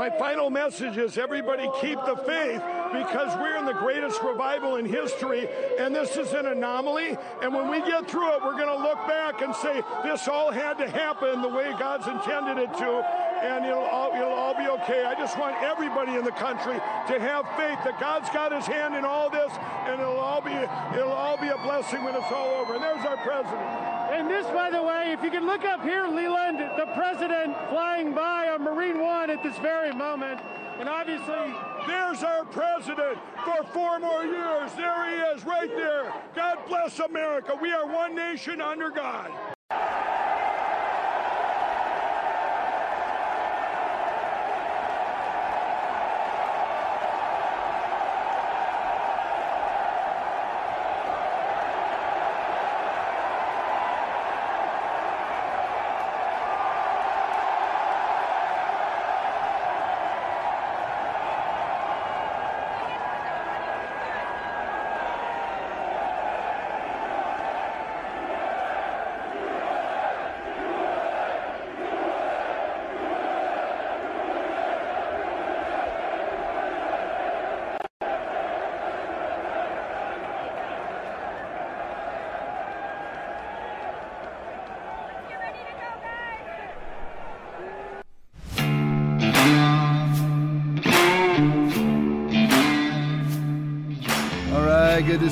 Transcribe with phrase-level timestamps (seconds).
[0.00, 4.86] my final message is everybody keep the faith because we're in the greatest revival in
[4.86, 5.46] history,
[5.78, 7.18] and this is an anomaly.
[7.42, 10.50] And when we get through it, we're going to look back and say this all
[10.50, 13.04] had to happen the way God's intended it to,
[13.44, 15.04] and it'll all, it'll all be okay.
[15.04, 18.94] I just want everybody in the country to have faith that God's got His hand
[18.94, 19.52] in all this,
[19.84, 20.56] and it'll all be
[20.96, 22.72] it'll all be a blessing when it's all over.
[22.72, 23.99] And there's our president.
[24.10, 28.12] And this, by the way, if you can look up here, Leland, the president flying
[28.12, 30.40] by on Marine One at this very moment.
[30.80, 31.54] And obviously,
[31.86, 34.72] there's our president for four more years.
[34.76, 36.12] There he is, right there.
[36.34, 37.56] God bless America.
[37.60, 39.30] We are one nation under God.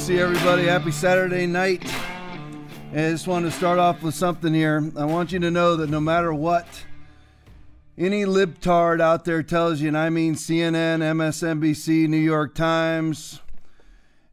[0.09, 0.65] See everybody.
[0.65, 1.85] Happy Saturday night.
[2.93, 4.91] And I just want to start off with something here.
[4.97, 6.67] I want you to know that no matter what
[7.99, 13.41] any libtard out there tells you, and I mean CNN, MSNBC, New York Times,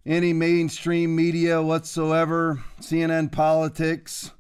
[0.05, 4.31] any mainstream media whatsoever, CNN politics,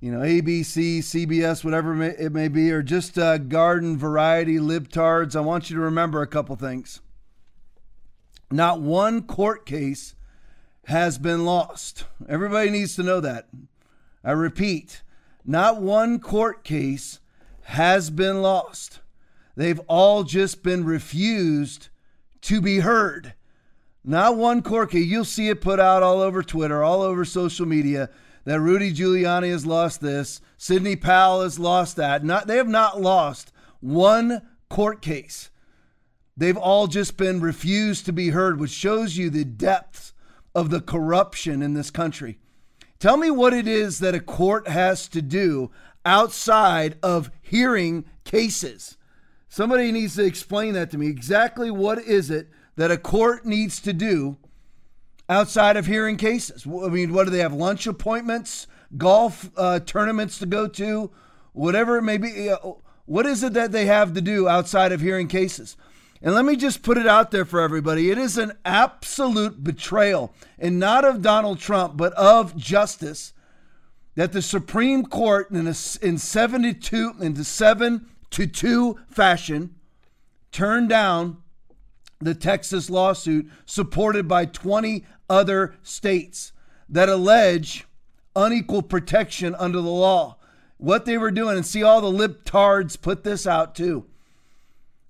[0.00, 5.42] you know, ABC, CBS, whatever it may be, or just uh, garden variety libtards, I
[5.42, 7.00] want you to remember a couple things.
[8.50, 10.16] Not one court case
[10.86, 12.04] has been lost.
[12.28, 13.48] Everybody needs to know that.
[14.22, 15.02] I repeat,
[15.44, 17.20] not one court case
[17.62, 19.00] has been lost.
[19.56, 21.88] They've all just been refused
[22.42, 23.34] to be heard.
[24.04, 25.06] Not one court case.
[25.06, 28.10] You'll see it put out all over Twitter, all over social media
[28.44, 32.24] that Rudy Giuliani has lost this, Sidney Powell has lost that.
[32.24, 35.50] Not they have not lost one court case.
[36.36, 40.12] They've all just been refused to be heard, which shows you the depths
[40.54, 42.38] of the corruption in this country.
[42.98, 45.70] Tell me what it is that a court has to do
[46.04, 48.96] outside of hearing cases.
[49.48, 51.06] Somebody needs to explain that to me.
[51.08, 54.36] Exactly what is it that a court needs to do
[55.28, 56.66] outside of hearing cases?
[56.66, 57.52] I mean, what do they have?
[57.52, 58.66] Lunch appointments,
[58.96, 61.10] golf uh, tournaments to go to,
[61.52, 62.52] whatever it may be.
[63.06, 65.76] What is it that they have to do outside of hearing cases?
[66.24, 68.10] And let me just put it out there for everybody.
[68.10, 73.34] It is an absolute betrayal, and not of Donald Trump, but of justice,
[74.14, 79.74] that the Supreme Court in, a, in 72 into 7 to 2 fashion
[80.50, 81.42] turned down
[82.20, 86.52] the Texas lawsuit supported by 20 other states
[86.88, 87.86] that allege
[88.34, 90.38] unequal protection under the law.
[90.78, 94.06] What they were doing, and see all the libtards put this out too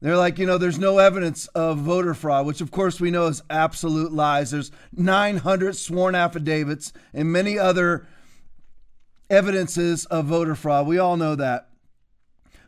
[0.04, 3.26] they're like, you know, there's no evidence of voter fraud, which of course we know
[3.26, 4.50] is absolute lies.
[4.50, 8.06] There's 900 sworn affidavits and many other
[9.31, 10.87] evidences of voter fraud.
[10.87, 11.70] We all know that.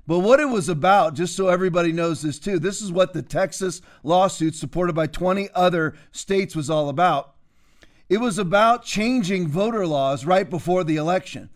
[0.06, 3.20] But what it was about, just so everybody knows this too, this is what the
[3.20, 7.34] Texas lawsuit supported by 20 other states was all about.
[8.08, 11.50] It was about changing voter laws right before the election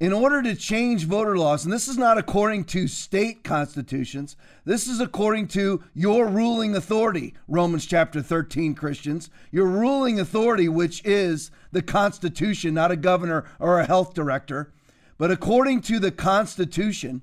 [0.00, 4.86] in order to change voter laws, and this is not according to state constitutions, this
[4.86, 9.28] is according to your ruling authority, Romans chapter 13, Christians.
[9.50, 14.72] Your ruling authority, which is the Constitution, not a governor or a health director.
[15.16, 17.22] But according to the Constitution,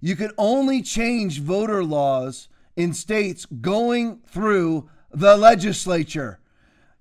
[0.00, 6.40] you can only change voter laws in states going through the legislature.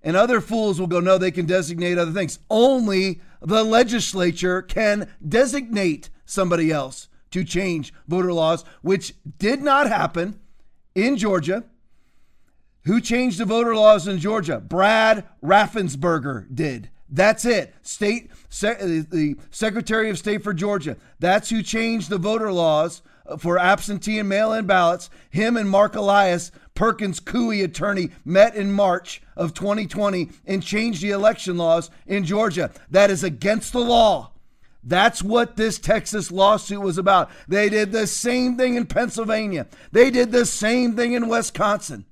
[0.03, 2.39] And other fools will go, no, they can designate other things.
[2.49, 10.39] Only the legislature can designate somebody else to change voter laws, which did not happen
[10.95, 11.63] in Georgia.
[12.85, 14.59] Who changed the voter laws in Georgia?
[14.59, 16.89] Brad Raffensperger did.
[17.09, 17.73] That's it.
[17.81, 20.97] State uh, the Secretary of State for Georgia.
[21.19, 23.01] That's who changed the voter laws
[23.37, 25.09] for absentee and mail-in ballots.
[25.29, 31.11] Him and Marc Elias, Perkins Coie attorney, met in March of 2020 and changed the
[31.11, 32.71] election laws in Georgia.
[32.89, 34.31] That is against the law.
[34.83, 37.29] That's what this Texas lawsuit was about.
[37.47, 39.67] They did the same thing in Pennsylvania.
[39.91, 42.05] They did the same thing in Wisconsin.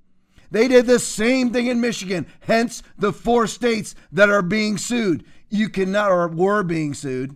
[0.51, 2.27] They did the same thing in Michigan.
[2.41, 5.25] Hence the four states that are being sued.
[5.49, 7.35] You cannot, or were being sued.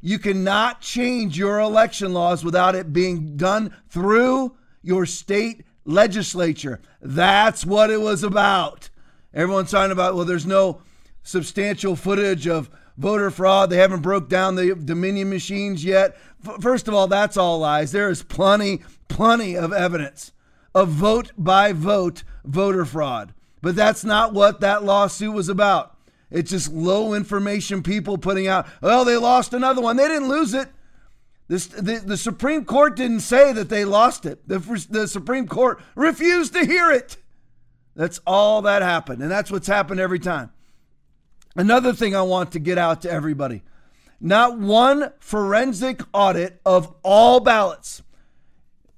[0.00, 6.80] You cannot change your election laws without it being done through your state legislature.
[7.00, 8.90] That's what it was about.
[9.32, 10.82] Everyone's talking about, well, there's no
[11.22, 13.70] substantial footage of voter fraud.
[13.70, 16.16] They haven't broke down the Dominion machines yet.
[16.60, 17.92] First of all, that's all lies.
[17.92, 20.32] There is plenty, plenty of evidence
[20.74, 23.34] of vote by vote voter fraud.
[23.62, 25.96] But that's not what that lawsuit was about.
[26.30, 29.96] It's just low information people putting out, well, they lost another one.
[29.96, 30.68] They didn't lose it.
[31.50, 34.46] The, the Supreme Court didn't say that they lost it.
[34.46, 37.16] The, the Supreme Court refused to hear it.
[37.96, 39.20] That's all that happened.
[39.20, 40.52] And that's what's happened every time.
[41.56, 43.64] Another thing I want to get out to everybody
[44.20, 48.02] not one forensic audit of all ballots.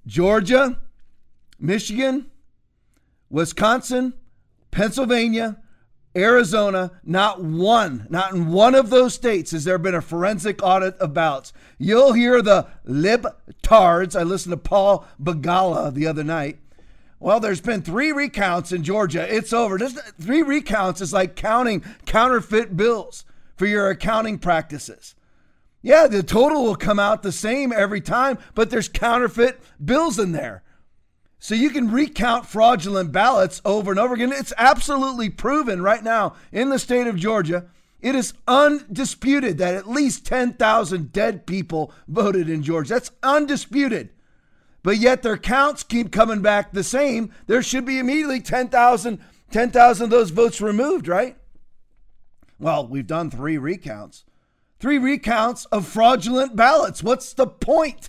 [0.04, 0.80] Georgia,
[1.60, 2.26] Michigan,
[3.30, 4.14] Wisconsin,
[4.72, 5.61] Pennsylvania,
[6.14, 10.96] Arizona, not one, not in one of those states has there been a forensic audit
[10.98, 11.52] of ballots.
[11.78, 14.18] You'll hear the libtards.
[14.18, 16.58] I listened to Paul Begala the other night.
[17.18, 19.32] Well, there's been three recounts in Georgia.
[19.32, 19.78] It's over.
[19.78, 23.24] Just three recounts is like counting counterfeit bills
[23.56, 25.14] for your accounting practices.
[25.82, 30.32] Yeah, the total will come out the same every time, but there's counterfeit bills in
[30.32, 30.62] there.
[31.42, 34.32] So you can recount fraudulent ballots over and over again.
[34.32, 37.66] It's absolutely proven right now in the state of Georgia.
[38.00, 42.94] It is undisputed that at least 10,000 dead people voted in Georgia.
[42.94, 44.10] That's undisputed
[44.82, 50.04] but yet their counts keep coming back the same, there should be immediately 10,000 10,000
[50.04, 51.36] of those votes removed, right?
[52.58, 54.24] Well, we've done three recounts.
[54.80, 57.02] Three recounts of fraudulent ballots.
[57.02, 58.08] What's the point?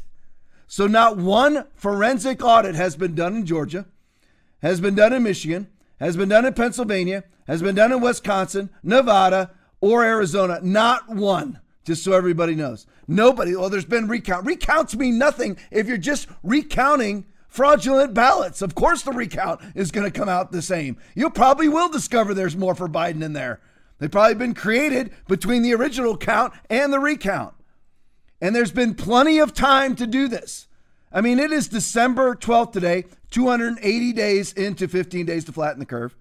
[0.74, 3.86] So, not one forensic audit has been done in Georgia,
[4.64, 5.68] has been done in Michigan,
[6.00, 10.62] has been done in Pennsylvania, has been done in Wisconsin, Nevada, or Arizona.
[10.64, 12.88] Not one just so everybody knows.
[13.08, 14.48] Nobody, well, there's been recount.
[14.48, 18.64] Recounts mean nothing if you're just recounting fraudulent ballots.
[18.64, 20.98] Of course, the recount is going to come out the same.
[21.14, 23.62] You probably will discover there's more for Biden in there.
[24.00, 27.54] They've probably been created between the original count and the recount.
[28.44, 30.68] And there's been plenty of time to do this.
[31.14, 35.86] I mean, it is December 12th today, 280 days into 15 days to flatten the
[35.86, 36.14] curve.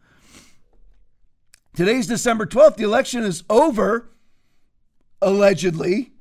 [1.75, 2.77] Today's December 12th.
[2.77, 4.09] The election is over
[5.21, 6.13] allegedly.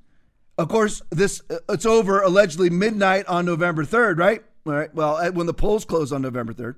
[0.57, 4.43] Of course, this uh, it's over allegedly midnight on November 3rd, right?
[4.65, 4.91] All right.
[4.95, 6.77] Well, when the polls close on November 3rd.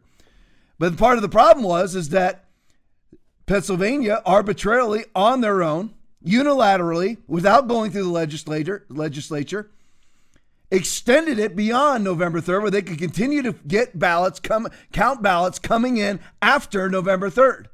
[0.80, 2.44] But part of the problem was is that
[3.46, 5.94] Pennsylvania arbitrarily on their own,
[6.26, 9.70] unilaterally, without going through the legislature, legislature,
[10.72, 15.60] extended it beyond November 3rd, where they could continue to get ballots, come count ballots
[15.60, 17.68] coming in after November 3rd.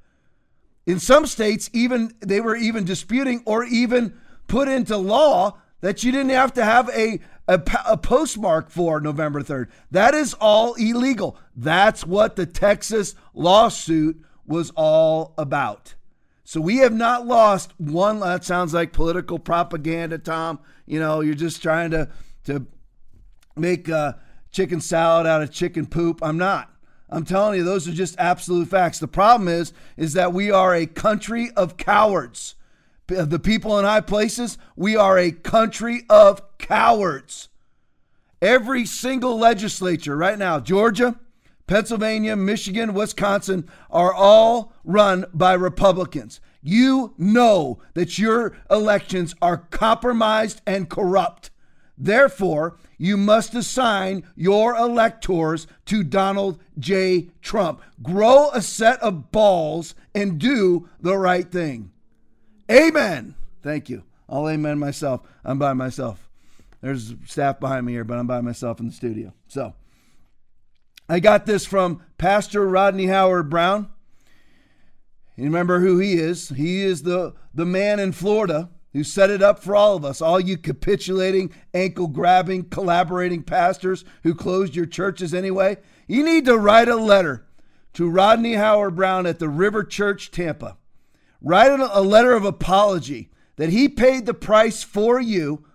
[0.86, 6.12] In some states, even they were even disputing or even put into law that you
[6.12, 9.68] didn't have to have a, a, a, postmark for November 3rd.
[9.92, 11.38] That is all illegal.
[11.56, 15.94] That's what the Texas lawsuit was all about.
[16.50, 18.22] So we have not lost one.
[18.22, 20.58] That sounds like political propaganda, Tom.
[20.88, 22.10] You know, you're just trying to
[22.46, 22.66] to
[23.56, 24.14] make uh,
[24.50, 26.24] chicken salad out of chicken poop.
[26.24, 26.74] I'm not.
[27.08, 28.98] I'm telling you, those are just absolute facts.
[28.98, 32.56] The problem is, is that we are a country of cowards
[33.10, 37.50] the people in high places, we are a country of cowards.
[38.42, 41.20] Every single legislature right now, Georgia,
[41.70, 46.42] Pennsylvania, Michigan, Wisconsin, are all run by Republicans.
[46.64, 51.52] You know that your elections are compromised and corrupt.
[51.96, 57.30] Therefore, you must assign your electors to Donald J.
[57.40, 57.84] Trump.
[58.02, 61.92] Grow a set of balls and do the right thing.
[62.72, 63.36] Amen.
[63.62, 64.02] Thank you.
[64.28, 65.22] I'll amen myself.
[65.46, 66.28] I'm by myself.
[66.82, 69.34] There's staff behind me here, but I'm by myself in the studio.
[69.48, 69.76] So
[71.10, 73.90] I got this from Pastor Rodney Howard Browne.
[75.36, 76.50] You remember who he is?
[76.50, 80.22] He is the, the man in Florida who set it up for all of us,
[80.22, 85.78] all you capitulating, ankle grabbing, collaborating pastors who closed your churches anyway.
[86.08, 87.46] You need to write a letter
[87.94, 90.78] to Rodney Howard Browne at the River Church, Tampa
[91.42, 95.66] write a letter of apology that he paid the price for you,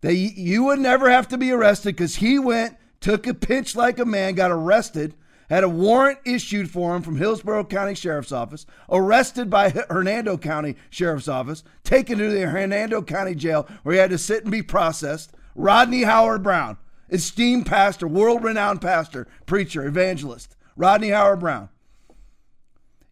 [0.00, 3.98] that you would never have to be arrested because he went, took a pinch like
[3.98, 5.14] a man, got arrested,
[5.50, 10.76] had a warrant issued for him from Hillsborough County Sheriff's Office, arrested by Hernando County
[10.88, 14.62] Sheriff's Office, taken to the Hernando County Jail where he had to sit and be
[14.62, 15.32] processed.
[15.54, 16.78] Rodney Howard Browne,
[17.10, 21.68] esteemed pastor, world renowned pastor, preacher, evangelist, Rodney Howard Browne.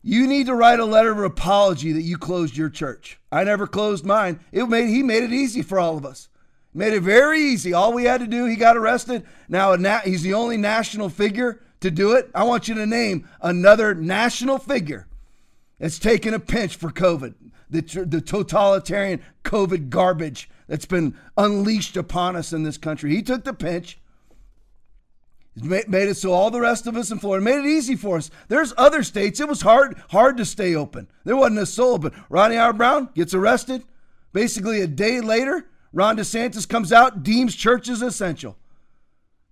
[0.02, 3.20] You need to write a letter of apology that you closed your church.
[3.30, 4.40] I never closed mine.
[4.50, 6.30] It made he made it easy for all of us.
[6.73, 7.73] Made it very easy.
[7.73, 9.27] All we had to do, he got arrested.
[9.49, 12.31] Now he's the only national figure to do it.
[12.35, 15.09] I want you to name another national figure
[15.79, 17.35] that's taken a pinch for COVID,
[17.69, 23.17] the, the totalitarian COVID garbage that's been unleashed upon us in this country.
[23.17, 23.99] He took the pinch.
[25.57, 28.31] Made it so all the rest of us in Florida made it easy for us.
[28.47, 29.41] There's other states.
[29.41, 31.09] It was hard, hard to stay open.
[31.25, 31.99] There wasn't a soul.
[31.99, 32.73] But Ronnie R.
[32.73, 33.83] Brown gets arrested.
[34.33, 38.56] Basically, a day later, Ron DeSantis comes out, deems churches essential.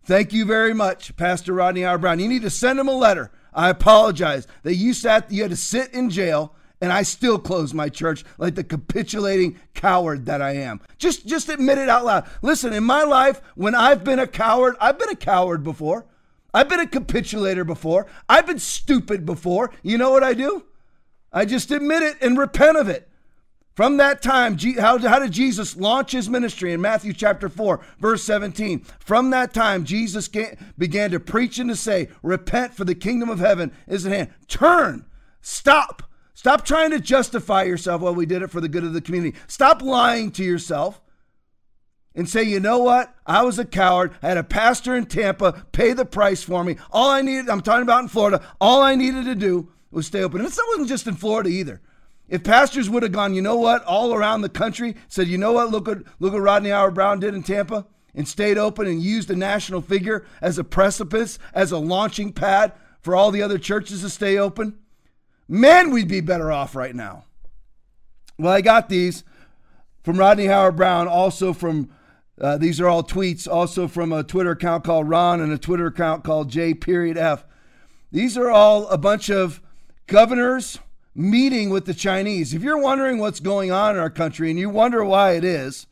[0.05, 2.21] Thank you very much, Pastor Rodney Howard Browne.
[2.21, 3.31] You need to send him a letter.
[3.53, 7.75] I apologize that you sat, you had to sit in jail, and I still closed
[7.75, 10.81] my church like the capitulating coward that I am.
[10.97, 12.29] Just, just admit it out loud.
[12.41, 16.07] Listen, in my life, when I've been a coward, I've been a coward before.
[16.55, 18.07] I've been a capitulator before.
[18.29, 19.73] I've been stupid before.
[19.83, 20.65] You know what I do?
[21.33, 23.08] I just admit it and repent of it.
[23.79, 28.81] From that time, how, did Jesus launch his ministry in Matthew chapter 4, verse 17?
[28.99, 30.29] From that time, Jesus
[30.77, 34.31] began to preach and to say, Repent, for the kingdom of heaven is at hand.
[34.49, 35.07] Turn,
[35.43, 36.11] stop.
[36.35, 38.03] Stop trying to justify yourself.
[38.03, 39.39] Well, we did it for the good of the community.
[39.47, 41.01] Stop lying to yourself
[42.17, 43.15] and say, you know what?
[43.27, 44.13] I was a coward.
[44.25, 46.79] I had a pastor in Tampa pay the price for me.
[46.91, 50.25] All I needed, I'm talking about in Florida, all I needed to do was stay
[50.25, 50.41] open.
[50.41, 51.81] And it wasn't just in Florida either.
[52.29, 55.53] If pastors would have gone, you know what, all around the country, said, you know
[55.53, 59.03] what, look what look what Rodney Howard Browne did in Tampa, and stayed open and
[59.03, 63.59] used a national figure as a precipice, as a launching pad for all the other
[63.59, 64.79] churches to stay open,
[65.49, 67.25] man, we'd be better off right now.
[68.39, 69.25] Well, I got these
[70.03, 71.91] from Rodney Howard Browne, also from
[72.41, 75.87] uh, these are all tweets, also from a Twitter account called Ron and a Twitter
[75.87, 77.45] account called J period F.
[78.13, 79.61] These are all a bunch of
[80.07, 80.79] governors
[81.19, 82.55] meeting with the Chinese.
[82.55, 85.89] If you're wondering what's going on in our country and you wonder why it is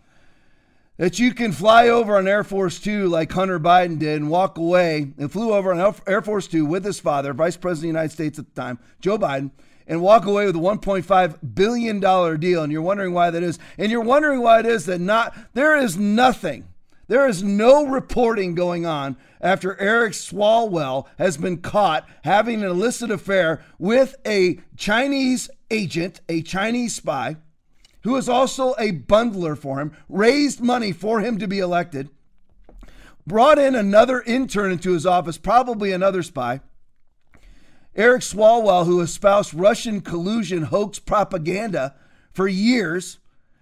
[0.98, 4.56] that you can fly over on Air Force Two like Hunter Biden did and walk
[4.56, 7.98] away and flew over on Air Force Two with his father, Vice President of the
[7.98, 9.50] United States at the time, Joe Biden,
[9.88, 13.58] and walk away with a 1.5 billion dollar deal and you're wondering why that is
[13.78, 16.68] and you're wondering why it is that not there is nothing
[17.08, 23.10] there is no reporting going on after Eric Swalwell has been caught having an illicit
[23.10, 27.36] affair with a Chinese agent, a Chinese spy,
[28.02, 32.08] who is also a bundler for him, raised money for him to be elected,
[33.26, 36.60] brought in another intern into his office, probably another spy.
[37.94, 41.94] Eric Swalwell, who espoused Russian collusion hoax propaganda
[42.32, 43.18] for years,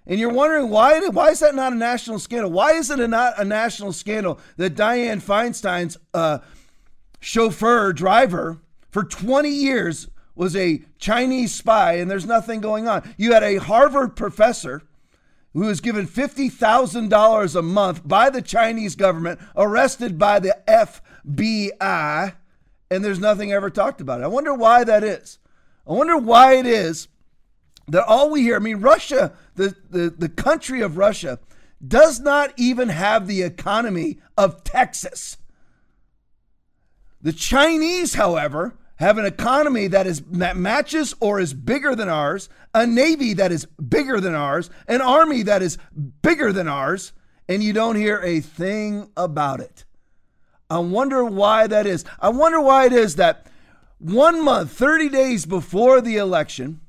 [0.07, 2.51] and you're wondering why why is that not a national scandal?
[2.51, 6.39] Why isn't it not a national scandal that Dianne Feinstein's uh,
[7.21, 8.59] chauffeur driver
[8.91, 13.15] for 20 years was a Chinese spy and there's nothing going on?
[13.17, 14.83] You had a Harvard professor
[15.55, 22.35] who was given $50,000 a month by the Chinese government, arrested by the FBI,
[22.91, 24.25] and there's nothing ever talked about it.
[24.25, 25.39] I wonder why that is.
[25.87, 27.07] I wonder why it is
[27.89, 31.39] that all we hear, I mean, Russia, the, the, the country of Russia,
[31.87, 35.37] does not even have the economy of Texas.
[37.21, 42.49] The Chinese, however, have an economy that is that matches or is bigger than ours,
[42.73, 45.79] a navy that is bigger than ours, an army that is
[46.23, 47.13] bigger than ours,
[47.49, 49.85] and you don't hear a thing about it.
[50.71, 52.05] I wonder why that is.
[52.21, 53.47] I wonder why it is that
[53.99, 56.81] one month, 30 days before the election,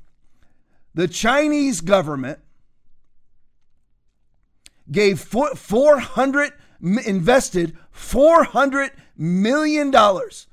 [0.93, 2.39] the Chinese government
[4.92, 6.54] gave 400
[7.06, 10.48] invested 400 million dollars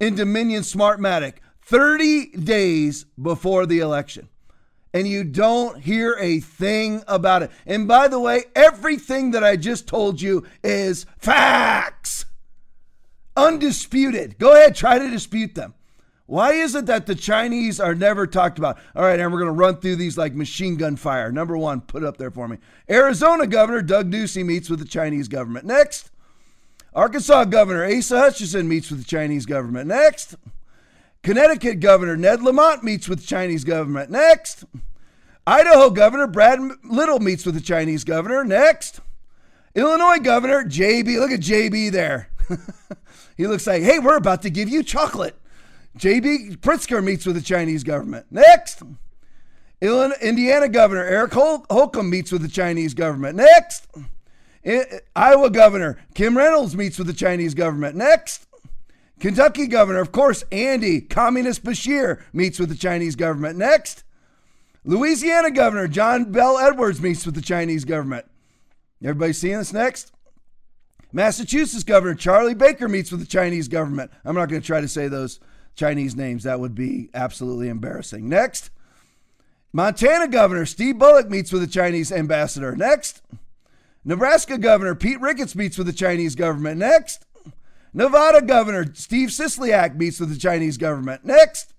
[0.00, 4.28] in Dominion Smartmatic 30 days before the election.
[4.94, 7.50] And you don't hear a thing about it.
[7.66, 12.24] And by the way, everything that I just told you is facts.
[13.36, 14.38] Undisputed.
[14.38, 15.74] Go ahead, try to dispute them.
[16.28, 18.76] Why is it that the Chinese are never talked about?
[18.94, 21.32] All right, and we're going to run through these like machine gun fire.
[21.32, 22.58] Number one, put it up there for me.
[22.90, 25.64] Arizona Governor Doug Ducey meets with the Chinese government.
[25.64, 26.10] Next.
[26.94, 29.88] Arkansas Governor Asa Hutchinson meets with the Chinese government.
[29.88, 30.36] Next.
[31.22, 34.10] Connecticut Governor Ned Lamont meets with the Chinese government.
[34.10, 34.64] Next.
[35.46, 38.44] Idaho Governor Brad Little meets with the Chinese governor.
[38.44, 39.00] Next.
[39.74, 42.28] Illinois Governor JB, look at JB there.
[43.38, 45.34] he looks like, hey, we're about to give you chocolate.
[45.98, 46.56] J.B.
[46.60, 48.26] Pritzker meets with the Chinese government.
[48.30, 48.82] Next.
[49.80, 53.36] Indiana Governor Eric Holcomb meets with the Chinese government.
[53.36, 53.86] Next.
[55.14, 57.96] Iowa Governor Kim Reynolds meets with the Chinese government.
[57.96, 58.46] Next.
[59.20, 63.58] Kentucky Governor, of course, Andy Communist Beshear, meets with the Chinese government.
[63.58, 64.04] Next.
[64.84, 68.26] Louisiana Governor John Bel Edwards meets with the Chinese government.
[69.02, 70.12] Everybody seeing this next?
[71.12, 74.10] Massachusetts Governor Charlie Baker meets with the Chinese government.
[74.24, 75.40] I'm not going to try to say those
[75.78, 76.42] Chinese names.
[76.42, 78.28] That would be absolutely embarrassing.
[78.28, 78.70] Next.
[79.72, 82.74] Montana Governor Steve Bullock meets with the Chinese ambassador.
[82.74, 83.22] Next.
[84.04, 86.78] Nebraska Governor Pete Ricketts meets with the Chinese government.
[86.78, 87.24] Next.
[87.94, 91.24] Nevada Governor Steve Sisolak meets with the Chinese government.
[91.24, 91.72] Next.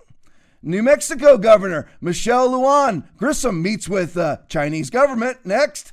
[0.61, 5.45] New Mexico Governor Michelle Lujan Grisham meets with the Chinese government.
[5.45, 5.91] Next.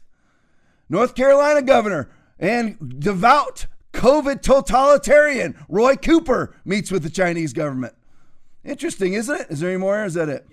[0.89, 2.09] North Carolina Governor
[2.39, 7.95] and devout COVID totalitarian Roy Cooper meets with the Chinese government.
[8.67, 9.47] Interesting, isn't it?
[9.49, 10.05] Is there any more?
[10.05, 10.47] is that it?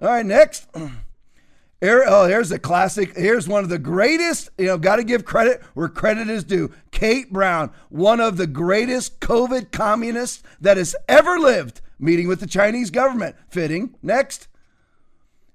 [0.00, 0.68] All right, next.
[1.80, 3.14] Here, oh, here's a classic.
[3.14, 4.48] Here's one of the greatest.
[4.56, 6.72] You know, got to give credit where credit is due.
[6.92, 12.46] Kate Brown, one of the greatest COVID communists that has ever lived, meeting with the
[12.46, 13.36] Chinese government.
[13.50, 13.96] Fitting.
[14.02, 14.48] Next.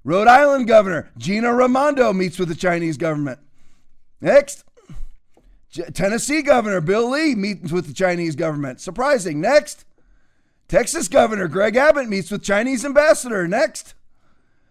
[0.04, 3.40] Rhode Island Governor Gina Raimondo meets with the Chinese government.
[4.22, 4.64] Next.
[5.94, 8.82] Tennessee Governor Bill Lee meets with the Chinese government.
[8.82, 9.42] Surprising.
[9.42, 9.86] Next.
[10.70, 13.48] Texas Governor Greg Abbott meets with Chinese ambassador.
[13.48, 13.96] Next.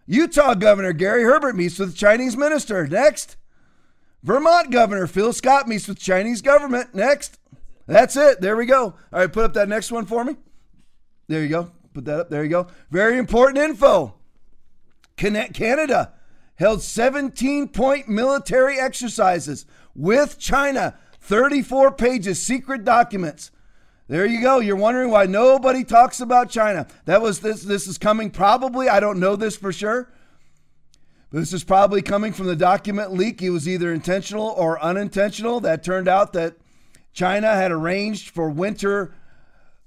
[0.07, 2.87] Utah Governor Gary Herbert meets with Chinese minister.
[2.87, 3.37] Next.
[4.23, 6.95] Vermont Governor Phil Scott meets with Chinese government.
[6.95, 7.39] Next.
[7.87, 8.41] That's it.
[8.41, 8.85] There we go.
[8.85, 10.37] All right, put up that next one for me.
[11.27, 11.73] There you go.
[11.93, 12.31] Put that up.
[12.31, 12.69] There you go.
[12.91, 14.15] Very important info.
[15.17, 16.13] Canada
[16.55, 20.97] held 17 point military exercises with China.
[21.21, 23.51] 34 pages, secret documents.
[24.09, 24.59] There you go.
[24.59, 26.87] You're wondering why nobody talks about China.
[27.05, 30.11] That was this this is coming probably, I don't know this for sure.
[31.31, 33.43] But this is probably coming from the document leak.
[33.43, 35.61] It was either intentional or unintentional.
[35.61, 36.57] That turned out that
[37.13, 39.15] China had arranged for winter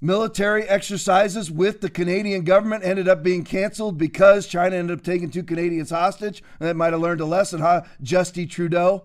[0.00, 5.30] military exercises with the Canadian government ended up being canceled because China ended up taking
[5.30, 6.44] two Canadians hostage.
[6.60, 7.82] And that might have learned a lesson, huh?
[8.00, 9.04] Justy Trudeau.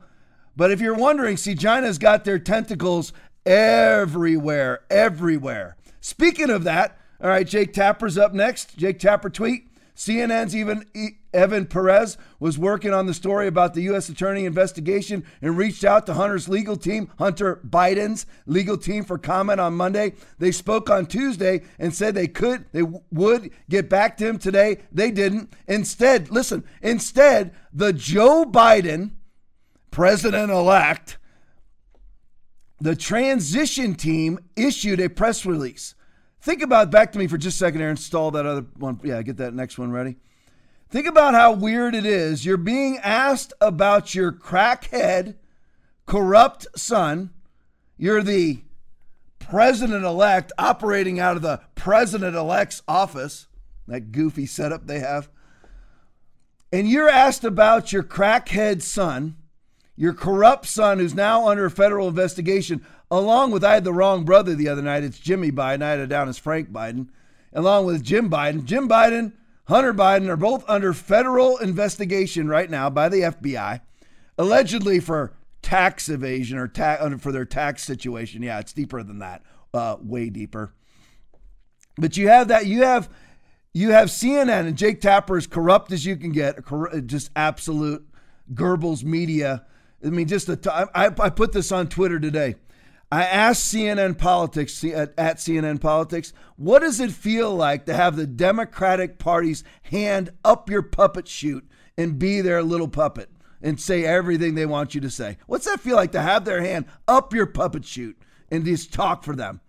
[0.55, 3.13] But if you're wondering, see, China's got their tentacles
[3.47, 5.77] everywhere, everywhere.
[6.01, 8.77] Speaking of that, all right, Jake Tapper's up next.
[8.77, 9.67] Jake Tapper tweet.
[9.95, 10.85] CNN's even
[11.33, 14.09] Evan Perez was working on the story about the U.S.
[14.09, 19.59] Attorney investigation and reached out to Hunter's legal team, Hunter Biden's legal team, for comment
[19.59, 20.13] on Monday.
[20.37, 24.83] They spoke on Tuesday and said they could, they would get back to him today.
[24.91, 25.51] They didn't.
[25.67, 29.13] Instead, listen, instead, the Joe Biden,
[29.89, 31.17] president elect,
[32.79, 35.95] the transition team issued a press release.
[36.41, 37.89] Think about back to me for just a second here.
[37.89, 38.99] Install that other one.
[39.03, 40.17] Yeah, get that next one ready.
[40.89, 42.45] Think about how weird it is.
[42.45, 45.35] You're being asked about your crackhead,
[46.05, 47.31] corrupt son.
[47.97, 48.61] You're the
[49.39, 53.47] president elect operating out of the president elect's office,
[53.87, 55.29] that goofy setup they have.
[56.71, 59.35] And you're asked about your crackhead son
[59.97, 64.53] your corrupt son, who's now under federal investigation, along with I had the wrong brother
[64.53, 65.03] the other night.
[65.03, 65.81] It's Jimmy Biden.
[65.81, 67.07] I had it down as Frank Biden,
[67.51, 68.63] along with Jim Biden.
[68.63, 69.33] Jim Biden,
[69.67, 73.81] Hunter Biden are both under federal investigation right now by the FBI,
[74.37, 75.33] allegedly for
[75.63, 78.43] tax evasion or ta- for their tax situation.
[78.43, 79.41] Yeah, it's deeper than that,
[79.73, 80.73] uh, way deeper.
[81.97, 82.67] But you have that.
[82.67, 83.09] You have
[83.73, 86.59] you have CNN and Jake Tapper as corrupt as you can get,
[87.07, 88.07] just absolute
[88.53, 89.65] Goebbels media
[90.05, 92.55] I mean, just I put this on Twitter today.
[93.11, 98.15] I asked CNN Politics at, at CNN Politics, what does it feel like to have
[98.15, 101.65] the Democratic Party's hand up your puppet chute
[101.97, 103.29] and be their little puppet
[103.61, 105.37] and say everything they want you to say?
[105.47, 109.23] What's that feel like to have their hand up your puppet chute and just talk
[109.23, 109.61] for them?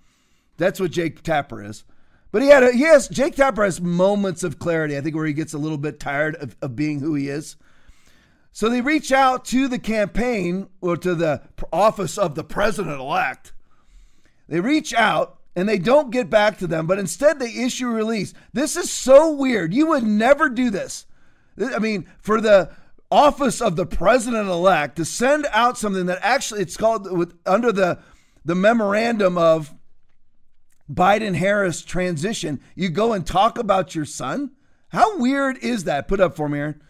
[0.57, 1.85] That's what Jake Tapper is.
[2.33, 4.97] But he had a, he has Jake Tapper has moments of clarity.
[4.97, 7.57] I think where he gets a little bit tired of, of being who he is.
[8.53, 13.53] So they reach out to the campaign or to the office of the president elect.
[14.49, 17.93] They reach out and they don't get back to them, but instead they issue a
[17.93, 18.35] release.
[18.53, 19.75] This is so weird.
[19.75, 21.07] You would never do this.
[21.61, 22.71] I mean, for the
[23.11, 27.73] office of the president elect to send out something that actually it's called with under
[27.73, 27.99] the
[28.45, 29.75] the memorandum of
[30.91, 34.53] Biden Harris transition, you go and talk about your son?
[34.89, 36.09] How weird is that?
[36.09, 36.83] Put up for me, Aaron.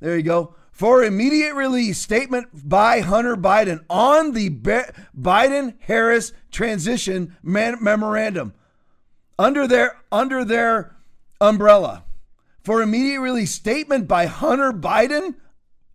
[0.00, 0.54] There you go.
[0.76, 8.52] For immediate release statement by Hunter Biden on the Biden Harris transition memorandum.
[9.38, 10.94] Under their under their
[11.40, 12.04] umbrella.
[12.62, 15.36] For immediate release statement by Hunter Biden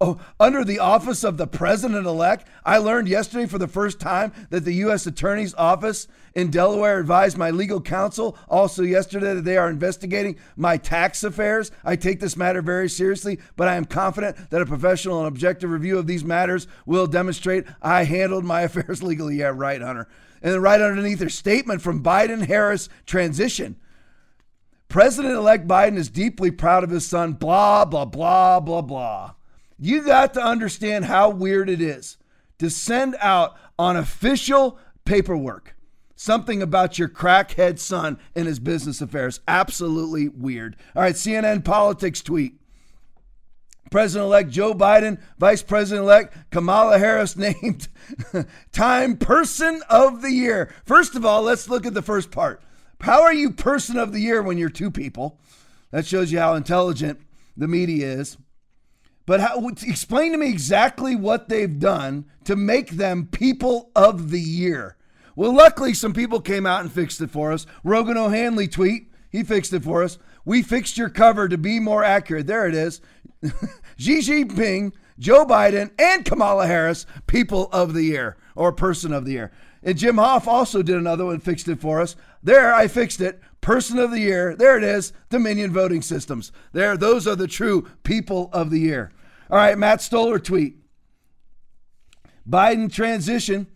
[0.04, 4.34] Oh, under the office of the president elect, I learned yesterday for the first time
[4.50, 5.06] that the U.S.
[5.06, 10.78] Attorney's Office in Delaware advised my legal counsel also yesterday that they are investigating my
[10.78, 11.70] tax affairs.
[11.86, 15.70] I take this matter very seriously, but I am confident that a professional and objective
[15.70, 19.36] review of these matters will demonstrate I handled my affairs legally.
[19.36, 20.08] Yeah, right, Hunter.
[20.42, 23.76] And then right underneath their statement from Biden Harris transition.
[24.88, 29.34] President elect Biden is deeply proud of his son, blah, blah, blah, blah, blah.
[29.84, 32.18] You got to understand how weird it is
[32.60, 35.76] to send out on official paperwork
[36.16, 39.40] something about your crackhead son and his business affairs.
[39.48, 40.76] Absolutely weird.
[40.96, 42.60] All right, CNN politics tweet.
[43.90, 47.88] President elect Joe Biden, Vice President elect Kamala Harris named
[48.72, 50.72] Time Person of the Year.
[50.86, 52.62] First of all, let's look at the first part.
[53.02, 55.40] How are you Person of the Year when you're two people?
[55.90, 57.20] That shows you how intelligent
[57.58, 58.38] the media is.
[59.26, 64.40] But how, explain to me exactly what they've done to make them people of the
[64.40, 64.98] year.
[65.36, 67.66] Well, luckily, some people came out and fixed it for us.
[67.84, 70.18] Rogan O'Hanley tweet, he fixed it for us.
[70.44, 72.48] We fixed your cover to be more accurate.
[72.48, 73.02] There it is.
[73.98, 79.34] Xi Jinping, Joe Biden, and Kamala Harris, people of the year or person of the
[79.34, 79.52] year.
[79.84, 82.16] And Jim Hoft also did another one, fixed it for us.
[82.44, 83.40] There, I fixed it.
[83.62, 84.56] Person of the Year.
[84.56, 85.14] There it is.
[85.30, 86.52] Dominion Voting Systems.
[86.74, 89.12] There, those are the true people of the year.
[89.50, 90.78] All right, Matt Stoller tweet.
[92.50, 93.68] Biden transition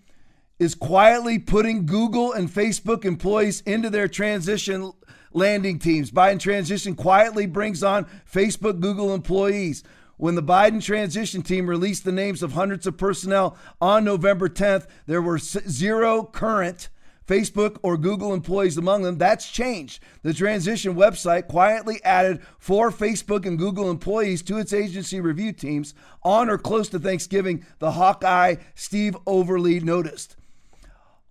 [0.57, 4.91] is quietly putting Google and Facebook employees into their transition
[5.33, 6.11] landing teams.
[6.11, 9.83] Biden transition quietly brings on Facebook Google employees.
[10.17, 14.87] When the Biden transition team released the names of hundreds of personnel on November 10th,
[15.05, 16.89] there were zero current
[17.27, 19.17] Facebook or Google employees among them.
[19.17, 20.01] That's changed.
[20.21, 25.93] The transition website quietly added four Facebook and Google employees to its agency review teams
[26.23, 30.35] on or close to Thanksgiving, the Hawkeye Steve Overly noticed.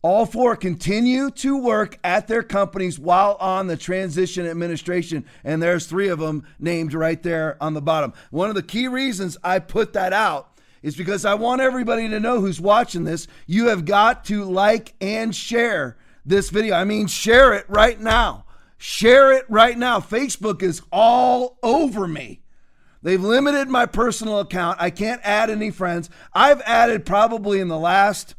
[0.03, 5.25] All four continue to work at their companies while on the transition administration.
[5.43, 8.13] And there's three of them named right there on the bottom.
[8.31, 10.54] One of the key reasons I put that out
[10.85, 13.27] is because I want everybody to know who's watching this.
[13.47, 16.75] You have got to like and share this video.
[16.75, 18.45] I mean, share it right now.
[18.77, 19.99] Share it right now.
[19.99, 22.43] Facebook is all over me.
[23.03, 24.77] They've limited my personal account.
[24.79, 26.11] I can't add any friends.
[26.35, 28.35] I've added probably in the last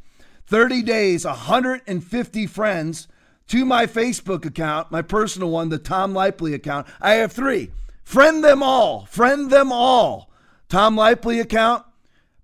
[0.45, 3.07] 30 days 150 friends
[3.47, 6.85] to my Facebook account, my personal one, the Tom Laipply account.
[7.01, 7.71] I have three.
[8.03, 9.07] Friend them all.
[9.07, 10.29] Friend them all.
[10.69, 11.85] Tom Laipply account,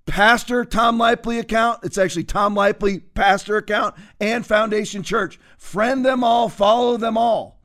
[0.06, 1.80] Pastor Tom Laipply account.
[1.84, 5.40] It's actually Tom Laipply Pastor account and Foundation Church.
[5.58, 7.60] Friend them all, follow them all.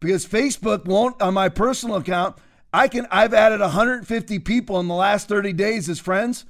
[0.00, 2.36] Because Facebook won't on my personal account,
[2.72, 6.44] I can I've added 150 people in the last 30 days as friends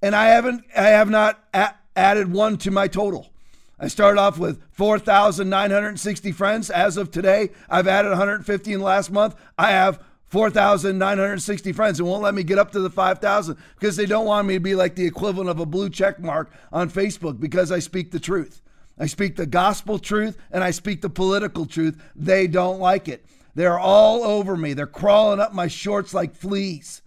[0.00, 3.32] and I haven't I have not a- added one to my total.
[3.78, 6.70] I started off with 4,960 friends.
[6.70, 9.34] As of today, I've added 150 in the last month.
[9.58, 14.06] I have 4,960 friends and won't let me get up to the 5,000 because they
[14.06, 17.38] don't want me to be like the equivalent of a blue check mark on Facebook
[17.38, 18.60] because I speak the truth.
[18.98, 22.02] I speak the gospel truth and I speak the political truth.
[22.16, 23.24] They don't like it.
[23.54, 24.74] They're all over me.
[24.74, 27.02] They're crawling up my shorts like fleas.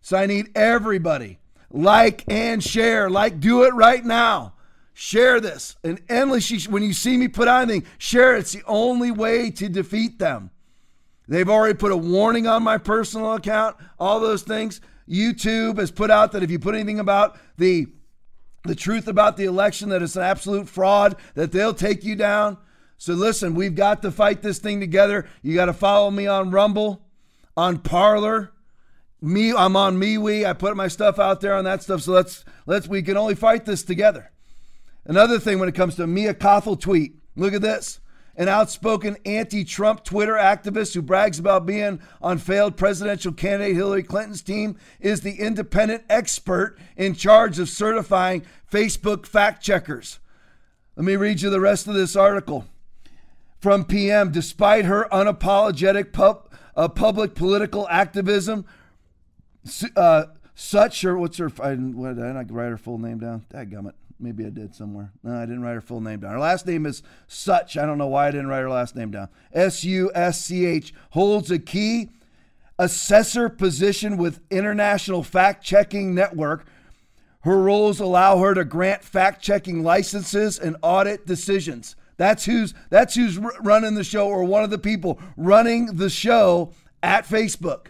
[0.00, 1.38] So I need everybody
[1.70, 3.10] like and share.
[3.10, 4.54] Like, do it right now.
[4.92, 6.60] Share this and endlessly.
[6.70, 8.36] When you see me put on anything, share.
[8.36, 10.50] It's the only way to defeat them.
[11.26, 14.80] They've already put a warning on my personal account, all those things.
[15.08, 17.86] YouTube has put out that if you put anything about the
[18.66, 22.56] the truth about the election that it's an absolute fraud, that they'll take you down.
[22.96, 25.28] So listen, we've got to fight this thing together.
[25.42, 27.02] You got to follow me on Rumble,
[27.58, 28.52] on Parler.
[29.20, 30.46] Me, I'm on MeWe.
[30.46, 32.00] I put my stuff out there on that stuff.
[32.02, 34.30] So let's let's we can only fight this together.
[35.04, 37.16] Another thing when it comes to Mia Kothel tweet.
[37.36, 38.00] Look at this
[38.36, 44.02] an outspoken anti Trump Twitter activist who brags about being on failed presidential candidate Hillary
[44.02, 50.18] Clinton's team, is the independent expert in charge of certifying Facebook fact checkers.
[50.96, 52.66] Let me read you the rest of this article.
[53.58, 58.66] From PM, despite her unapologetic pub, uh, public political activism,
[59.96, 61.50] uh, such or what's her?
[61.60, 63.44] I what, did I not write her full name down?
[63.52, 63.94] Dadgummit.
[64.24, 65.12] Maybe I did somewhere.
[65.22, 66.32] No, I didn't write her full name down.
[66.32, 67.76] Her last name is Such.
[67.76, 69.28] I don't know why I didn't write her last name down.
[69.52, 72.08] S U S C H holds a key
[72.78, 76.64] assessor position with International Fact Checking Network.
[77.40, 81.94] Her roles allow her to grant fact checking licenses and audit decisions.
[82.16, 86.72] That's who's that's who's running the show or one of the people running the show
[87.02, 87.88] at Facebook.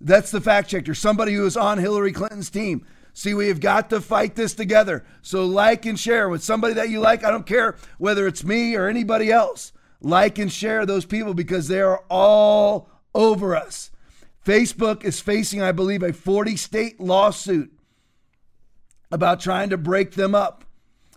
[0.00, 2.86] That's the fact checker, somebody who is on Hillary Clinton's team.
[3.16, 5.02] See, we have got to fight this together.
[5.22, 7.24] So like and share with somebody that you like.
[7.24, 9.72] I don't care whether it's me or anybody else.
[10.02, 13.90] Like and share those people because they are all over us.
[14.44, 17.72] Facebook is facing, I believe, a 40 state lawsuit
[19.10, 20.66] about trying to break them up.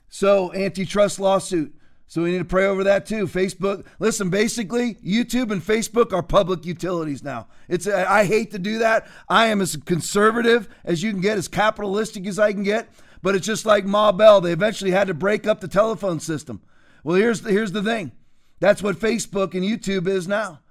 [0.08, 1.76] So, antitrust lawsuit.
[2.10, 3.28] So we need to pray over that too.
[3.28, 7.48] Facebook, listen, basically, YouTube and Facebook are public utilities now.
[7.68, 9.08] It's I hate to do that.
[9.30, 12.90] I am as conservative as you can get, as capitalistic as I can get.
[13.22, 14.42] But it's just like Ma Bell.
[14.42, 16.64] They eventually had to break up the telephone system.
[17.04, 18.12] Well, here's the, here's the thing.
[18.60, 20.62] That's what Facebook and YouTube is now.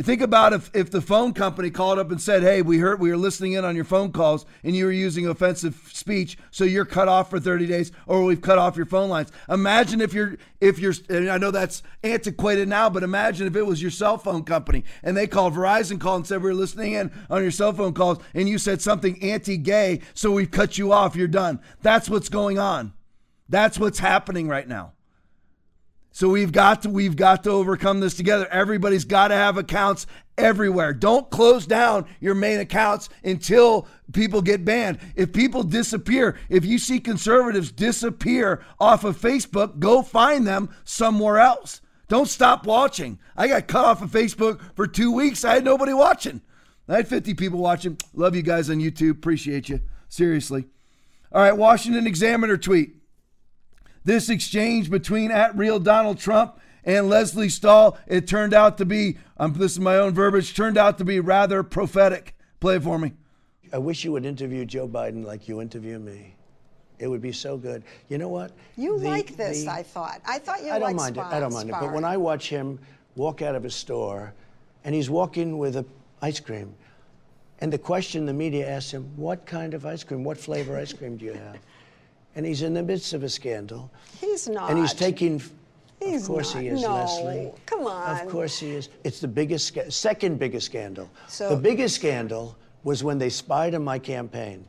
[0.00, 3.10] Think about if, if the phone company called up and said, Hey, we heard we
[3.10, 6.84] were listening in on your phone calls and you were using offensive speech, so you're
[6.84, 9.30] cut off for 30 days, or we've cut off your phone lines.
[9.48, 13.80] Imagine if you're if you're I know that's antiquated now, but imagine if it was
[13.80, 17.12] your cell phone company and they called Verizon called and said we are listening in
[17.30, 21.14] on your cell phone calls and you said something anti-gay, so we've cut you off,
[21.14, 21.60] you're done.
[21.82, 22.92] That's what's going on.
[23.48, 24.94] That's what's happening right now.
[26.12, 28.46] So we've got to we've got to overcome this together.
[28.48, 30.92] Everybody's got to have accounts everywhere.
[30.92, 34.98] Don't close down your main accounts until people get banned.
[35.16, 41.38] If people disappear, if you see conservatives disappear off of Facebook, go find them somewhere
[41.38, 41.80] else.
[42.08, 43.18] Don't stop watching.
[43.36, 45.44] I got cut off of Facebook for 2 weeks.
[45.44, 46.42] I had nobody watching.
[46.88, 47.96] I had 50 people watching.
[48.12, 49.12] Love you guys on YouTube.
[49.12, 49.80] Appreciate you.
[50.10, 50.66] Seriously.
[51.30, 53.01] All right, Washington Examiner tweet.
[54.04, 59.18] This exchange between at real Donald Trump and Lesley Stahl, it turned out to be,
[59.36, 62.36] um, this is my own verbiage, turned out to be rather prophetic.
[62.58, 63.12] Play it for me.
[63.72, 66.34] I wish you would interview Joe Biden like you interview me.
[66.98, 67.82] It would be so good.
[68.08, 68.52] You know what?
[68.76, 70.20] You the, like this, the, I thought.
[70.26, 71.24] I thought you I don't mind it.
[71.24, 71.84] I don't mind sparring.
[71.84, 71.88] it.
[71.88, 72.78] But when I watch him
[73.16, 74.32] walk out of a store
[74.84, 75.84] and he's walking with a
[76.20, 76.74] ice cream,
[77.60, 80.92] and the question the media asks him, what kind of ice cream, what flavor ice
[80.92, 81.56] cream do you have?
[82.34, 83.90] And he's in the midst of a scandal.
[84.20, 84.70] He's not.
[84.70, 85.42] And he's taking.
[86.00, 86.62] He's of course not.
[86.62, 86.94] he is, no.
[86.94, 87.52] Lesley.
[87.66, 88.20] Come on.
[88.20, 88.88] Of course he is.
[89.04, 91.08] It's the biggest, second biggest scandal.
[91.28, 94.64] So, the biggest scandal was when they spied on my campaign.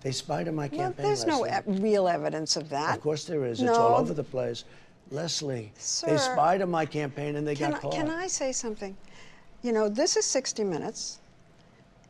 [0.00, 0.94] They spied on my campaign.
[0.96, 1.06] well.
[1.06, 1.50] There's Lesley.
[1.50, 2.96] no e- real evidence of that.
[2.96, 3.60] Of course there is.
[3.60, 3.70] No.
[3.70, 4.64] It's all over the place.
[5.10, 7.92] Lesley, Sir, they spied on my campaign and they got I, caught.
[7.94, 8.96] Can I say something?
[9.62, 11.20] You know, this is 60 Minutes.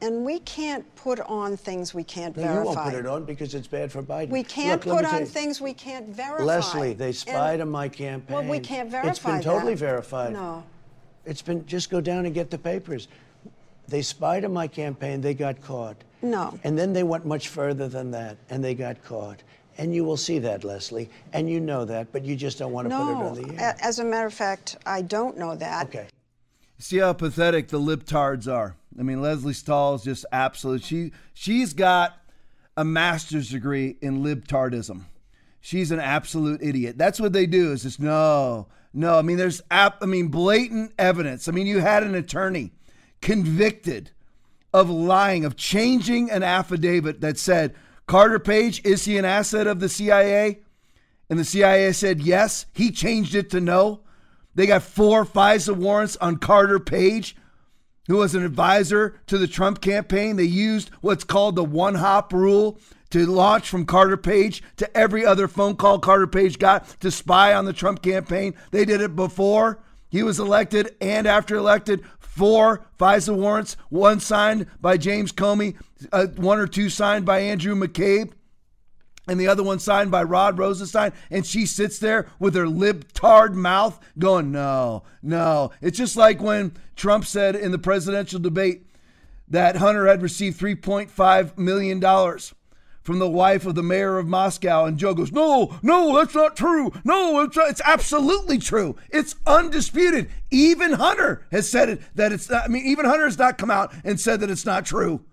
[0.01, 2.61] And we can't put on things we can't no, verify.
[2.61, 4.29] You won't put it on because it's bad for Biden.
[4.29, 6.45] We can't Look, put on things we can't verify.
[6.45, 8.35] Lesley, they spied and, on my campaign.
[8.35, 9.81] Well, we can't verify It's been totally that.
[9.81, 10.35] verified.
[10.35, 10.63] No.
[11.25, 13.09] It's been just go down and get the papers.
[13.89, 15.21] They spied on my campaign.
[15.21, 15.97] They got caught.
[16.23, 16.59] No.
[16.63, 19.43] And then they went much further than that, and they got caught.
[19.79, 22.87] And you will see that, Lesley, and you know that, but you just don't want
[22.87, 23.05] to no.
[23.05, 23.77] put it on the air.
[23.81, 25.87] As a matter of fact, I don't know that.
[25.87, 26.09] Okay.
[26.79, 28.75] See how pathetic the libtards are.
[28.99, 30.83] I mean, Lesley Stahl is just absolute.
[30.83, 32.19] She she's got
[32.77, 35.05] a master's degree in libtardism.
[35.61, 36.97] She's an absolute idiot.
[36.97, 37.73] That's what they do.
[37.73, 39.19] Is just no, no.
[39.19, 40.03] I mean, there's app.
[40.03, 41.49] I mean, blatant evidence.
[41.49, 42.73] I mean, you had an attorney
[43.21, 44.13] convicted
[44.73, 47.75] of lying, of changing an affidavit that said
[48.07, 50.61] Carter Page is he an asset of the CIA,
[51.29, 52.67] and the CIA said yes.
[52.73, 54.01] He changed it to no.
[54.55, 57.37] They got four FISA warrants on Carter Page
[58.09, 60.37] who was an advisor to the Trump campaign.
[60.37, 65.25] They used what's called the one hop rule to launch from Carter Page to every
[65.25, 68.55] other phone call Carter Page got to spy on the Trump campaign.
[68.71, 69.79] They did it before
[70.11, 72.05] he was elected and after elected.
[72.19, 75.75] Four FISA warrants, one signed by James Comey,
[76.13, 78.33] uh, one or two signed by Andrew McCabe
[79.29, 83.55] and the other one signed by Rod Rosenstein, and she sits there with her libtard
[83.55, 85.71] mouth going, No, no.
[85.81, 88.87] It's just like when Trump said in the presidential debate
[89.49, 92.01] that Hunter had received $3.5 million
[93.03, 96.57] from the wife of the mayor of Moscow, and Joe goes, No, no, that's not
[96.57, 96.93] true.
[97.05, 98.97] No, it's, it's absolutely true.
[99.11, 100.29] It's undisputed.
[100.51, 103.71] Even Hunter has said it that it's not, I mean, even Hunter has not come
[103.71, 105.25] out and said that it's not true.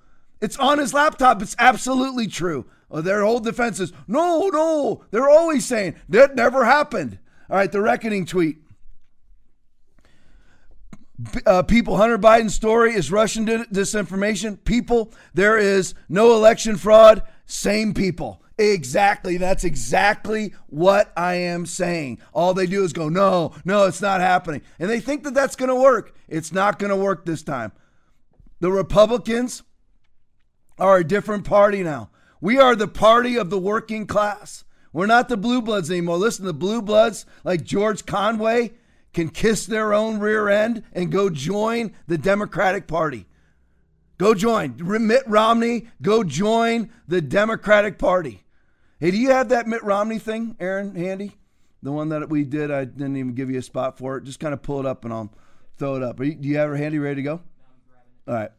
[0.42, 1.42] It's on his laptop.
[1.42, 2.66] It's absolutely true.
[2.92, 5.04] Uh, their whole defense is no, no.
[5.12, 7.20] They're always saying that never happened.
[7.50, 8.58] All right, the reckoning tweet.
[11.46, 14.64] Uh, people, Hunter Biden's story is Russian disinformation.
[14.66, 17.24] People, there is no election fraud.
[17.46, 18.42] Same people.
[18.58, 19.38] Exactly.
[19.38, 22.20] That's exactly what I am saying.
[22.34, 24.62] All they do is go, no, no, it's not happening.
[24.80, 26.16] And they think that that's going to work.
[26.28, 27.72] It's not going to work this time.
[28.62, 29.64] The Republicans
[30.80, 32.10] are a different party now.
[32.42, 34.64] We are the party of the working class.
[34.94, 36.18] We're not the blue bloods anymore.
[36.18, 38.74] Listen, the blue bloods like George Conway
[39.14, 43.26] can kiss their own rear end and go join the Democratic Party.
[44.18, 44.76] Go join.
[44.80, 48.44] Mitt Romney, go join the Democratic Party.
[49.00, 51.36] Hey, do you have that Mitt Romney thing, Aaron, handy?
[51.84, 54.24] The one that we did, I didn't even give you a spot for it.
[54.24, 55.34] Just kind of pull it up and I'll
[55.78, 56.20] throw it up.
[56.20, 57.42] You, do you have it handy, ready to go?
[58.28, 58.52] All right.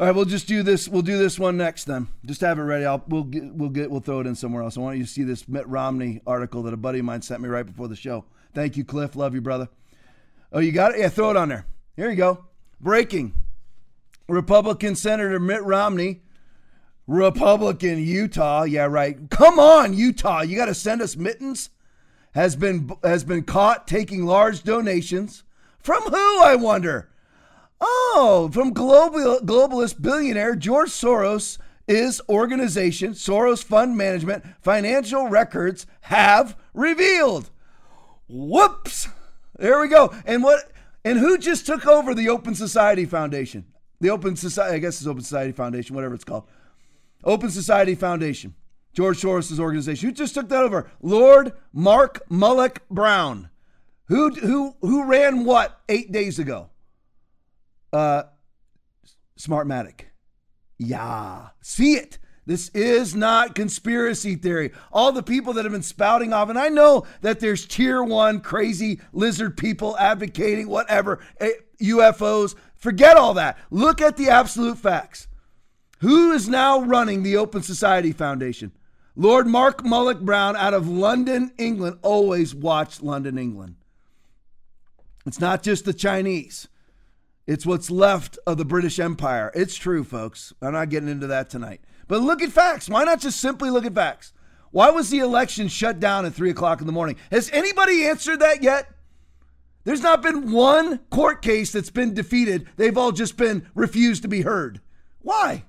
[0.00, 0.88] All right, we'll just do this.
[0.88, 2.08] We'll do this one next then.
[2.24, 2.86] Just have it ready.
[2.86, 4.78] I'll we'll get we'll get we'll throw it in somewhere else.
[4.78, 7.42] I want you to see this Mitt Romney article that a buddy of mine sent
[7.42, 8.24] me right before the show.
[8.54, 9.14] Thank you, Cliff.
[9.14, 9.68] Love you, brother.
[10.54, 11.00] Oh, you got it?
[11.00, 11.66] Yeah, throw it on there.
[11.96, 12.46] Here you go.
[12.80, 13.34] Breaking.
[14.26, 16.22] Republican Senator Mitt Romney,
[17.06, 18.62] Republican Utah.
[18.62, 19.28] Yeah, right.
[19.28, 20.40] Come on, Utah.
[20.40, 21.68] You got to send us mittens.
[22.32, 25.44] Has been has been caught taking large donations
[25.78, 26.42] from who?
[26.42, 27.09] I wonder.
[27.80, 36.56] Oh, from global, globalist billionaire George Soros' is organization, Soros Fund Management, financial records have
[36.72, 37.50] revealed.
[38.28, 39.08] Whoops.
[39.58, 40.14] There we go.
[40.24, 40.70] And what
[41.04, 43.66] and who just took over the Open Society Foundation?
[44.00, 46.44] The Open Society, I guess it's Open Society Foundation, whatever it's called.
[47.24, 48.54] Open Society Foundation.
[48.92, 50.08] George Soros' organization.
[50.08, 50.90] Who just took that over?
[51.02, 53.50] Lord Mark Malloch Brown.
[54.06, 56.69] Who who who ran what eight days ago?
[57.92, 58.24] Uh,
[59.38, 60.02] Smartmatic.
[60.78, 61.48] Yeah.
[61.60, 62.18] See it.
[62.46, 64.72] This is not conspiracy theory.
[64.92, 68.40] All the people that have been spouting off, and I know that there's tier one
[68.40, 71.20] crazy lizard people advocating whatever,
[71.80, 72.54] UFOs.
[72.54, 73.58] Eh, Forget all that.
[73.70, 75.28] Look at the absolute facts.
[76.00, 78.72] Who is now running the Open Society Foundation?
[79.14, 81.98] Lord Mark Malloch Brown out of London, England.
[82.00, 83.76] Always watch London, England.
[85.26, 86.68] It's not just the Chinese.
[87.50, 89.50] It's what's left of the British Empire.
[89.56, 90.52] It's true, folks.
[90.62, 91.80] I'm not getting into that tonight.
[92.06, 92.88] But look at facts.
[92.88, 94.32] Why not just simply look at facts?
[94.70, 97.16] Why was the election shut down at 3 o'clock in the morning?
[97.32, 98.92] Has anybody answered that yet?
[99.82, 102.68] There's not been one court case that's been defeated.
[102.76, 104.80] They've all just been refused to be heard.
[105.20, 105.64] Why?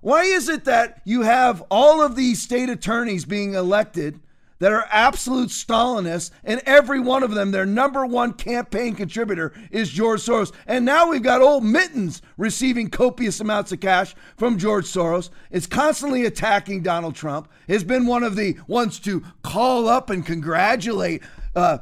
[0.00, 4.18] Why is it that you have all of these state attorneys being elected
[4.62, 9.90] that are absolute Stalinists, and every one of them, their number one campaign contributor is
[9.90, 10.52] George Soros.
[10.68, 15.30] And now we've got old Mittens receiving copious amounts of cash from George Soros.
[15.50, 17.48] Is constantly attacking Donald Trump.
[17.66, 21.24] Has been one of the ones to call up and congratulate
[21.56, 21.78] uh,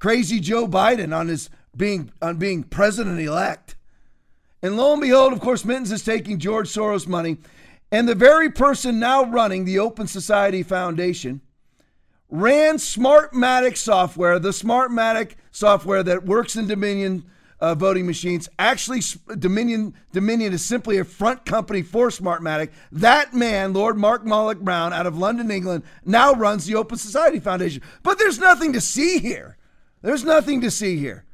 [0.00, 3.76] crazy Joe Biden on his being on being president elect.
[4.64, 7.36] And lo and behold, of course, Mittens is taking George Soros money.
[7.92, 11.40] And the very person now running the Open Society Foundation
[12.30, 17.24] ran Smartmatic software, the Smartmatic software that works in Dominion
[17.60, 18.48] uh, voting machines.
[18.58, 19.00] Actually,
[19.38, 22.70] Dominion Dominion is simply a front company for Smartmatic.
[22.92, 27.40] That man, Lord Mark Malloch Brown, out of London, England, now runs the Open Society
[27.40, 27.82] Foundation.
[28.02, 29.56] But there's nothing to see here.
[30.02, 31.24] There's nothing to see here.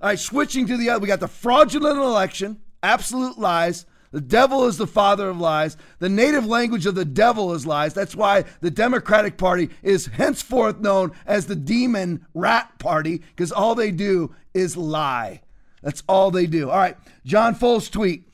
[0.00, 3.86] All right, switching to the other, we got the fraudulent election, absolute lies.
[4.12, 5.76] The devil is the father of lies.
[6.00, 7.94] The native language of the devil is lies.
[7.94, 13.76] That's why the Democratic Party is henceforth known as the demon rat party because all
[13.76, 15.42] they do is lie.
[15.82, 16.70] That's all they do.
[16.70, 18.28] All right, John Foles tweet.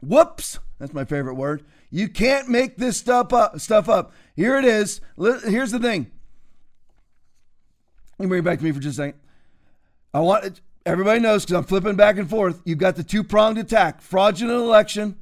[0.00, 1.62] Whoops, that's my favorite word.
[1.90, 3.60] You can't make this stuff up.
[3.60, 4.12] Stuff up.
[4.34, 5.00] Here it is.
[5.18, 6.10] Here's the thing.
[8.18, 9.20] Let me bring it back to me for just a second.
[10.14, 12.62] I want everybody knows because I'm flipping back and forth.
[12.64, 15.16] You've got the two pronged attack fraudulent election,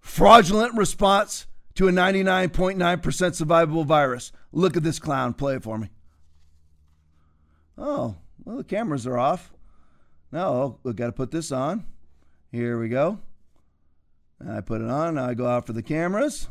[0.00, 4.32] fraudulent response to a 99.9% survivable virus.
[4.52, 5.32] Look at this clown.
[5.32, 5.88] Play it for me.
[7.78, 9.52] Oh, well, the cameras are off.
[10.32, 11.86] Now we've got to put this on.
[12.50, 13.20] Here we go.
[14.46, 15.16] I put it on.
[15.16, 16.48] I go out for the cameras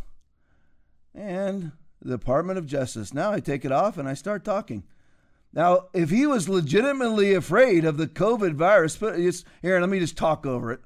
[1.13, 3.13] and the Department of Justice.
[3.13, 4.83] Now I take it off and I start talking.
[5.58, 9.98] Now, if he was legitimately afraid of the COVID virus, but just, here, let me
[9.98, 10.82] just talk over it.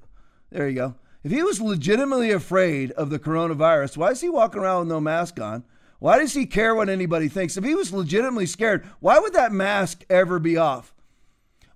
[0.50, 0.94] There you go.
[1.22, 4.98] If he was legitimately afraid of the coronavirus, why is he walking around with no
[4.98, 5.64] mask on?
[5.98, 7.58] Why does he care what anybody thinks?
[7.58, 10.94] If he was legitimately scared, why would that mask ever be off?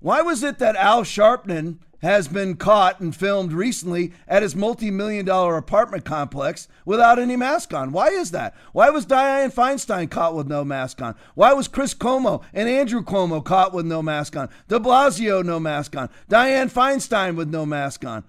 [0.01, 4.93] Why was it that Al Sharpton has been caught and filmed recently at his multi
[4.93, 7.91] million dollar apartment complex without any mask on.
[7.91, 8.55] Why is that?
[8.73, 11.17] Why was Dianne Feinstein caught with no mask on?
[11.35, 14.49] Why was Chris Cuomo and Andrew Cuomo caught with no mask on?
[14.69, 16.09] De Blasio, no mask on.
[16.31, 18.23] Dianne Feinstein with no mask on.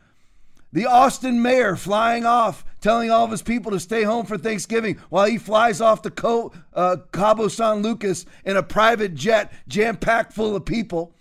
[0.74, 4.98] The Austin mayor flying off, telling all of his people to stay home for Thanksgiving
[5.10, 9.98] while he flies off to Co- uh, Cabo San Lucas in a private jet jam
[9.98, 11.14] packed full of people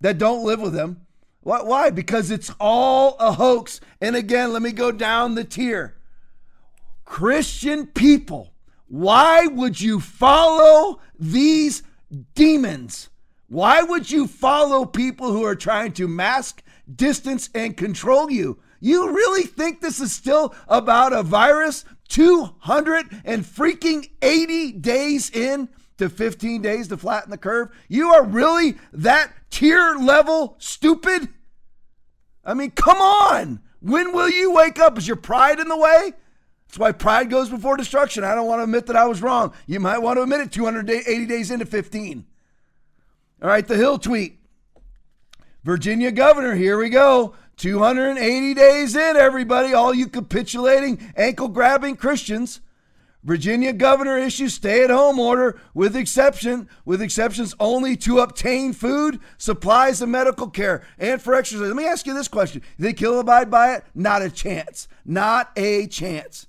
[0.00, 1.02] that don't live with him
[1.48, 1.88] Why?
[1.88, 3.80] Because it's all a hoax.
[4.02, 5.96] And again, let me go down the tier.
[7.06, 8.52] Christian people,
[8.86, 11.82] why would you follow these
[12.34, 13.08] demons?
[13.48, 16.62] Why would you follow people who are trying to mask,
[16.94, 18.58] distance, and control you?
[18.80, 25.70] You really think this is still about a virus 200 and freaking 80 days in
[25.96, 27.70] to 15 days to flatten the curve?
[27.88, 31.30] You are really that tier level stupid?
[32.48, 33.60] I mean, come on.
[33.80, 34.96] When will you wake up?
[34.96, 36.14] Is your pride in the way?
[36.66, 38.24] That's why pride goes before destruction.
[38.24, 39.52] I don't want to admit that I was wrong.
[39.66, 42.24] You might want to admit it 280 days into 15.
[43.42, 44.38] All right, the Hill tweet.
[45.62, 47.34] Virginia governor, here we go.
[47.58, 52.60] 280 days in, everybody, all you capitulating, ankle grabbing Christians.
[53.24, 60.12] Virginia governor issues stay-at-home order with exception with exceptions only to obtain food, supplies, and
[60.12, 61.66] medical care, and for exercise.
[61.66, 63.84] Let me ask you this question: they kill abide by it?
[63.94, 64.88] Not a chance.
[65.04, 66.46] Not a chance.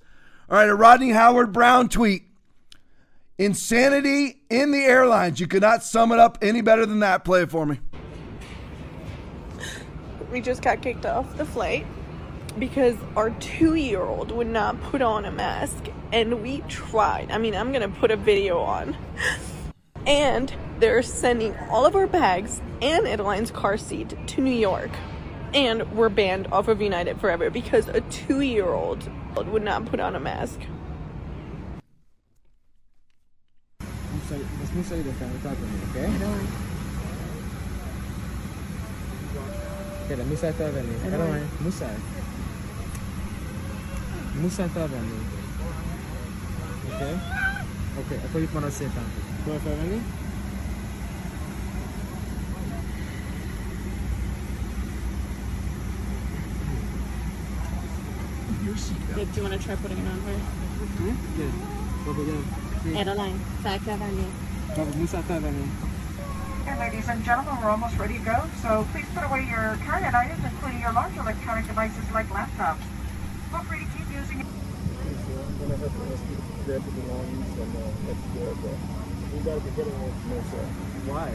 [0.49, 2.23] All right, a Rodney Howard Browne tweet.
[3.37, 5.39] Insanity in the airlines.
[5.39, 7.23] You could not sum it up any better than that.
[7.23, 7.79] Play it for me.
[10.31, 11.87] We just got kicked off the flight
[12.59, 17.31] because our two year old would not put on a mask and we tried.
[17.31, 18.97] I mean, I'm gonna put a video on.
[20.05, 24.91] And they're sending all of our bags and Adeline's car seat to New York.
[25.53, 29.99] And we're banned off of United forever because a two year old would not put
[29.99, 30.59] on a mask.
[34.29, 36.05] Mas Musa udah kan talk to me, okay?
[40.05, 40.93] Okay, Musa talk to me.
[41.01, 41.49] I don't mind.
[41.65, 41.89] Musa.
[41.89, 42.18] Musa
[44.47, 45.19] talk to me.
[46.95, 47.15] Okay?
[47.99, 49.09] Okay, aku lihat mana saya tahu.
[49.43, 49.99] Kau tahu ni?
[59.19, 60.37] Do you want to try putting it on her?
[61.03, 61.15] Hmm?
[61.35, 61.55] Good.
[62.07, 62.43] Baba yan.
[62.95, 64.29] Adeline, back up you.
[64.71, 65.51] Baba Musa talk to
[66.79, 70.39] ladies and gentlemen, we're almost ready to go, so please put away your carry-on items,
[70.39, 72.79] including your large electronic devices like laptops.
[73.51, 73.98] Feel free to keep
[75.69, 78.57] I'm gonna have to ask you to grab the belongings and uh, that's good.
[78.57, 78.73] But
[79.29, 80.57] we gotta be getting away from.
[80.57, 80.65] Uh,
[81.05, 81.29] why?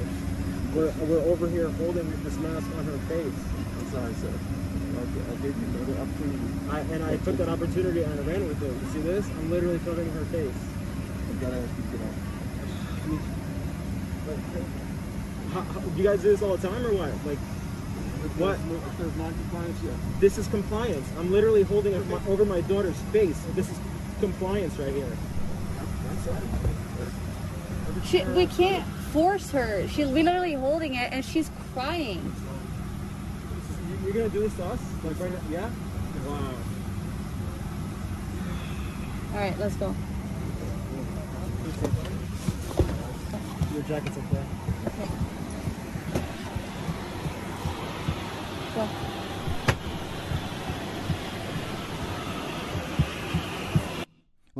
[0.74, 3.38] We're, we're over here holding this mask on her face.
[3.78, 4.34] I'm sorry, sir.
[4.34, 6.50] Okay, I gave you another opportunity.
[6.66, 8.74] I, and I took that opportunity and I ran with it.
[8.74, 9.24] You see this?
[9.38, 10.50] I'm literally covering her face.
[10.50, 12.02] I gotta ask you to get
[15.54, 15.62] how,
[15.94, 17.14] you guys do this all the time or what?
[17.22, 17.38] Like,
[18.34, 18.58] what?
[18.58, 19.92] If there's non-compliance, yeah.
[20.18, 21.06] This is compliance.
[21.20, 23.38] I'm literally holding it my- over my daughter's face.
[23.54, 23.78] This is
[24.24, 25.16] compliance right here.
[28.06, 29.86] She, we can't force her.
[29.88, 32.34] She's literally holding it and she's crying.
[34.02, 34.80] You're gonna do this to us?
[35.04, 35.40] Like right now?
[35.50, 35.70] Yeah?
[36.26, 36.54] Wow.
[39.34, 39.94] All right, let's go.
[43.74, 44.46] Your jacket's up there.
[48.74, 49.13] Go.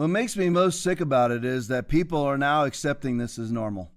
[0.04, 3.50] What makes me most sick about it is that people are now accepting this as
[3.50, 3.90] normal.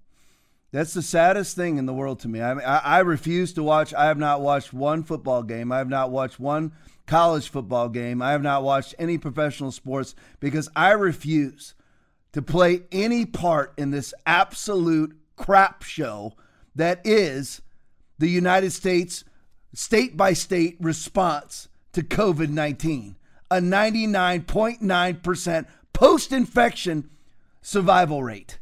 [0.71, 2.41] That's the saddest thing in the world to me.
[2.41, 3.93] I, mean, I, I refuse to watch.
[3.93, 5.69] I have not watched one football game.
[5.69, 6.71] I have not watched one
[7.07, 8.21] college football game.
[8.21, 11.73] I have not watched any professional sports because I refuse
[12.31, 16.35] to play any part in this absolute crap show
[16.73, 17.61] that is
[18.17, 19.25] the United States
[19.73, 23.17] state by state response to COVID 19.
[23.49, 25.65] A 99.9%
[25.97, 27.09] post infection
[27.59, 28.59] survival rate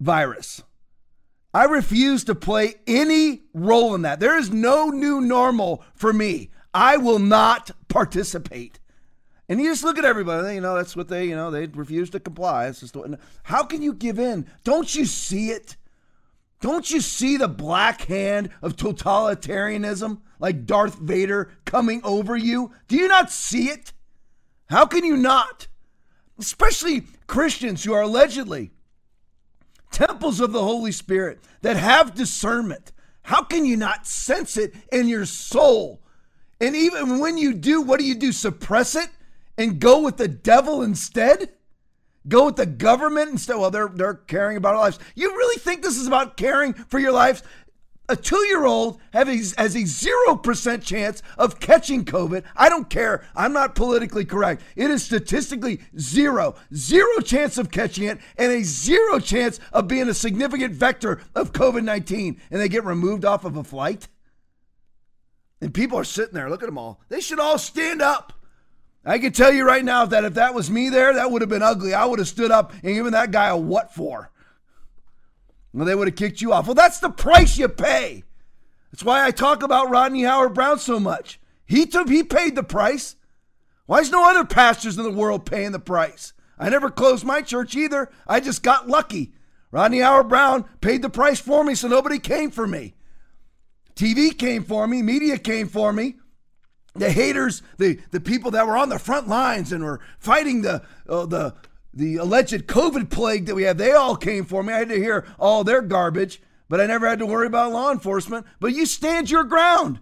[0.00, 0.62] virus.
[1.52, 4.20] I refuse to play any role in that.
[4.20, 6.48] There is no new normal for me.
[6.72, 8.80] I will not participate.
[9.50, 12.08] And you just look at everybody, you know, that's what they, you know, they refuse
[12.10, 12.68] to comply.
[12.68, 12.96] It's just
[13.42, 14.46] how can you give in?
[14.64, 15.76] Don't you see it?
[16.62, 22.72] Don't you see the black hand of totalitarianism like Darth Vader coming over you?
[22.88, 23.92] Do you not see it?
[24.70, 25.66] How can you not?
[26.40, 28.70] Especially Christians who are allegedly
[29.90, 32.92] temples of the Holy Spirit that have discernment.
[33.22, 36.00] How can you not sense it in your soul?
[36.60, 38.32] And even when you do, what do you do?
[38.32, 39.08] Suppress it
[39.58, 41.50] and go with the devil instead?
[42.28, 43.56] Go with the government instead?
[43.56, 44.98] Well, they're they're caring about our lives.
[45.14, 47.42] You really think this is about caring for your lives?
[48.10, 52.42] A two-year-old has a zero percent chance of catching COVID.
[52.56, 53.24] I don't care.
[53.36, 54.62] I'm not politically correct.
[54.74, 60.08] It is statistically zero, zero chance of catching it, and a zero chance of being
[60.08, 62.40] a significant vector of COVID 19.
[62.50, 64.08] And they get removed off of a flight.
[65.60, 66.50] And people are sitting there.
[66.50, 67.00] Look at them all.
[67.10, 68.32] They should all stand up.
[69.04, 71.48] I can tell you right now that if that was me there, that would have
[71.48, 71.94] been ugly.
[71.94, 74.32] I would have stood up and given that guy a what for.
[75.72, 76.66] Well, they would have kicked you off.
[76.66, 78.24] Well, that's the price you pay.
[78.90, 81.40] That's why I talk about Rodney Howard Browne so much.
[81.64, 83.14] He took, he paid the price.
[83.86, 86.32] Why is no other pastors in the world paying the price?
[86.58, 88.10] I never closed my church either.
[88.26, 89.32] I just got lucky.
[89.70, 92.94] Rodney Howard Browne paid the price for me, so nobody came for me.
[93.94, 96.16] TV came for me, media came for me.
[96.94, 100.82] The haters, the, the people that were on the front lines and were fighting the
[101.08, 101.54] uh, the
[101.92, 104.72] the alleged COVID plague that we have, they all came for me.
[104.72, 107.90] I had to hear all their garbage, but I never had to worry about law
[107.90, 108.46] enforcement.
[108.60, 110.00] But you stand your ground.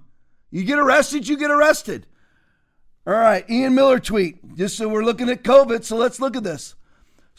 [0.51, 2.07] You get arrested, you get arrested.
[3.07, 4.57] All right, Ian Miller tweet.
[4.57, 6.75] Just so we're looking at COVID, so let's look at this.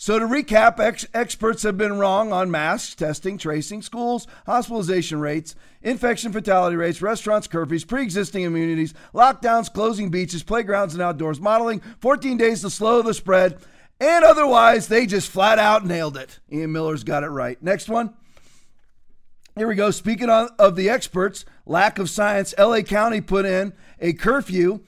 [0.01, 5.55] So, to recap, ex- experts have been wrong on masks, testing, tracing, schools, hospitalization rates,
[5.81, 11.81] infection fatality rates, restaurants, curfews, pre existing immunities, lockdowns, closing beaches, playgrounds, and outdoors, modeling,
[11.99, 13.59] 14 days to slow the spread,
[13.99, 16.39] and otherwise, they just flat out nailed it.
[16.51, 17.61] Ian Miller's got it right.
[17.61, 18.13] Next one.
[19.57, 19.91] Here we go.
[19.91, 24.81] Speaking of the experts, lack of science, LA County put in a curfew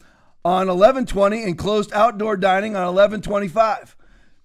[0.45, 3.95] on 1120 and closed outdoor dining on 1125.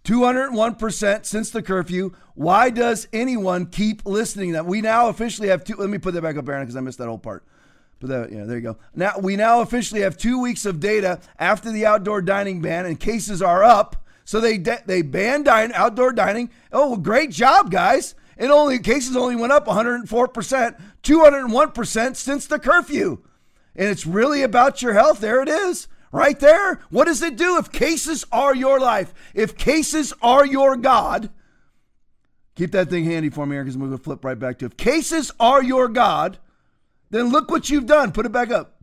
[0.05, 2.13] 201% since the curfew.
[2.35, 4.51] Why does anyone keep listening?
[4.51, 5.77] To that we now officially have two.
[5.77, 7.45] Let me put that back up, Aaron, because I missed that whole part.
[7.99, 8.77] But that, yeah, there you go.
[8.95, 13.01] Now we now officially have two weeks of data after the outdoor dining ban, and
[13.01, 14.05] cases are up.
[14.27, 16.51] So they they banned dine, outdoor dining.
[16.73, 18.17] Oh, well, great job, guys!
[18.37, 23.23] It only cases only went up 104 percent, 201 percent since the curfew,
[23.77, 25.21] and it's really about your health.
[25.21, 25.89] There it is.
[26.11, 26.81] Right there.
[26.91, 29.15] What does it do if cases are your life?
[29.33, 31.31] If cases are your God,
[32.57, 34.77] keep that thing handy for me, because we're going to flip right back to if
[34.77, 36.39] cases are your God,
[37.11, 38.11] then look what you've done.
[38.11, 38.83] Put it back up.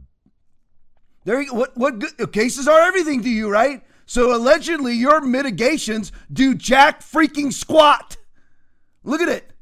[1.26, 3.84] There you, what what good, cases are everything to you, right?
[4.14, 8.16] So allegedly your mitigations do jack freaking squat.
[9.04, 9.54] Look at it.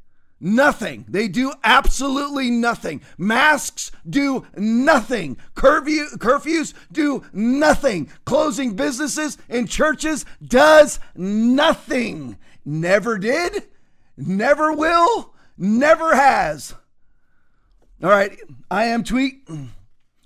[0.42, 1.06] Nothing.
[1.08, 3.02] They do absolutely nothing.
[3.18, 5.38] Masks do nothing.
[5.56, 8.10] Curfew, curfews do nothing.
[8.26, 12.38] Closing businesses and churches does nothing.
[12.66, 13.70] Never did,
[14.18, 16.76] never will, never has.
[18.04, 18.38] All right,
[18.70, 19.48] I am tweet.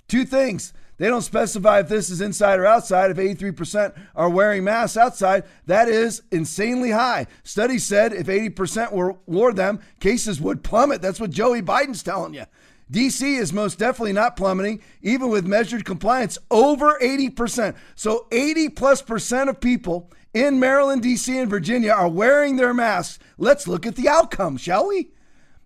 [0.08, 0.74] Two things.
[0.98, 3.12] They don't specify if this is inside or outside.
[3.12, 7.28] If 83% are wearing masks outside, that is insanely high.
[7.44, 11.02] Studies said if 80% were, wore them, cases would plummet.
[11.02, 12.46] That's what Joey Biden's telling you.
[12.92, 17.76] DC is most definitely not plummeting, even with measured compliance over 80%.
[17.96, 23.20] So 80 plus percent of people in Maryland, DC, and Virginia are wearing their masks.
[23.38, 25.10] Let's look at the outcome, shall we?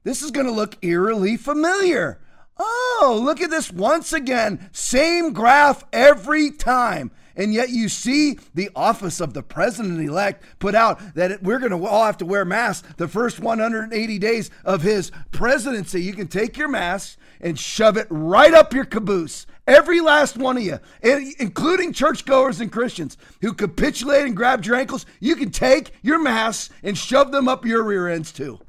[0.04, 2.20] This is going to look eerily familiar.
[2.60, 4.70] Oh, look at this once again.
[4.74, 7.12] Same graph every time.
[7.40, 11.72] And yet you see the office of the president elect put out that we're going
[11.72, 16.02] to all have to wear masks the first 180 days of his presidency.
[16.02, 19.48] You can take your mask and shove it right up your caboose.
[19.66, 25.06] Every last one of you, including churchgoers and Christians who capitulate and grab your ankles,
[25.22, 28.60] you can take your masks and shove them up your rear ends too.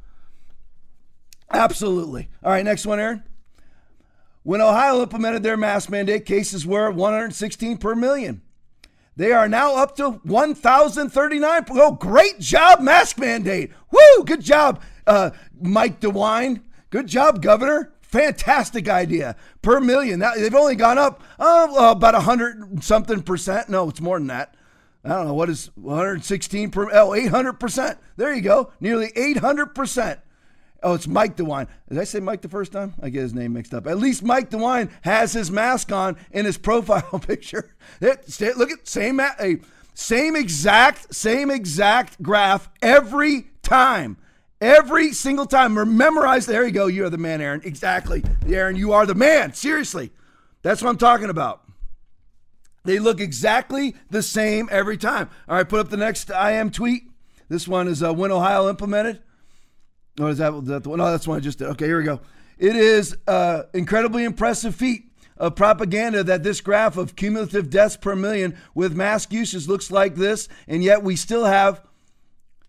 [1.52, 2.28] Absolutely.
[2.44, 3.24] All right, next one, Aaron.
[4.42, 8.42] When Ohio implemented their mask mandate, cases were 116 per million.
[9.16, 11.64] They are now up to 1,039.
[11.72, 13.70] Oh, great job, mask mandate.
[13.90, 15.30] Woo, good job, uh,
[15.60, 16.62] Mike DeWine.
[16.88, 17.92] Good job, Governor.
[18.00, 19.36] Fantastic idea.
[19.62, 20.20] Per million.
[20.20, 23.68] Now, they've only gone up uh, about 100 something percent.
[23.68, 24.56] No, it's more than that.
[25.04, 25.34] I don't know.
[25.34, 26.90] What is 116 per?
[26.92, 27.98] Oh, 800 percent.
[28.16, 28.72] There you go.
[28.80, 30.20] Nearly 800 percent.
[30.82, 31.68] Oh, it's Mike DeWine.
[31.88, 32.94] Did I say Mike the first time?
[33.02, 33.86] I get his name mixed up.
[33.86, 37.74] At least Mike DeWine has his mask on in his profile picture.
[38.00, 39.20] look at same
[39.94, 44.16] same exact same exact graph every time.
[44.60, 45.74] Every single time.
[45.96, 46.46] Memorize.
[46.46, 46.86] There you go.
[46.86, 47.62] You are the man, Aaron.
[47.64, 48.22] Exactly.
[48.46, 49.54] Aaron, you are the man.
[49.54, 50.10] Seriously.
[50.62, 51.62] That's what I'm talking about.
[52.84, 55.28] They look exactly the same every time.
[55.48, 57.04] All right, put up the next I am tweet.
[57.48, 59.22] This one is uh, when Ohio implemented.
[60.18, 60.50] Oh, is that,
[60.82, 60.98] the one?
[60.98, 61.68] No, that's one I just did.
[61.68, 62.20] Okay, here we go.
[62.58, 68.14] It is uh, incredibly impressive feat of propaganda that this graph of cumulative deaths per
[68.14, 71.80] million with mask usage looks like this, and yet we still have,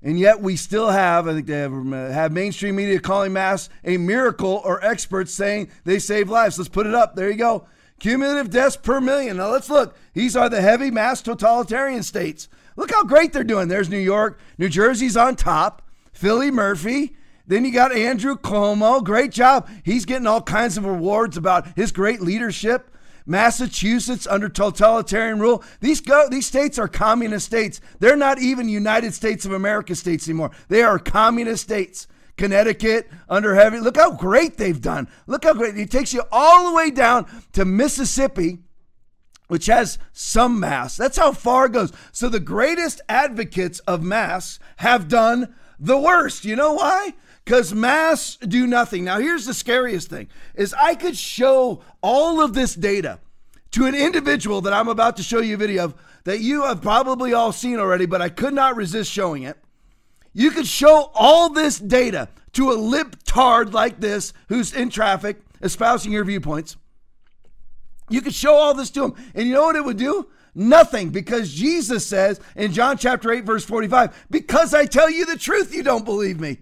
[0.02, 3.98] and yet we still have, I think they have, have mainstream media calling masks a
[3.98, 6.58] miracle or experts saying they save lives.
[6.58, 7.16] Let's put it up.
[7.16, 7.66] There you go.
[8.00, 9.38] Cumulative deaths per million.
[9.38, 9.98] Now let's look.
[10.14, 12.48] These are the heavy mass totalitarian states.
[12.78, 13.68] Look how great they're doing.
[13.68, 14.40] There's New York.
[14.58, 15.82] New Jersey's on top.
[16.14, 17.18] Philly Murphy.
[17.52, 19.04] Then you got Andrew Cuomo.
[19.04, 19.68] Great job.
[19.84, 22.96] He's getting all kinds of awards about his great leadership.
[23.26, 25.62] Massachusetts under totalitarian rule.
[25.82, 27.82] These go, these states are communist states.
[28.00, 30.52] They're not even United States of America states anymore.
[30.70, 32.08] They are communist states.
[32.38, 33.82] Connecticut under heavy.
[33.82, 35.10] Look how great they've done.
[35.28, 35.78] Look how great.
[35.78, 38.60] It takes you all the way down to Mississippi,
[39.50, 40.96] which has some mass.
[40.96, 41.92] That's how far it goes.
[42.14, 46.46] So the greatest advocates of mass have done the worst.
[46.46, 47.14] You know why?
[47.44, 49.04] Because mass do nothing.
[49.04, 53.20] Now here's the scariest thing is I could show all of this data
[53.72, 56.82] to an individual that I'm about to show you a video of that you have
[56.82, 59.58] probably all seen already, but I could not resist showing it.
[60.34, 66.12] You could show all this data to a libtard like this who's in traffic espousing
[66.12, 66.76] your viewpoints.
[68.10, 70.28] You could show all this to him, and you know what it would do?
[70.54, 75.38] Nothing, because Jesus says in John chapter 8, verse 45, because I tell you the
[75.38, 76.60] truth, you don't believe me.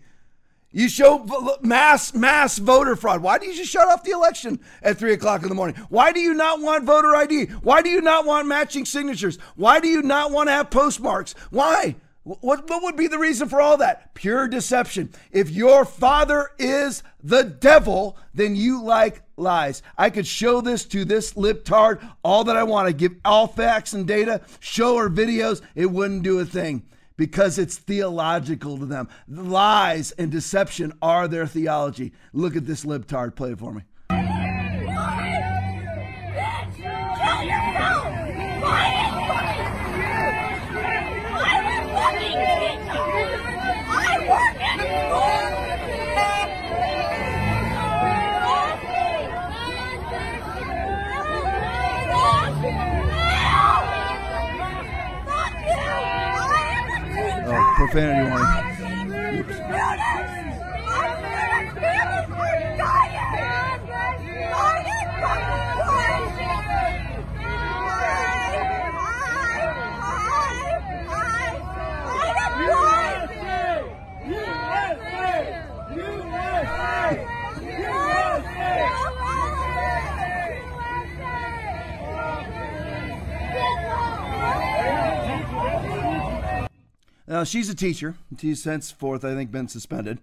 [0.71, 3.23] You show mass mass voter fraud.
[3.23, 5.75] Why do you just shut off the election at three o'clock in the morning?
[5.89, 7.45] Why do you not want voter ID?
[7.63, 9.39] Why do you not want matching signatures?
[9.55, 11.33] Why do you not want to have postmarks?
[11.49, 11.95] Why?
[12.23, 14.13] What, what would be the reason for all that?
[14.13, 15.11] Pure deception.
[15.31, 19.81] If your father is the devil, then you like lies.
[19.97, 23.93] I could show this to this libtard all that I want to give all facts
[23.93, 26.83] and data, show her videos, it wouldn't do a thing
[27.19, 29.09] because it's theological to them.
[29.27, 32.13] Lies and deception are their theology.
[32.31, 33.35] Look at this libtard.
[33.35, 33.81] Play for me.
[57.91, 58.68] Profanity warning.
[87.39, 88.15] Now, she's a teacher.
[88.37, 90.19] She's henceforth, I think, been suspended.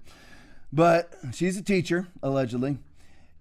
[0.70, 2.76] But she's a teacher, allegedly.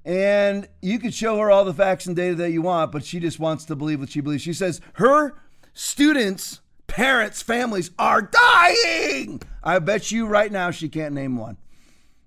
[0.06, 3.20] And you could show her all the facts and data that you want, but she
[3.20, 4.44] just wants to believe what she believes.
[4.44, 5.34] She says her
[5.74, 9.42] students, parents, families are dying.
[9.62, 11.58] I bet you right now she can't name one.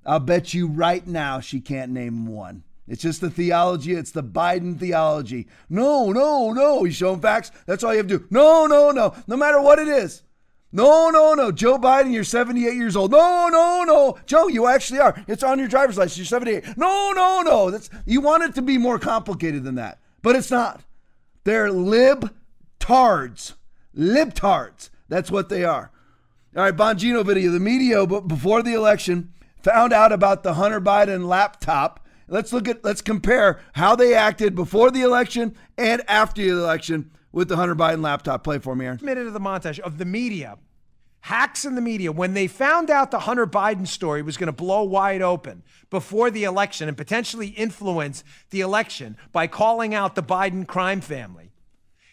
[0.05, 2.63] I'll bet you right now she can't name one.
[2.87, 3.95] It's just the theology.
[3.95, 5.49] It's the Biden theology.
[5.71, 6.85] No, no, no.
[6.85, 7.53] He's showing facts.
[7.65, 8.27] That's all you have to do.
[8.29, 9.15] No, no, no.
[9.27, 10.25] No matter what it is.
[10.71, 11.51] No, no, no.
[11.51, 13.11] Joe Biden, you're 78 years old.
[13.11, 14.19] No, no, no.
[14.27, 15.25] Joe, you actually are.
[15.27, 16.19] It's on your driver's license.
[16.19, 16.77] You're 78.
[16.77, 17.71] No, no, no.
[17.71, 19.99] That's you want it to be more complicated than that.
[20.23, 20.83] But it's not.
[21.45, 23.55] They're libtards.
[23.97, 24.91] Libtards.
[25.09, 25.91] That's what they are.
[26.57, 27.51] All right, Bongino video.
[27.51, 32.05] The media before the election found out about the Hunter Biden laptop.
[32.27, 37.11] Let's look at let's compare how they acted before the election and after the election
[37.33, 38.45] with the Hunter Biden laptop.
[38.45, 38.99] Play for me, Aaron.
[39.03, 40.59] Minute of the montage of the media,
[41.21, 44.53] hacks in the media, when they found out the Hunter Biden story was going to
[44.53, 50.23] blow wide open before the election and potentially influence the election by calling out the
[50.23, 51.53] Biden crime family.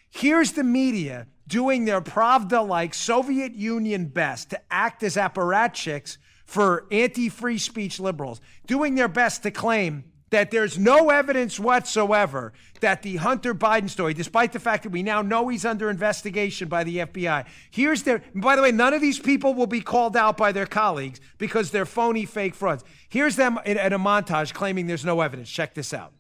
[0.10, 6.88] Here's the media doing their Pravda like Soviet Union best to act as apparatchiks for
[6.92, 13.04] anti free speech liberals, doing their best to claim that there's no evidence whatsoever that
[13.04, 16.84] the Hunter Biden story, despite the fact that we now know he's under investigation by
[16.84, 20.38] the FBI, here's their, by the way, none of these people will be called out
[20.38, 22.84] by their colleagues because they're phony fake frauds.
[23.08, 25.50] Here's them in, in a montage claiming there's no evidence.
[25.50, 26.14] Check this out.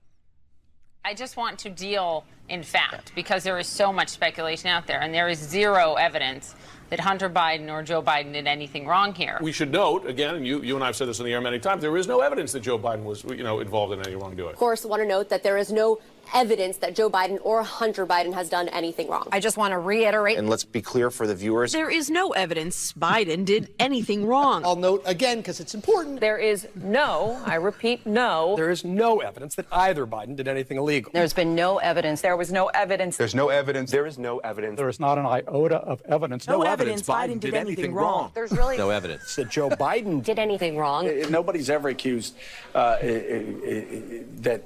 [1.03, 5.01] I just want to deal in fact because there is so much speculation out there
[5.01, 6.55] and there is zero evidence
[6.89, 9.37] that Hunter Biden or Joe Biden did anything wrong here.
[9.41, 11.41] We should note again, and you, you and I have said this in the air
[11.41, 11.81] many times.
[11.81, 14.51] There is no evidence that Joe Biden was, you know, involved in any wrongdoing.
[14.51, 15.99] Of course, I want to note that there is no
[16.33, 19.27] evidence that Joe Biden or Hunter Biden has done anything wrong.
[19.31, 20.37] I just want to reiterate.
[20.37, 21.71] And let's be clear for the viewers.
[21.71, 24.63] There is no evidence Biden did anything wrong.
[24.65, 26.19] I'll note again because it's important.
[26.19, 28.55] There is no, I repeat, no.
[28.55, 31.11] There is no evidence that either Biden did anything illegal.
[31.13, 32.21] There's been no evidence.
[32.21, 33.17] There was no evidence.
[33.17, 33.91] There's no evidence.
[33.91, 34.77] There is no evidence.
[34.77, 36.47] There is not an iota of evidence.
[36.47, 38.21] No, no evidence Biden, Biden did, anything, wrong.
[38.21, 38.31] wrong.
[38.33, 41.09] There's really no evidence that Joe Biden did anything wrong.
[41.29, 42.35] Nobody's ever accused
[42.73, 44.63] uh, that.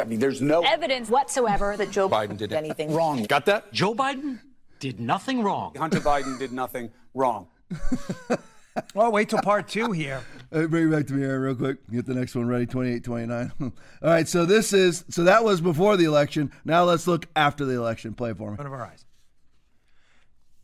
[0.00, 3.22] I mean, there's no evidence whatsoever that Joe Biden did anything wrong.
[3.24, 3.72] Got that?
[3.72, 4.40] Joe Biden
[4.80, 5.72] did nothing wrong.
[5.76, 7.46] Hunter Biden did nothing wrong.
[8.94, 10.20] well, wait till part two here.
[10.52, 11.78] Uh, bring it back to me, Aaron, real quick.
[11.90, 12.66] Get the next one ready.
[12.66, 13.52] 28, 29.
[13.60, 13.72] All
[14.02, 14.26] right.
[14.26, 16.50] So this is so that was before the election.
[16.64, 18.14] Now let's look after the election.
[18.14, 18.56] Play it for me.
[18.56, 19.04] One of our eyes.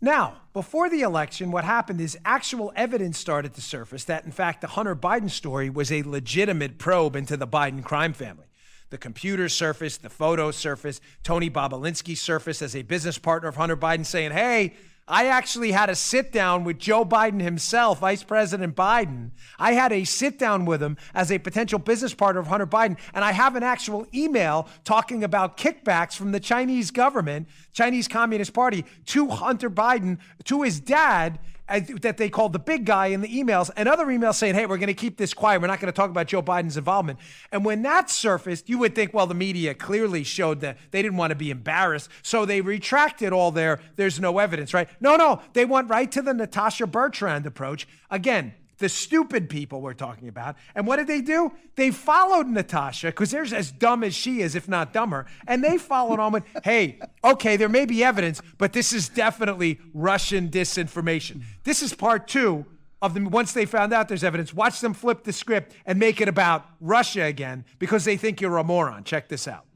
[0.02, 4.62] Now, before the election, what happened is actual evidence started to surface that, in fact,
[4.62, 8.49] the Hunter Biden story was a legitimate probe into the Biden crime family.
[8.90, 13.76] The computer surfaced, the photos surfaced, Tony Bobulinski surfaced as a business partner of Hunter
[13.76, 14.74] Biden saying, hey,
[15.06, 19.30] I actually had a sit down with Joe Biden himself, Vice President Biden.
[19.58, 22.96] I had a sit down with him as a potential business partner of Hunter Biden,
[23.12, 28.52] and I have an actual email talking about kickbacks from the Chinese government, Chinese Communist
[28.52, 31.40] Party, to Hunter Biden, to his dad,
[31.78, 34.78] that they called the big guy in the emails, and other emails saying, hey, we're
[34.78, 35.60] going to keep this quiet.
[35.60, 37.18] We're not going to talk about Joe Biden's involvement.
[37.52, 41.16] And when that surfaced, you would think, well, the media clearly showed that they didn't
[41.16, 42.10] want to be embarrassed.
[42.22, 44.88] So they retracted all their, there's no evidence, right?
[45.00, 47.86] No, no, they went right to the Natasha Bertrand approach.
[48.10, 50.56] Again, the stupid people we're talking about.
[50.74, 51.52] And what did they do?
[51.76, 55.26] They followed Natasha because they're as dumb as she is, if not dumber.
[55.46, 59.78] And they followed on with, hey, okay, there may be evidence, but this is definitely
[59.94, 61.42] Russian disinformation.
[61.62, 62.66] This is part two
[63.00, 63.30] of them.
[63.30, 66.66] Once they found out there's evidence, watch them flip the script and make it about
[66.80, 69.04] Russia again because they think you're a moron.
[69.04, 69.66] Check this out.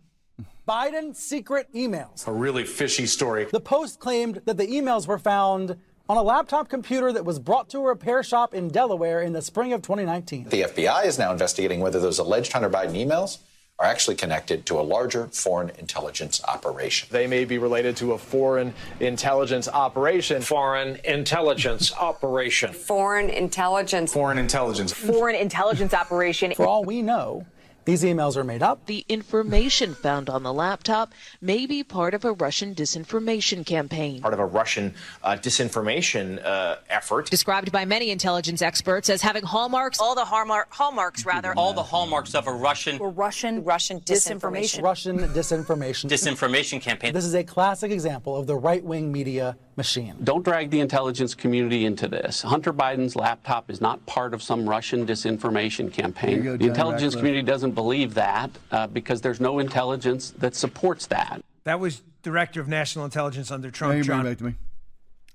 [0.67, 2.27] Biden secret emails.
[2.27, 3.45] A really fishy story.
[3.45, 5.77] The Post claimed that the emails were found
[6.09, 9.41] on a laptop computer that was brought to a repair shop in Delaware in the
[9.41, 10.49] spring of 2019.
[10.51, 13.39] The FBI is now investigating whether those alleged Hunter Biden emails
[13.79, 17.09] are actually connected to a larger foreign intelligence operation.
[17.11, 20.43] They may be related to a foreign intelligence operation.
[20.43, 22.73] Foreign intelligence operation.
[22.73, 24.13] Foreign intelligence.
[24.13, 24.93] Foreign intelligence.
[24.93, 26.53] Foreign intelligence operation.
[26.55, 27.47] For all we know,
[27.85, 28.87] these emails are made up.
[28.87, 34.23] The information found on the laptop may be part of a Russian disinformation campaign.
[34.23, 37.31] Part of a Russian uh, disinformation uh, effort.
[37.31, 41.83] Described by many intelligence experts as having hallmarks, all the hallmark, hallmarks rather, all the
[41.83, 44.83] hallmarks of a Russian or Russian Russian disinformation.
[44.83, 46.09] Russian disinformation.
[46.09, 47.13] disinformation campaign.
[47.13, 50.15] This is a classic example of the right-wing media machine.
[50.23, 52.43] Don't drag the intelligence community into this.
[52.43, 56.43] Hunter Biden's laptop is not part of some Russian disinformation campaign.
[56.43, 57.21] go, the intelligence Ratcliffe.
[57.21, 61.43] community doesn't believe that uh, because there's no intelligence that supports that.
[61.65, 64.25] That was Director of National Intelligence under Now Trump, you John.
[64.25, 64.55] back to me.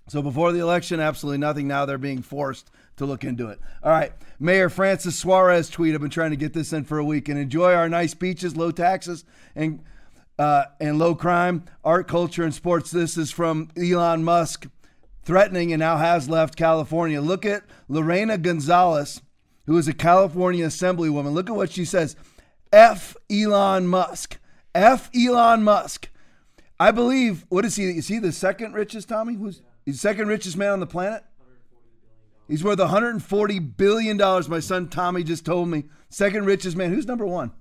[0.08, 1.68] So before the election, absolutely nothing.
[1.68, 3.60] Now they're being forced to look into it.
[3.84, 4.12] All right.
[4.40, 5.94] Mayor Francis Suarez tweet.
[5.94, 8.58] I've been trying to get this in for a week and enjoy our nice beaches,
[8.58, 9.24] low taxes,
[9.56, 9.84] and
[10.40, 12.90] uh, and low crime, art, culture, and sports.
[12.90, 14.68] This is from Elon Musk
[15.24, 17.22] threatening and now has left California.
[17.22, 19.22] Look at Lorena Gonzalez,
[19.68, 21.34] who is a California assemblywoman.
[21.34, 22.16] Look at what she says.
[22.72, 24.40] F Elon Musk.
[24.74, 26.10] F Elon Musk.
[26.80, 27.84] I believe, what is he?
[27.90, 29.36] Is he the second richest, Tommy?
[29.36, 31.24] Who's the second richest man on the planet?
[32.48, 34.48] He's worth 140 billion dollars.
[34.48, 35.84] My son Tommy just told me.
[36.10, 36.92] Second richest man.
[36.92, 37.52] Who's number one?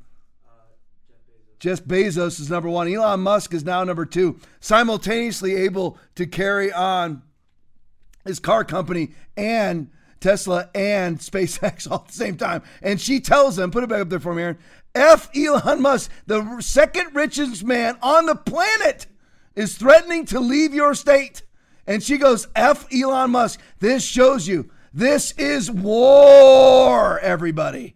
[1.59, 2.93] Jeff Bezos is number one.
[2.93, 4.39] Elon Musk is now number two.
[4.61, 7.23] Simultaneously able to carry on
[8.25, 9.91] his car company and
[10.21, 12.63] Tesla and SpaceX all at the same time.
[12.83, 14.59] And she tells them, put it back up there for me, Aaron.
[14.95, 19.07] F Elon Musk, the second richest man on the planet,
[19.55, 21.43] is threatening to leave your state.
[21.87, 23.61] And she goes, F Elon Musk.
[23.81, 27.95] This shows you this is war, everybody.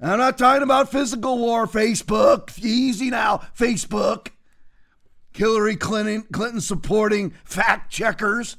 [0.00, 2.58] I'm not talking about physical war, Facebook.
[2.62, 4.28] Easy now, Facebook.
[5.32, 8.56] Hillary Clinton, Clinton supporting fact checkers.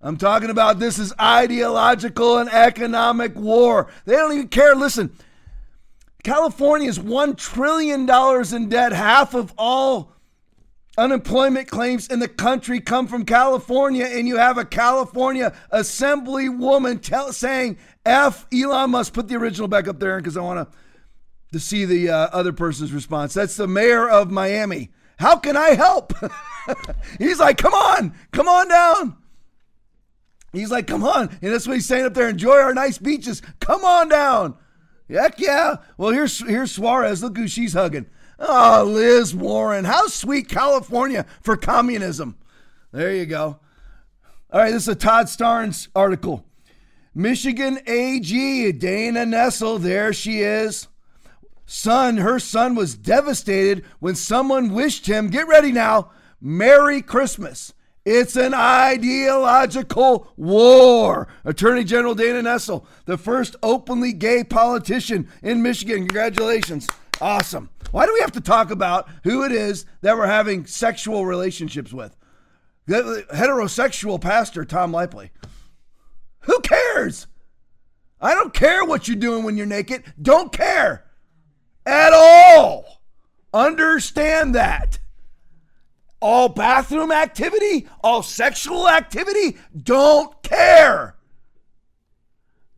[0.00, 3.88] I'm talking about this is ideological and economic war.
[4.04, 4.74] They don't even care.
[4.74, 5.12] Listen,
[6.22, 8.08] California is $1 trillion
[8.54, 8.92] in debt.
[8.92, 10.12] Half of all
[10.96, 17.32] unemployment claims in the country come from California, and you have a California assemblywoman tell,
[17.32, 19.12] saying, F Elon Musk.
[19.12, 20.76] Put the original back up there because I want to
[21.52, 23.32] to see the uh, other person's response.
[23.32, 24.90] That's the mayor of Miami.
[25.18, 26.12] How can I help?
[27.18, 29.16] He's like, come on, come on down.
[30.52, 31.28] He's like, come on.
[31.42, 32.30] And that's what he's saying up there.
[32.30, 33.42] Enjoy our nice beaches.
[33.60, 34.54] Come on down.
[35.08, 35.76] Heck yeah.
[35.98, 37.22] Well, here's here's Suarez.
[37.22, 38.06] Look who she's hugging.
[38.38, 39.84] Oh, Liz Warren.
[39.84, 42.36] How sweet California for communism.
[42.92, 43.58] There you go.
[44.50, 46.44] All right, this is a Todd Starnes article.
[47.14, 50.86] Michigan AG, Dana Nessel, there she is.
[51.64, 56.10] Son, her son was devastated when someone wished him, get ready now,
[56.40, 57.72] Merry Christmas.
[58.04, 61.26] It's an ideological war.
[61.44, 66.06] Attorney General Dana Nessel, the first openly gay politician in Michigan.
[66.06, 66.86] Congratulations.
[67.20, 67.70] Awesome.
[67.90, 71.92] Why do we have to talk about who it is that we're having sexual relationships
[71.92, 72.16] with?
[72.86, 75.30] The heterosexual pastor, Tom Lipley.
[76.40, 77.26] Who cares?
[78.20, 80.04] I don't care what you're doing when you're naked.
[80.20, 81.04] Don't care
[81.84, 83.02] at all.
[83.52, 84.98] Understand that.
[86.20, 91.16] All bathroom activity, all sexual activity, don't care.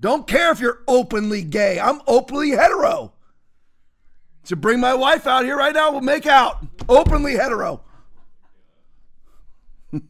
[0.00, 1.78] Don't care if you're openly gay.
[1.80, 3.12] I'm openly hetero.
[4.48, 6.66] To bring my wife out here right now, we'll make out.
[6.88, 7.82] Openly hetero.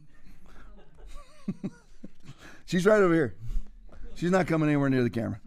[2.65, 3.35] She's right over here.
[4.15, 5.41] She's not coming anywhere near the camera.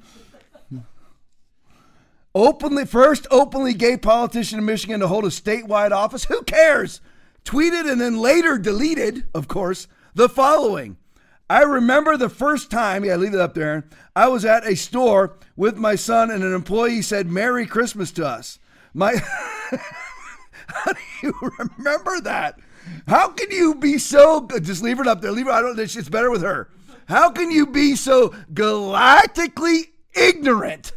[2.34, 6.24] Openly, first openly gay politician in Michigan to hold a statewide office.
[6.26, 7.00] Who cares?
[7.46, 10.98] Tweeted and then later deleted, of course, the following.
[11.48, 13.84] I remember the first time, yeah, leave it up there.
[14.14, 18.26] I was at a store with my son, and an employee said, Merry Christmas to
[18.26, 18.58] us.
[18.94, 19.14] My,
[20.66, 22.58] how do you remember that?
[23.06, 25.32] How can you be so, just leave it up there.
[25.32, 26.68] Leave it, I don't, it's better with her.
[27.06, 30.92] How can you be so galactically ignorant?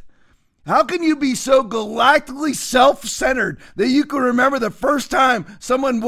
[0.65, 5.45] How can you be so galactically self centered that you can remember the first time
[5.59, 6.03] someone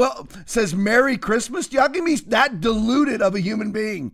[0.46, 1.72] says Merry Christmas?
[1.72, 4.12] How can you be that deluded of a human being?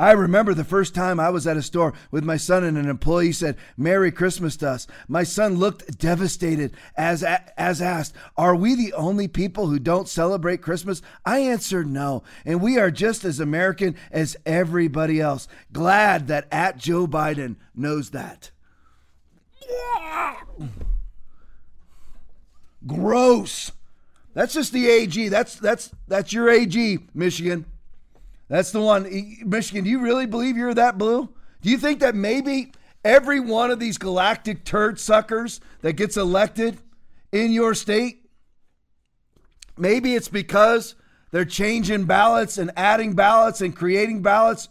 [0.00, 2.88] I remember the first time I was at a store with my son and an
[2.88, 4.86] employee said, Merry Christmas to us.
[5.08, 10.62] My son looked devastated as, as asked, Are we the only people who don't celebrate
[10.62, 11.02] Christmas?
[11.26, 12.22] I answered no.
[12.46, 15.46] And we are just as American as everybody else.
[15.70, 18.52] Glad that at Joe Biden knows that.
[22.86, 23.72] Gross.
[24.32, 25.28] That's just the AG.
[25.28, 27.66] That's that's that's your AG, Michigan.
[28.50, 29.04] That's the one.
[29.46, 31.32] Michigan, do you really believe you're that blue?
[31.62, 32.72] Do you think that maybe
[33.04, 36.76] every one of these galactic turd suckers that gets elected
[37.30, 38.28] in your state,
[39.78, 40.96] maybe it's because
[41.30, 44.68] they're changing ballots and adding ballots and creating ballots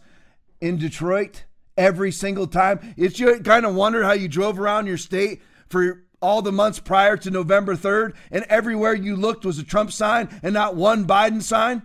[0.60, 1.44] in Detroit
[1.78, 2.94] every single time?
[2.98, 6.78] It's you kind of wonder how you drove around your state for all the months
[6.78, 11.06] prior to November 3rd and everywhere you looked was a Trump sign and not one
[11.06, 11.80] Biden sign?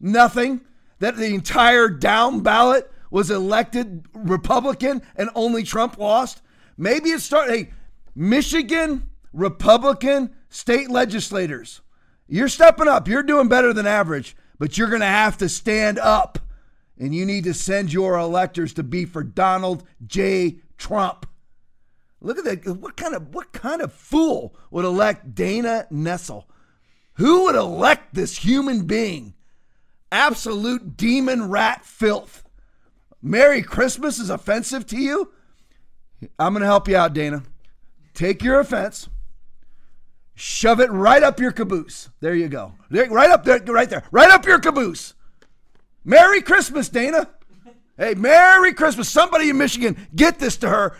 [0.00, 0.62] Nothing
[0.98, 6.42] that the entire down ballot was elected Republican and only Trump lost?
[6.76, 7.52] Maybe it started.
[7.54, 7.70] Hey,
[8.14, 11.80] Michigan Republican state legislators,
[12.26, 13.08] you're stepping up.
[13.08, 16.38] You're doing better than average, but you're going to have to stand up
[16.98, 20.60] and you need to send your electors to be for Donald J.
[20.78, 21.26] Trump.
[22.20, 22.76] Look at that.
[22.78, 26.44] What kind of what kind of fool would elect Dana Nessel?
[27.14, 29.34] Who would elect this human being
[30.10, 32.44] absolute demon rat filth.
[33.22, 35.32] Merry Christmas is offensive to you?
[36.38, 37.42] I'm going to help you out, Dana.
[38.14, 39.08] Take your offense,
[40.34, 42.08] shove it right up your caboose.
[42.20, 42.72] There you go.
[42.90, 44.04] Right up there, right there.
[44.10, 45.14] Right up your caboose.
[46.04, 47.28] Merry Christmas, Dana.
[47.98, 49.08] Hey, Merry Christmas.
[49.08, 50.96] Somebody in Michigan, get this to her.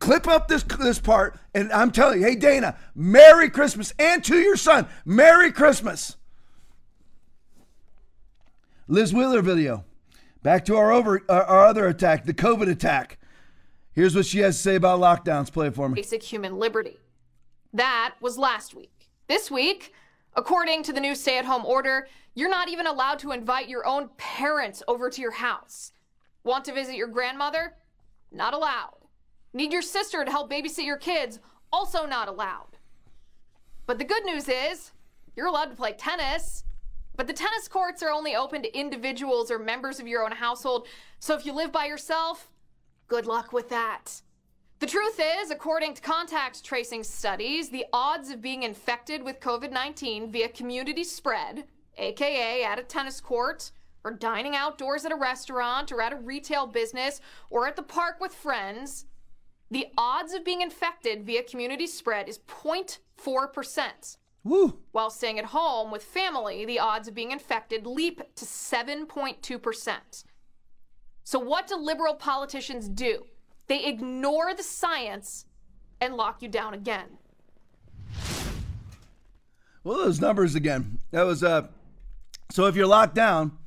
[0.00, 4.36] Clip up this this part, and I'm telling you, hey Dana, Merry Christmas, and to
[4.36, 6.16] your son, Merry Christmas.
[8.90, 9.84] Liz Wheeler video.
[10.42, 13.18] Back to our over our other attack, the COVID attack.
[13.92, 15.52] Here's what she has to say about lockdowns.
[15.52, 15.96] Play it for me.
[15.96, 16.96] Basic human liberty.
[17.74, 19.10] That was last week.
[19.28, 19.92] This week,
[20.36, 24.82] according to the new stay-at-home order, you're not even allowed to invite your own parents
[24.88, 25.92] over to your house.
[26.42, 27.74] Want to visit your grandmother?
[28.32, 28.96] Not allowed.
[29.52, 31.40] Need your sister to help babysit your kids?
[31.70, 32.78] Also not allowed.
[33.84, 34.92] But the good news is,
[35.36, 36.64] you're allowed to play tennis.
[37.18, 40.86] But the tennis courts are only open to individuals or members of your own household.
[41.18, 42.52] So if you live by yourself,
[43.08, 44.22] good luck with that.
[44.78, 49.72] The truth is, according to contact tracing studies, the odds of being infected with COVID
[49.72, 51.64] 19 via community spread,
[51.96, 53.72] aka at a tennis court,
[54.04, 58.20] or dining outdoors at a restaurant, or at a retail business, or at the park
[58.20, 59.06] with friends,
[59.72, 64.17] the odds of being infected via community spread is 0.4%.
[64.44, 64.78] Woo.
[64.92, 70.24] While staying at home with family, the odds of being infected leap to 7.2%.
[71.24, 73.24] So, what do liberal politicians do?
[73.66, 75.44] They ignore the science
[76.00, 77.18] and lock you down again.
[79.84, 80.98] Well, those numbers again.
[81.10, 81.68] That was uh
[82.50, 83.58] so if you're locked down,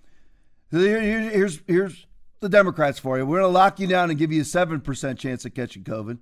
[0.72, 2.08] here's here's
[2.40, 3.26] the Democrats for you.
[3.26, 6.18] We're going to lock you down and give you a 7% chance of catching COVID,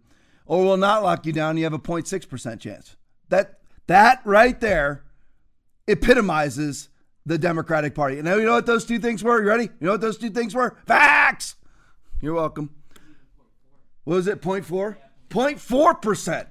[0.45, 2.97] or we'll not lock you down and you have a 0.6% chance.
[3.29, 3.58] That
[3.89, 5.03] that right there
[5.87, 6.89] epitomizes
[7.25, 8.17] the Democratic Party.
[8.17, 9.41] And now you know what those two things were?
[9.41, 9.63] You ready?
[9.63, 10.77] You know what those two things were?
[10.85, 11.55] Facts.
[12.21, 12.69] You're welcome.
[14.03, 14.41] What was it?
[14.41, 14.95] 0.4?
[15.29, 16.47] 0.4%.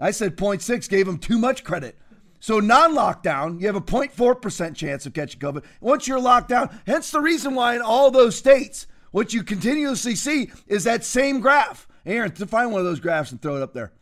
[0.00, 1.96] I said 0.6, gave them too much credit.
[2.40, 5.62] So non-lockdown, you have a 0.4% chance of catching COVID.
[5.80, 10.16] Once you're locked down, hence the reason why in all those states what you continuously
[10.16, 11.86] see is that same graph.
[12.04, 13.92] Aaron, find one of those graphs and throw it up there.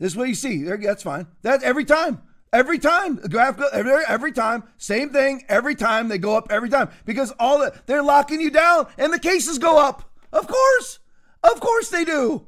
[0.00, 0.64] This is what you see.
[0.64, 1.28] There, that's fine.
[1.42, 2.22] That every time.
[2.52, 5.44] Every time the graph go every, every time, same thing.
[5.48, 9.12] Every time they go up every time because all the they're locking you down and
[9.12, 10.10] the cases go up.
[10.32, 10.98] Of course,
[11.44, 12.44] of course they do.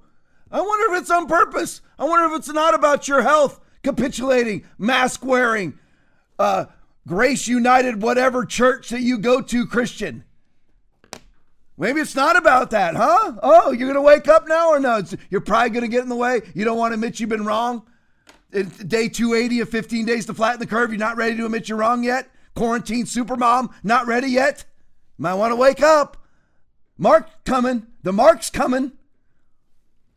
[0.51, 1.83] I wonder if it's on purpose.
[2.01, 5.79] I wonder if it's not about your health capitulating, mask wearing,
[6.39, 6.65] uh,
[7.07, 10.25] Grace United, whatever church that you go to, Christian.
[11.79, 13.35] Maybe it's not about that, huh?
[13.43, 14.99] Oh, you're going to wake up now or no?
[14.99, 16.43] It's, you're probably going to get in the way.
[16.55, 17.85] You don't want to admit you've been wrong.
[18.53, 21.79] Day 280 of 15 days to flatten the curve, you're not ready to admit you're
[21.79, 22.29] wrong yet.
[22.55, 24.67] Quarantine supermom, not ready yet.
[25.17, 26.19] Might want to wake up.
[26.99, 27.87] Mark coming.
[28.03, 28.93] The mark's coming.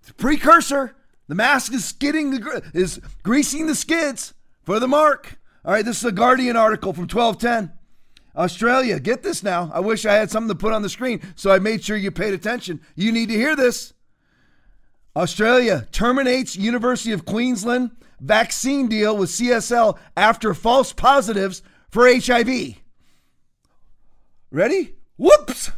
[0.06, 0.96] The precursor.
[1.28, 4.34] The mask is skidding the is greasing the skids
[4.64, 5.40] for the mark.
[5.64, 7.75] All right, this is a Guardian article from 1210.
[8.36, 9.72] Australia, get this now.
[9.74, 12.12] I wish I had something to put on the screen, so I made sure you
[12.12, 12.82] paid attention.
[12.96, 13.94] You need to hear this.
[15.16, 22.76] Australia terminates University of Queensland vaccine deal with CSL after false positives for HIV.
[24.52, 24.96] Ready?
[25.18, 25.72] Whoops!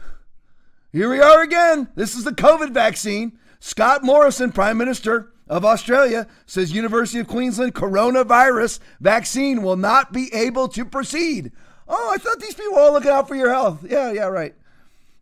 [0.92, 1.90] Here we are again.
[1.96, 3.38] This is the COVID vaccine.
[3.60, 10.34] Scott Morrison, Prime Minister of Australia, says University of Queensland coronavirus vaccine will not be
[10.34, 11.52] able to proceed.
[11.88, 13.86] Oh, I thought these people were all looking out for your health.
[13.88, 14.54] Yeah, yeah, right.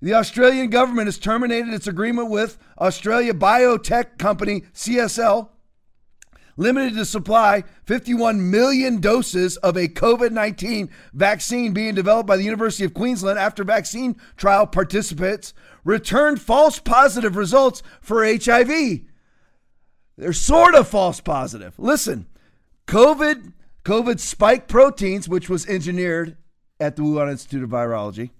[0.02, 5.50] The Australian government has terminated its agreement with Australia biotech company CSL,
[6.58, 12.44] limited to supply 51 million doses of a COVID 19 vaccine being developed by the
[12.44, 15.54] University of Queensland after vaccine trial participants
[15.84, 19.02] returned false positive results for HIV.
[20.18, 21.78] They're sort of false positive.
[21.78, 22.28] Listen,
[22.88, 23.54] COVID,
[23.84, 26.38] COVID spike proteins, which was engineered
[26.80, 28.32] at the Wuhan Institute of Virology,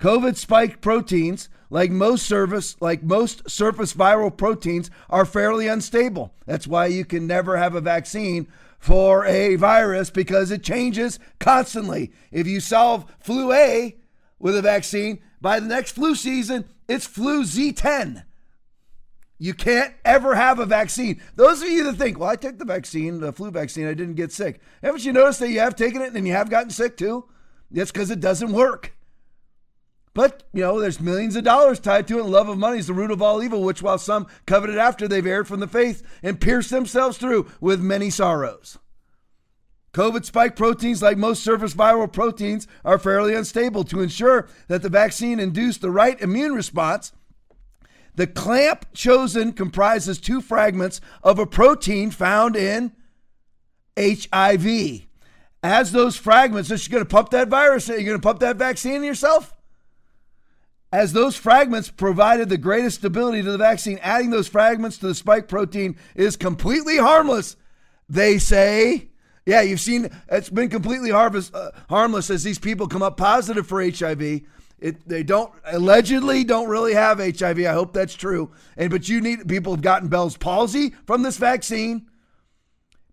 [0.00, 6.32] COVID spike proteins, like most surface, like most surface viral proteins, are fairly unstable.
[6.46, 8.48] That's why you can never have a vaccine
[8.78, 12.12] for a virus because it changes constantly.
[12.30, 13.96] If you solve flu A
[14.38, 18.24] with a vaccine, by the next flu season, it's flu Z10.
[19.40, 21.20] You can't ever have a vaccine.
[21.36, 24.14] Those of you that think, well, I took the vaccine, the flu vaccine, I didn't
[24.14, 24.60] get sick.
[24.82, 27.24] Haven't you noticed that you have taken it and you have gotten sick too?
[27.70, 28.94] That's because it doesn't work.
[30.14, 32.22] But, you know, there's millions of dollars tied to it.
[32.22, 35.06] And love of money is the root of all evil, which while some coveted after,
[35.06, 38.78] they've erred from the faith and pierced themselves through with many sorrows.
[39.92, 43.84] COVID spike proteins, like most surface viral proteins, are fairly unstable.
[43.84, 47.12] To ensure that the vaccine induced the right immune response,
[48.14, 52.92] the clamp chosen comprises two fragments of a protein found in
[53.96, 55.07] HIV.
[55.62, 58.56] As those fragments, are you going to pump that virus, you're going to pump that
[58.56, 59.54] vaccine in yourself?
[60.92, 65.14] As those fragments provided the greatest stability to the vaccine, adding those fragments to the
[65.14, 67.56] spike protein is completely harmless,
[68.08, 69.08] they say.
[69.44, 73.66] Yeah, you've seen it's been completely harvest, uh, harmless as these people come up positive
[73.66, 74.42] for HIV.
[74.80, 77.58] It, they don't allegedly don't really have HIV.
[77.60, 78.52] I hope that's true.
[78.76, 82.06] And but you need people have gotten Bell's palsy from this vaccine.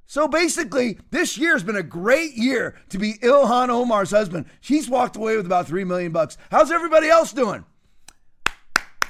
[0.06, 4.46] So basically, this year has been a great year to be Ilhan Omar's husband.
[4.60, 6.36] She's walked away with about 3 million bucks.
[6.50, 7.64] How's everybody else doing?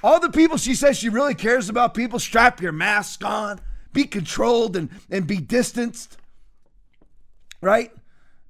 [0.05, 3.59] All the people she says she really cares about people, strap your mask on,
[3.95, 6.19] be controlled and, and be distanced.
[7.63, 7.91] Right?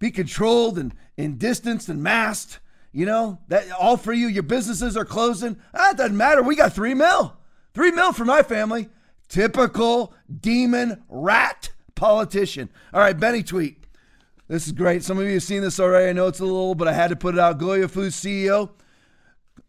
[0.00, 2.58] Be controlled and, and distanced and masked.
[2.90, 4.26] You know, that all for you.
[4.26, 5.56] Your businesses are closing.
[5.72, 6.42] Ah, doesn't matter.
[6.42, 7.36] We got three mil.
[7.72, 8.88] Three mil for my family.
[9.28, 12.68] Typical demon rat politician.
[12.92, 13.86] All right, Benny tweet.
[14.48, 15.04] This is great.
[15.04, 16.08] Some of you have seen this already.
[16.08, 17.58] I know it's a little, but I had to put it out.
[17.58, 18.70] Goya Foods CEO,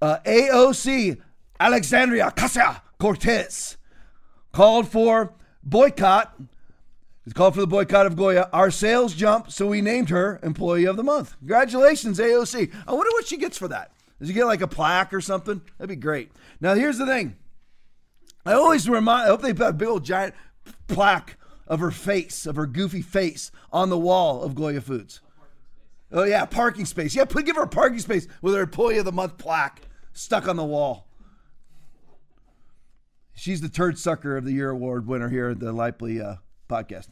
[0.02, 1.22] uh, AOC,
[1.60, 3.78] Alexandria Casa Cortez,
[4.51, 5.34] called for
[5.64, 6.36] boycott.
[7.26, 8.49] It's called for the boycott of Goya.
[8.53, 11.36] Our sales jumped, so we named her Employee of the Month.
[11.39, 12.72] Congratulations, AOC.
[12.88, 13.91] I wonder what she gets for that.
[14.20, 15.62] Does she get like a plaque or something?
[15.78, 16.32] That'd be great.
[16.62, 17.36] Now, here's the thing.
[18.45, 20.36] I always remind, I hope they put a big old giant
[20.88, 21.38] plaque
[21.68, 25.20] of her face, of her goofy face on the wall of Goya Foods.
[26.12, 27.16] Oh, yeah, parking space.
[27.16, 29.82] Yeah, put, give her a parking space with her Employee of the Month plaque
[30.14, 31.08] stuck on the wall.
[33.36, 36.36] She's the Turd Sucker of the Year award winner here at the Lively uh,
[36.70, 37.10] podcast.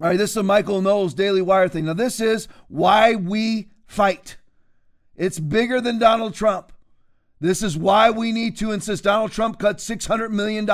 [0.00, 1.86] All right, this is a Michael Knowles Daily Wire thing.
[1.86, 4.36] Now, this is why we fight.
[5.16, 6.72] It's bigger than Donald Trump.
[7.40, 10.68] This is why we need to insist Donald Trump cut $600 million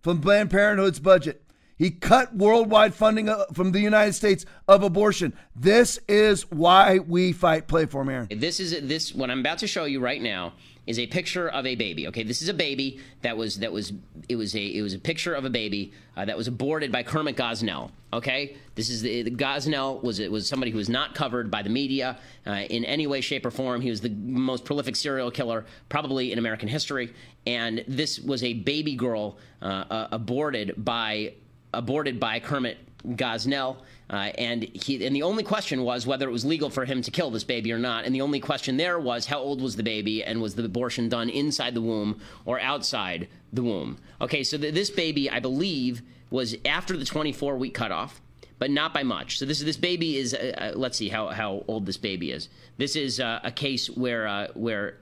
[0.00, 1.44] from Planned Parenthood's budget.
[1.76, 5.32] He cut worldwide funding uh, from the United States of abortion.
[5.56, 7.68] This is why we fight.
[7.68, 8.28] Play for me, Aaron.
[8.30, 10.52] This is this what I'm about to show you right now
[10.90, 12.08] is a picture of a baby.
[12.08, 13.92] Okay, this is a baby that was that was
[14.28, 17.02] it was a it was a picture of a baby uh, that was aborted by
[17.02, 17.90] Kermit Gosnell.
[18.12, 21.62] Okay, this is the, the Gosnell was it was somebody who was not covered by
[21.62, 23.80] the media uh, in any way, shape, or form.
[23.80, 27.14] He was the most prolific serial killer probably in American history,
[27.46, 31.34] and this was a baby girl uh, uh aborted by
[31.72, 33.76] aborted by Kermit Gosnell.
[34.10, 37.12] Uh, and he and the only question was whether it was legal for him to
[37.12, 38.04] kill this baby or not.
[38.04, 41.08] And the only question there was how old was the baby and was the abortion
[41.08, 43.98] done inside the womb or outside the womb?
[44.20, 48.20] Okay, so th- this baby, I believe, was after the 24 week cutoff.
[48.58, 49.38] But not by much.
[49.38, 50.34] So this this baby is.
[50.34, 52.50] Uh, uh, let's see how, how old this baby is.
[52.76, 54.96] This is uh, a case where uh, where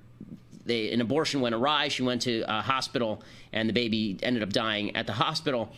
[0.65, 1.89] they, an abortion went awry.
[1.89, 3.21] She went to a hospital,
[3.53, 5.73] and the baby ended up dying at the hospital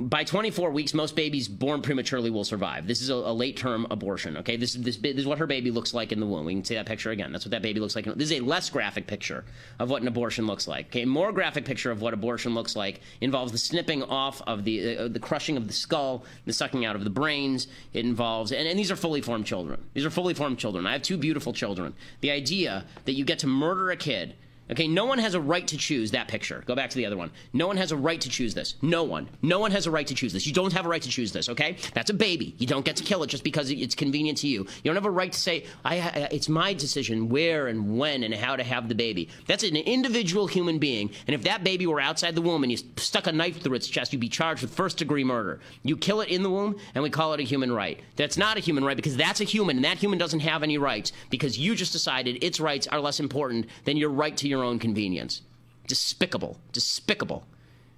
[0.00, 2.86] by 24 weeks, most babies born prematurely will survive.
[2.86, 4.36] This is a, a late term abortion.
[4.38, 6.46] Okay, this, this this is what her baby looks like in the womb.
[6.46, 7.32] We can see that picture again.
[7.32, 8.06] That's what that baby looks like.
[8.06, 9.44] This is a less graphic picture
[9.78, 10.86] of what an abortion looks like.
[10.86, 14.96] Okay, more graphic picture of what abortion looks like involves the snipping off of the
[14.96, 17.66] uh, the crushing of the skull, the sucking out of the brains.
[17.92, 19.82] It involves and, and these are fully formed children.
[19.94, 20.86] These are fully formed children.
[20.86, 21.94] I have two beautiful children.
[22.20, 24.34] The idea that you get to murder a kid
[24.70, 26.62] Okay, no one has a right to choose that picture.
[26.66, 27.30] Go back to the other one.
[27.52, 28.76] No one has a right to choose this.
[28.82, 29.28] No one.
[29.42, 30.46] No one has a right to choose this.
[30.46, 31.76] You don't have a right to choose this, okay?
[31.94, 32.54] That's a baby.
[32.58, 34.60] You don't get to kill it just because it's convenient to you.
[34.60, 38.32] You don't have a right to say, I, it's my decision where and when and
[38.34, 39.28] how to have the baby.
[39.46, 41.10] That's an individual human being.
[41.26, 43.88] And if that baby were outside the womb and you stuck a knife through its
[43.88, 45.60] chest, you'd be charged with first degree murder.
[45.82, 48.00] You kill it in the womb, and we call it a human right.
[48.16, 50.78] That's not a human right because that's a human, and that human doesn't have any
[50.78, 54.59] rights because you just decided its rights are less important than your right to your
[54.64, 55.42] own convenience.
[55.86, 56.58] Despicable.
[56.72, 57.44] Despicable.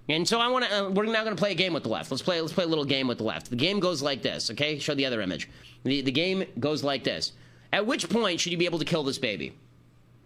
[0.08, 0.86] And so I want to.
[0.86, 2.10] Uh, we're now going to play a game with the left.
[2.10, 2.40] Let's play.
[2.40, 3.50] Let's play a little game with the left.
[3.50, 4.50] The game goes like this.
[4.50, 5.48] Okay, show the other image.
[5.84, 7.32] The the game goes like this.
[7.72, 9.54] At which point should you be able to kill this baby?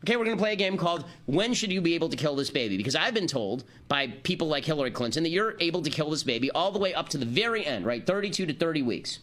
[0.05, 2.37] Okay, we're going to play a game called When Should You Be Able to Kill
[2.37, 2.76] This Baby?
[2.76, 6.22] Because I've been told by people like Hillary Clinton that you're able to kill this
[6.22, 8.07] baby all the way up to the very end, right?
[8.07, 9.20] 32 to 30 weeks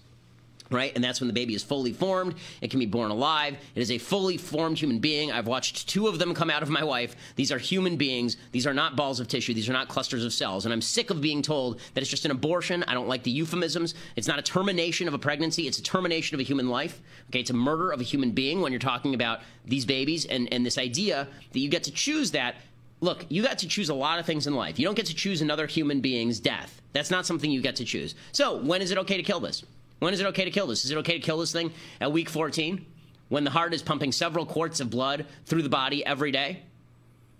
[0.69, 0.91] right?
[0.95, 2.35] And that's when the baby is fully formed.
[2.61, 3.57] It can be born alive.
[3.75, 5.31] It is a fully formed human being.
[5.31, 7.15] I've watched two of them come out of my wife.
[7.35, 8.37] These are human beings.
[8.51, 9.53] These are not balls of tissue.
[9.53, 10.65] These are not clusters of cells.
[10.65, 12.83] And I'm sick of being told that it's just an abortion.
[12.83, 13.95] I don't like the euphemisms.
[14.15, 15.67] It's not a termination of a pregnancy.
[15.67, 17.01] It's a termination of a human life.
[17.29, 20.51] Okay, it's a murder of a human being when you're talking about these babies and,
[20.51, 22.55] and this idea that you get to choose that
[23.03, 24.79] look, you got to choose a lot of things in life.
[24.79, 26.81] You don't get to choose another human being's death.
[26.93, 28.15] That's not something you get to choose.
[28.31, 29.63] So, when is it okay to kill this?
[30.03, 30.83] When is it okay to kill this?
[30.83, 31.71] Is it okay to kill this thing
[32.01, 32.85] at week 14
[33.29, 36.63] when the heart is pumping several quarts of blood through the body every day?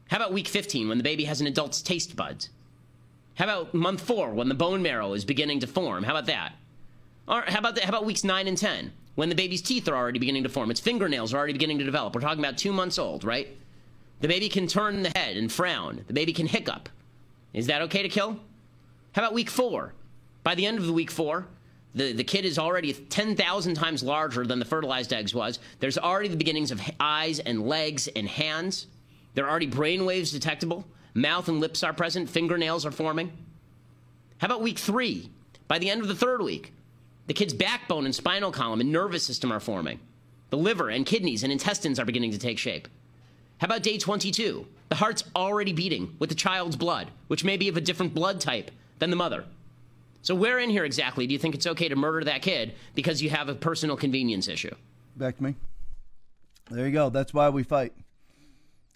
[0.09, 2.47] How about week 15 when the baby has an adult's taste buds?
[3.35, 6.03] How about month four when the bone marrow is beginning to form?
[6.03, 6.53] How about that?
[7.27, 10.19] Or how about, how about weeks 9 and 10 when the baby's teeth are already
[10.19, 10.71] beginning to form?
[10.71, 12.15] Its fingernails are already beginning to develop.
[12.15, 13.49] We're talking about two months old, right?
[14.21, 16.05] The baby can turn the head and frown.
[16.07, 16.87] The baby can hiccup.
[17.51, 18.39] Is that okay to kill?
[19.11, 19.93] How about week four?
[20.45, 21.47] By the end of the week four,
[21.95, 25.59] the, the kid is already 10,000 times larger than the fertilized eggs was.
[25.79, 28.87] There's already the beginnings of eyes and legs and hands.
[29.35, 30.85] There are already brain waves detectable.
[31.13, 32.29] Mouth and lips are present.
[32.29, 33.31] Fingernails are forming.
[34.39, 35.29] How about week three?
[35.67, 36.73] By the end of the third week,
[37.27, 39.99] the kid's backbone and spinal column and nervous system are forming.
[40.49, 42.87] The liver and kidneys and intestines are beginning to take shape.
[43.59, 44.67] How about day 22?
[44.89, 48.41] The heart's already beating with the child's blood, which may be of a different blood
[48.41, 49.45] type than the mother.
[50.23, 53.21] So where in here exactly do you think it's okay to murder that kid because
[53.21, 54.73] you have a personal convenience issue?
[55.17, 55.55] Back to me.
[56.71, 57.09] There you go.
[57.09, 57.93] That's why we fight.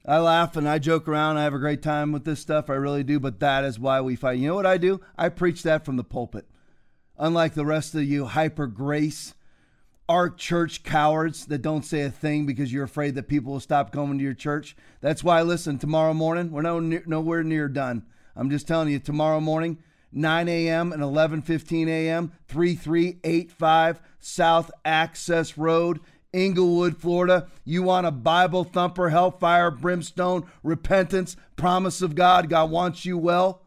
[0.06, 1.38] I laugh and I joke around.
[1.38, 2.70] I have a great time with this stuff.
[2.70, 3.20] I really do.
[3.20, 4.40] But that is why we fight.
[4.40, 5.02] You know what I do?
[5.18, 6.48] I preach that from the pulpit.
[7.20, 9.34] Unlike the rest of you hyper grace,
[10.08, 13.92] arc church cowards that don't say a thing because you're afraid that people will stop
[13.92, 14.78] coming to your church.
[15.02, 18.06] That's why, listen, tomorrow morning, we're no, nowhere near done.
[18.34, 19.80] I'm just telling you, tomorrow morning,
[20.18, 20.92] 9 a.m.
[20.92, 22.32] and 11:15 a.m.
[22.48, 26.00] 3385 South Access Road,
[26.34, 27.48] Englewood, Florida.
[27.64, 32.50] You want a Bible thumper, hellfire, brimstone, repentance, promise of God.
[32.50, 33.62] God wants you well.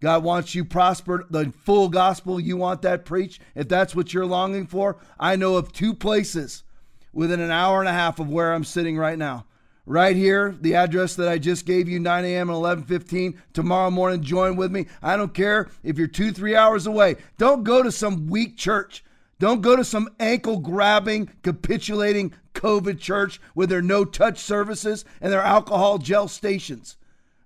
[0.00, 2.40] God wants you prospered, the full gospel.
[2.40, 3.40] You want that preached.
[3.54, 6.64] If that's what you're longing for, I know of two places
[7.12, 9.46] within an hour and a half of where I'm sitting right now.
[9.84, 12.50] Right here, the address that I just gave you, 9 a.m.
[12.50, 14.22] and 11:15 tomorrow morning.
[14.22, 14.86] Join with me.
[15.02, 17.16] I don't care if you're two, three hours away.
[17.36, 19.04] Don't go to some weak church.
[19.40, 25.32] Don't go to some ankle grabbing, capitulating COVID church with their no touch services and
[25.32, 26.96] their alcohol gel stations.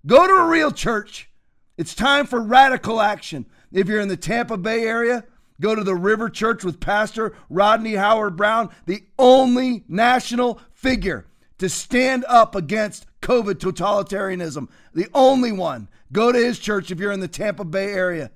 [0.06, 1.30] Go to a real church.
[1.78, 3.46] It's time for radical action.
[3.72, 5.24] If you're in the Tampa Bay area,
[5.58, 11.24] go to the River Church with Pastor Rodney Howard Browne, the only national figure
[11.58, 14.68] to stand up against COVID totalitarianism.
[14.94, 15.88] The only one.
[16.12, 18.30] Go to his church if you're in the Tampa Bay area.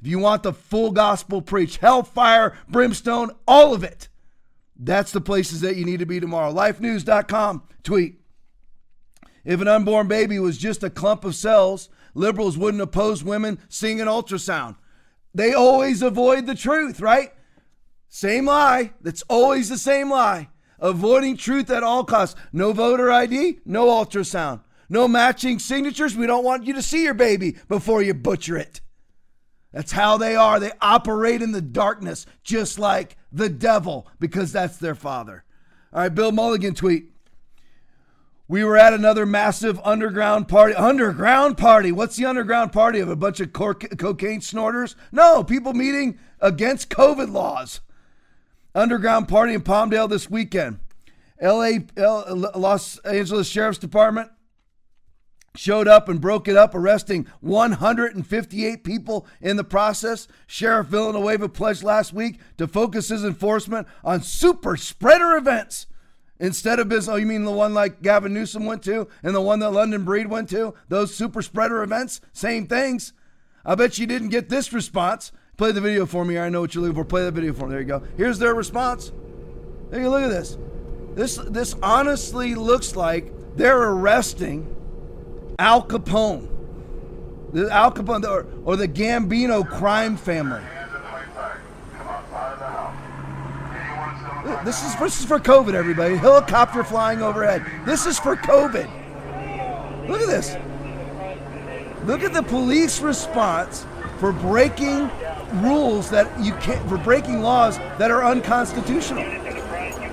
[0.00, 4.08] If you want the full gospel preached, hellfire, brimstone, all of it,
[4.78, 6.52] that's the places that you need to be tomorrow.
[6.52, 8.20] Lifenews.com tweet.
[9.44, 14.00] If an unborn baby was just a clump of cells, liberals wouldn't oppose women seeing
[14.00, 14.76] an ultrasound.
[15.34, 17.32] They always avoid the truth, right?
[18.08, 18.92] Same lie.
[19.00, 20.48] That's always the same lie.
[20.80, 22.38] Avoiding truth at all costs.
[22.52, 24.60] No voter ID, no ultrasound.
[24.88, 26.16] No matching signatures.
[26.16, 28.80] We don't want you to see your baby before you butcher it.
[29.72, 30.58] That's how they are.
[30.58, 35.44] They operate in the darkness, just like the devil, because that's their father.
[35.92, 37.12] All right, Bill Mulligan tweet.
[38.50, 40.74] We were at another massive underground party.
[40.74, 41.92] Underground party?
[41.92, 44.96] What's the underground party of a bunch of cor- cocaine snorters?
[45.12, 47.80] No, people meeting against COVID laws.
[48.74, 50.80] Underground party in Palmdale this weekend.
[51.40, 54.30] LA, L- Los Angeles Sheriff's Department
[55.54, 60.28] showed up and broke it up, arresting 158 people in the process.
[60.46, 65.86] Sheriff Villanueva pledged last week to focus his enforcement on super spreader events
[66.38, 67.12] instead of business.
[67.12, 70.04] Oh, you mean the one like Gavin Newsom went to and the one that London
[70.04, 70.74] Breed went to?
[70.88, 72.20] Those super spreader events?
[72.32, 73.12] Same things.
[73.64, 75.32] I bet you didn't get this response.
[75.58, 76.38] Play the video for me.
[76.38, 77.04] I know what you're looking for.
[77.04, 77.72] Play the video for me.
[77.72, 78.02] There you go.
[78.16, 79.10] Here's their response.
[79.92, 80.56] You look at this.
[81.16, 84.72] This this honestly looks like they're arresting
[85.58, 86.48] Al Capone,
[87.52, 90.62] the Al Capone, or, or the Gambino crime family.
[94.64, 96.14] This is this is for COVID, everybody.
[96.14, 97.66] Helicopter flying overhead.
[97.84, 98.88] This is for COVID.
[100.08, 100.56] Look at this.
[102.04, 103.84] Look at the police response
[104.20, 105.10] for breaking
[105.54, 109.24] rules that you can't for breaking laws that are unconstitutional.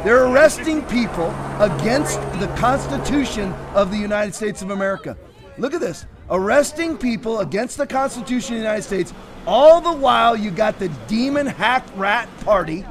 [0.03, 5.18] They're arresting people against the Constitution of the United States of America.
[5.57, 6.06] Look at this.
[6.30, 9.14] Arresting people against the Constitution of the United States.
[9.48, 12.86] All the while, you got the demon hack rat party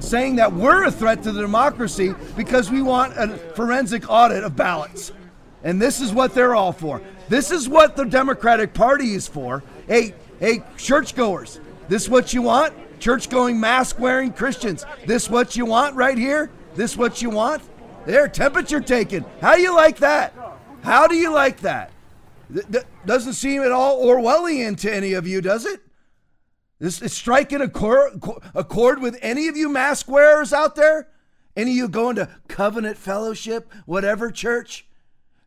[0.00, 4.56] saying that we're a threat to the democracy because we want a forensic audit of
[4.56, 5.12] ballots.
[5.62, 7.00] And this is what they're all for.
[7.28, 9.62] This is what the Democratic Party is for.
[9.86, 12.74] Hey, hey, churchgoers, this what you want?
[12.98, 14.84] Church going, mask wearing Christians.
[15.06, 16.50] This what you want right here?
[16.74, 17.62] This what you want?
[18.06, 19.24] There, temperature taken.
[19.40, 20.34] How do you like that?
[20.82, 21.92] How do you like that?
[22.52, 25.80] Th- th- doesn't seem at all Orwellian to any of you, does it?
[26.90, 28.10] Striking a cor-
[28.52, 31.06] accord with any of you mask wearers out there?
[31.56, 34.86] Any of you going to Covenant Fellowship, whatever church?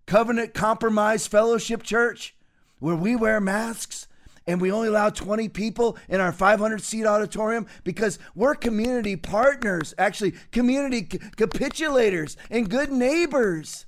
[0.05, 2.34] Covenant Compromise Fellowship Church,
[2.80, 4.07] where we wear masks
[4.47, 9.93] and we only allow 20 people in our 500 seat auditorium because we're community partners,
[9.97, 13.85] actually, community capitulators and good neighbors.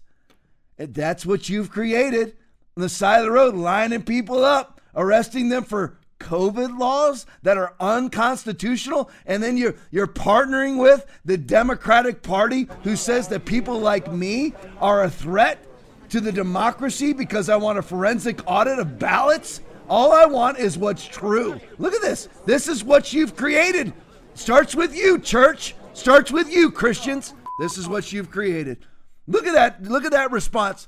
[0.77, 2.35] And that's what you've created
[2.75, 7.57] on the side of the road, lining people up, arresting them for COVID laws that
[7.57, 13.79] are unconstitutional, and then you're you're partnering with the Democratic Party who says that people
[13.79, 15.63] like me are a threat
[16.09, 19.61] to the democracy because I want a forensic audit of ballots.
[19.89, 21.59] All I want is what's true.
[21.77, 22.27] Look at this.
[22.45, 23.93] This is what you've created.
[24.33, 25.75] Starts with you, church.
[25.93, 27.33] Starts with you, Christians.
[27.59, 28.85] This is what you've created.
[29.27, 29.83] Look at that.
[29.83, 30.87] Look at that response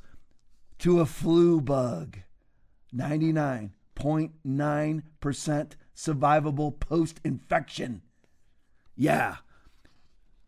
[0.79, 2.17] to a flu bug.
[2.93, 8.01] 99.9% survivable post infection.
[8.95, 9.37] Yeah.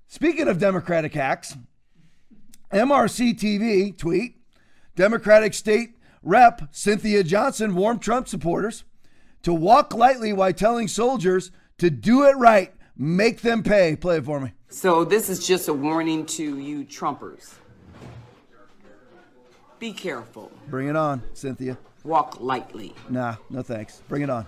[0.08, 1.56] Speaking of Democratic hacks,
[2.72, 4.38] MRC TV tweet
[4.96, 8.84] Democratic State Rep Cynthia Johnson warned Trump supporters
[9.42, 13.96] to walk lightly while telling soldiers to do it right, make them pay.
[13.96, 14.54] Play it for me.
[14.70, 17.56] So this is just a warning to you Trumpers.
[19.80, 20.52] Be careful.
[20.68, 21.76] Bring it on, Cynthia.
[22.04, 22.94] Walk lightly.
[23.10, 24.04] Nah, no thanks.
[24.08, 24.46] Bring it on.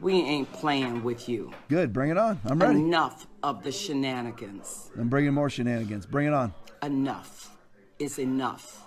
[0.00, 1.52] We ain't playing with you.
[1.68, 2.40] Good, bring it on.
[2.44, 2.78] I'm ready.
[2.78, 4.90] Enough of the shenanigans.
[4.96, 6.06] I'm bringing more shenanigans.
[6.06, 6.54] Bring it on.
[6.82, 7.50] Enough
[7.98, 8.79] is enough.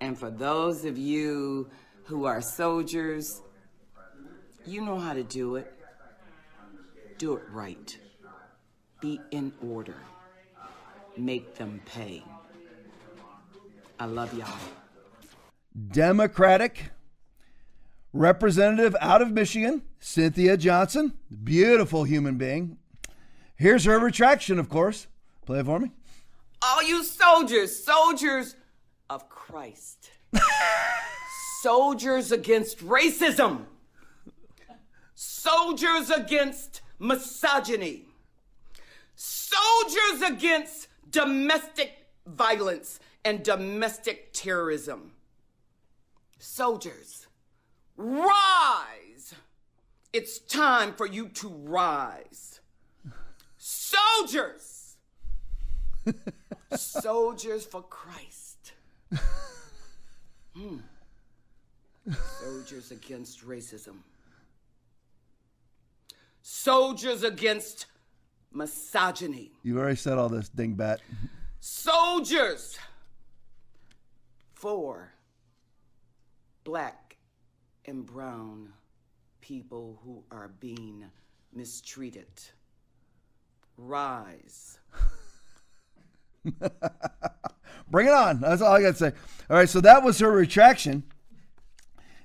[0.00, 1.70] And for those of you
[2.04, 3.42] who are soldiers,
[4.64, 5.72] you know how to do it.
[7.18, 7.98] Do it right.
[9.00, 9.96] Be in order.
[11.16, 12.22] Make them pay.
[13.98, 14.48] I love y'all.
[15.92, 16.90] Democratic
[18.12, 21.14] representative out of Michigan, Cynthia Johnson,
[21.44, 22.78] beautiful human being.
[23.56, 25.06] Here's her retraction, of course.
[25.44, 25.90] Play it for me.
[26.62, 28.56] All you soldiers, soldiers
[29.50, 30.10] Christ.
[31.62, 33.64] soldiers against racism.
[35.14, 38.06] Soldiers against misogyny.
[39.14, 45.12] Soldiers against domestic violence and domestic terrorism.
[46.38, 47.26] Soldiers,
[47.96, 49.34] rise!
[50.12, 52.60] It's time for you to rise.
[53.58, 54.96] Soldiers!
[56.74, 58.39] Soldiers for Christ.
[60.56, 60.78] Hmm.
[62.40, 63.98] Soldiers against racism.
[66.42, 67.86] Soldiers against
[68.52, 69.52] misogyny.
[69.62, 70.98] You've already said all this, dingbat.
[71.60, 72.78] Soldiers
[74.54, 75.12] for
[76.64, 77.16] black
[77.84, 78.72] and brown
[79.40, 81.04] people who are being
[81.52, 82.28] mistreated.
[83.76, 84.78] Rise.
[87.90, 88.40] Bring it on.
[88.40, 89.12] That's all I got to say.
[89.48, 91.02] All right, so that was her retraction.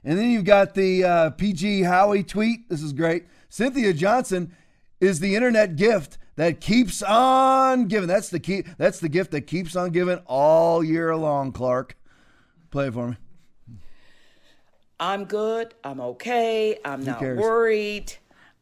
[0.04, 2.70] And then you've got the uh, PG Howie tweet.
[2.70, 3.26] This is great.
[3.50, 4.56] Cynthia Johnson
[5.02, 8.08] is the internet gift that keeps on giving.
[8.08, 8.64] That's the key.
[8.78, 11.52] That's the gift that keeps on giving all year long.
[11.52, 11.98] Clark,
[12.70, 13.18] play it for me.
[15.00, 15.74] I'm good.
[15.84, 16.78] I'm okay.
[16.86, 18.14] I'm not worried.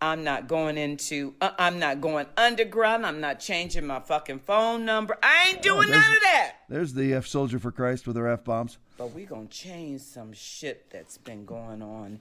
[0.04, 1.34] I'm not going into.
[1.40, 3.06] Uh, I'm not going underground.
[3.06, 5.18] I'm not changing my fucking phone number.
[5.24, 6.56] I ain't doing there's- none of that.
[6.68, 8.78] There's the F Soldier for Christ with her F bombs.
[8.98, 12.20] But we gonna change some shit that's been going on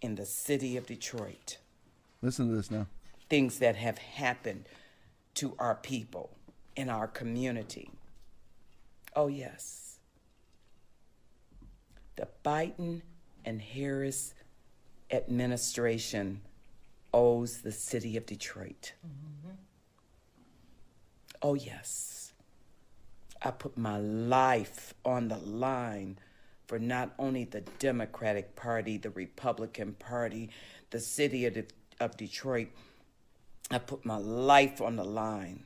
[0.00, 1.58] in the city of Detroit.
[2.22, 2.86] Listen to this now.
[3.28, 4.64] Things that have happened
[5.34, 6.30] to our people
[6.74, 7.90] in our community.
[9.14, 9.98] Oh yes.
[12.16, 13.02] The Biden
[13.44, 14.32] and Harris
[15.10, 16.40] administration
[17.12, 18.92] owes the city of Detroit.
[19.06, 19.54] Mm-hmm.
[21.42, 22.32] Oh, yes.
[23.42, 26.18] I put my life on the line
[26.66, 30.50] for not only the Democratic Party, the Republican Party,
[30.90, 31.56] the city of,
[31.98, 32.68] of Detroit.
[33.70, 35.64] I put my life on the line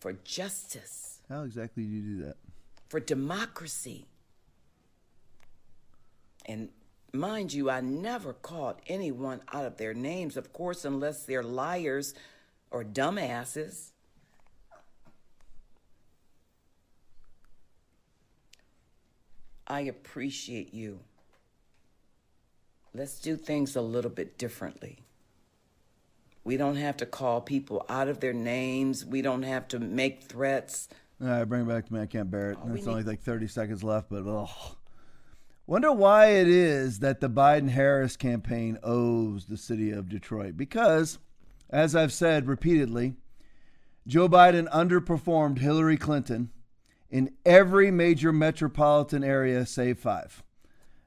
[0.00, 2.36] for justice, How exactly do you do that?
[2.88, 4.06] for democracy.
[6.46, 6.70] And
[7.12, 12.14] mind you, I never called anyone out of their names, of course, unless they're liars
[12.70, 13.90] or dumbasses.
[19.66, 21.00] I appreciate you.
[22.94, 24.98] Let's do things a little bit differently.
[26.44, 29.04] We don't have to call people out of their names.
[29.04, 30.88] We don't have to make threats.
[31.20, 32.00] All right, bring it back to me.
[32.00, 32.58] I can't bear it.
[32.66, 34.76] There's need- only like 30 seconds left, but ugh.
[35.66, 40.56] Wonder why it is that the Biden Harris campaign owes the city of Detroit.
[40.56, 41.18] Because,
[41.70, 43.14] as I've said repeatedly,
[44.06, 46.50] Joe Biden underperformed Hillary Clinton
[47.10, 50.42] in every major metropolitan area save five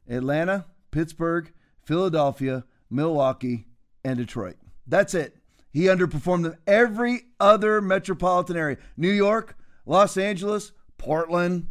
[0.08, 1.52] Atlanta, Pittsburgh,
[1.84, 3.68] Philadelphia, Milwaukee,
[4.04, 4.56] and Detroit.
[4.88, 5.36] That's it.
[5.74, 11.68] He underperformed them every other metropolitan area New York, Los Angeles, Portland,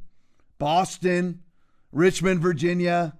[0.59, 1.44] Boston,
[1.95, 3.16] Richmond, Virginia,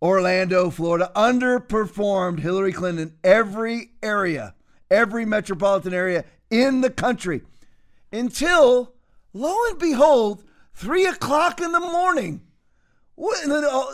[0.00, 1.10] Orlando, Florida.
[1.16, 4.54] Underperformed Hillary Clinton in every area,
[4.90, 7.42] every metropolitan area in the country
[8.12, 8.94] until,
[9.32, 10.44] lo and behold,
[10.74, 12.40] three o'clock in the morning.
[13.18, 13.84] And, uh,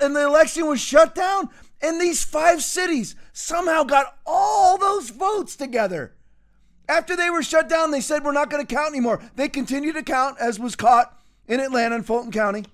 [0.00, 1.50] and the election was shut down,
[1.82, 6.14] and these five cities somehow got all those votes together.
[6.88, 9.20] After they were shut down, they said we're not going to count anymore.
[9.36, 11.16] They continued to count, as was caught
[11.46, 12.64] in Atlanta and Fulton County.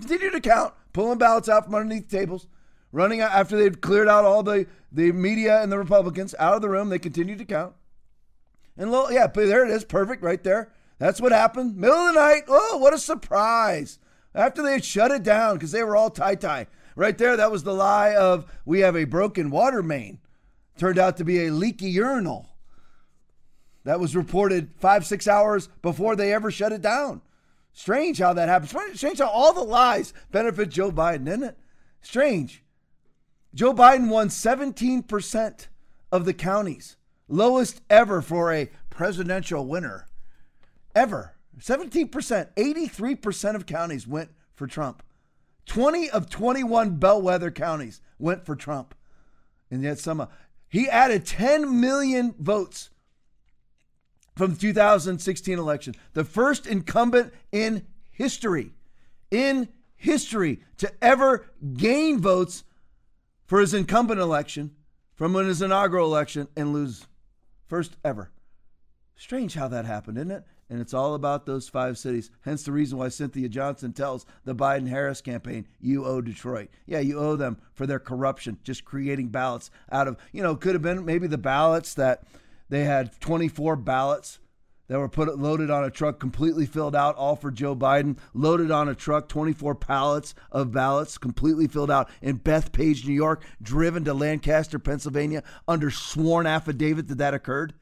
[0.00, 2.46] Continued to count, pulling ballots out from underneath tables,
[2.92, 6.62] running out after they'd cleared out all the, the media and the Republicans out of
[6.62, 6.88] the room.
[6.88, 7.74] They continued to count.
[8.76, 10.72] And lo, yeah, there it is, perfect right there.
[10.98, 11.76] That's what happened.
[11.76, 12.42] Middle of the night.
[12.48, 13.98] Oh, what a surprise.
[14.34, 16.66] After they had shut it down because they were all tie tie.
[16.94, 20.18] Right there, that was the lie of we have a broken water main.
[20.76, 22.48] Turned out to be a leaky urinal.
[23.84, 27.22] That was reported five, six hours before they ever shut it down.
[27.78, 28.98] Strange how that happens.
[28.98, 31.58] Strange how all the lies benefit Joe Biden, isn't it?
[32.02, 32.64] Strange.
[33.54, 35.68] Joe Biden won 17%
[36.10, 36.96] of the counties,
[37.28, 40.08] lowest ever for a presidential winner.
[40.92, 41.36] Ever.
[41.60, 42.10] 17%.
[42.56, 45.04] 83% of counties went for Trump.
[45.66, 48.92] 20 of 21 bellwether counties went for Trump.
[49.70, 50.26] And yet some
[50.68, 52.90] he added 10 million votes
[54.38, 55.94] from the 2016 election.
[56.14, 58.70] The first incumbent in history,
[59.32, 61.44] in history, to ever
[61.76, 62.62] gain votes
[63.46, 64.76] for his incumbent election
[65.16, 67.08] from his inaugural election and lose.
[67.66, 68.30] First ever.
[69.16, 70.44] Strange how that happened, isn't it?
[70.70, 72.30] And it's all about those five cities.
[72.42, 76.68] Hence the reason why Cynthia Johnson tells the Biden Harris campaign, you owe Detroit.
[76.86, 80.74] Yeah, you owe them for their corruption, just creating ballots out of, you know, could
[80.74, 82.22] have been maybe the ballots that
[82.68, 84.38] they had 24 ballots
[84.88, 88.18] that were put loaded on a truck, completely filled out, all for Joe Biden.
[88.32, 93.44] Loaded on a truck, 24 pallets of ballots, completely filled out in Bethpage, New York,
[93.60, 97.74] driven to Lancaster, Pennsylvania, under sworn affidavit that that occurred.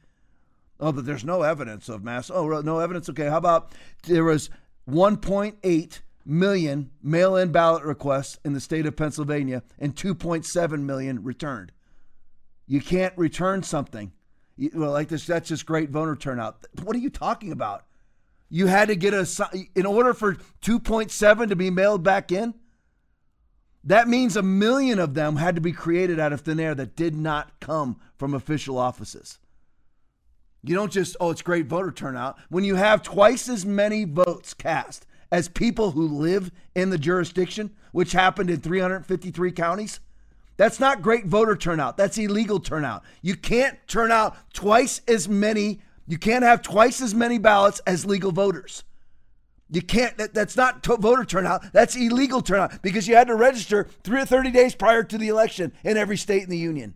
[0.81, 2.29] Oh, but there's no evidence of mass.
[2.29, 3.09] Oh, no evidence.
[3.09, 3.71] Okay, how about
[4.05, 4.51] there was
[4.91, 11.71] 1.8 million mail-in ballot requests in the state of Pennsylvania and 2.7 million returned.
[12.67, 14.13] You can't return something
[14.75, 16.67] well, like this, that's just great voter turnout.
[16.83, 17.85] What are you talking about?
[18.49, 19.27] You had to get a,
[19.75, 22.55] in order for 2.7 to be mailed back in,
[23.85, 26.97] that means a million of them had to be created out of thin air that
[26.97, 29.39] did not come from official offices.
[30.63, 32.37] You don't just, oh, it's great voter turnout.
[32.49, 37.71] When you have twice as many votes cast as people who live in the jurisdiction,
[37.93, 40.01] which happened in 353 counties,
[40.57, 41.97] that's not great voter turnout.
[41.97, 43.03] That's illegal turnout.
[43.23, 48.07] You can't turn out twice as many, you can't have twice as many ballots as
[48.07, 48.85] legal voters.
[49.69, 51.73] You can't, that, that's not voter turnout.
[51.73, 55.29] That's illegal turnout because you had to register three or 30 days prior to the
[55.29, 56.95] election in every state in the union.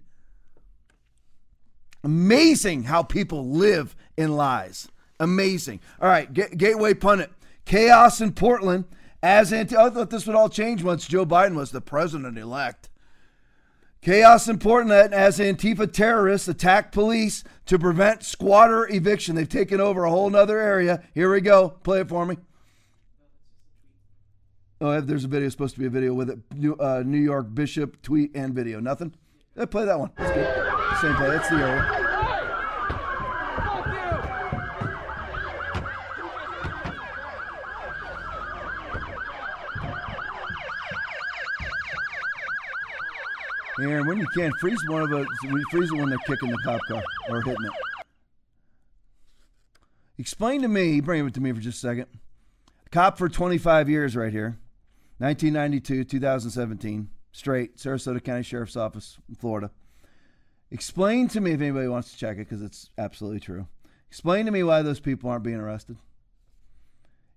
[2.05, 4.89] Amazing how people live in lies.
[5.19, 5.81] Amazing.
[6.01, 7.31] All right, G- Gateway Pundit.
[7.67, 8.85] Chaos in Portland
[9.23, 9.77] as anti.
[9.77, 12.90] I thought this would all change once Joe Biden was the president elect.
[14.03, 19.37] Chaos in Portland as Antifa terrorists attack police to prevent squatter eviction.
[19.37, 21.03] They've taken over a whole other area.
[21.13, 21.71] Here we go.
[21.83, 22.39] Play it for me.
[24.81, 25.51] Oh, there's a video.
[25.51, 26.39] Supposed to be a video with it.
[26.55, 28.81] New, uh, New York Bishop tweet and video.
[28.81, 29.15] Nothing.
[29.55, 30.13] Yeah, play that one.
[30.17, 31.29] Same play.
[31.29, 32.10] That's the area.
[43.83, 46.59] And when you can't freeze one of us, we freeze it when they're kicking the
[46.59, 47.73] cop car or hitting it.
[50.19, 52.07] Explain to me, bring it to me for just a second.
[52.91, 54.59] Cop for 25 years right here,
[55.19, 59.71] 1992, 2017, straight, Sarasota County Sheriff's Office, in Florida.
[60.71, 63.67] Explain to me if anybody wants to check it because it's absolutely true.
[64.09, 65.97] Explain to me why those people aren't being arrested.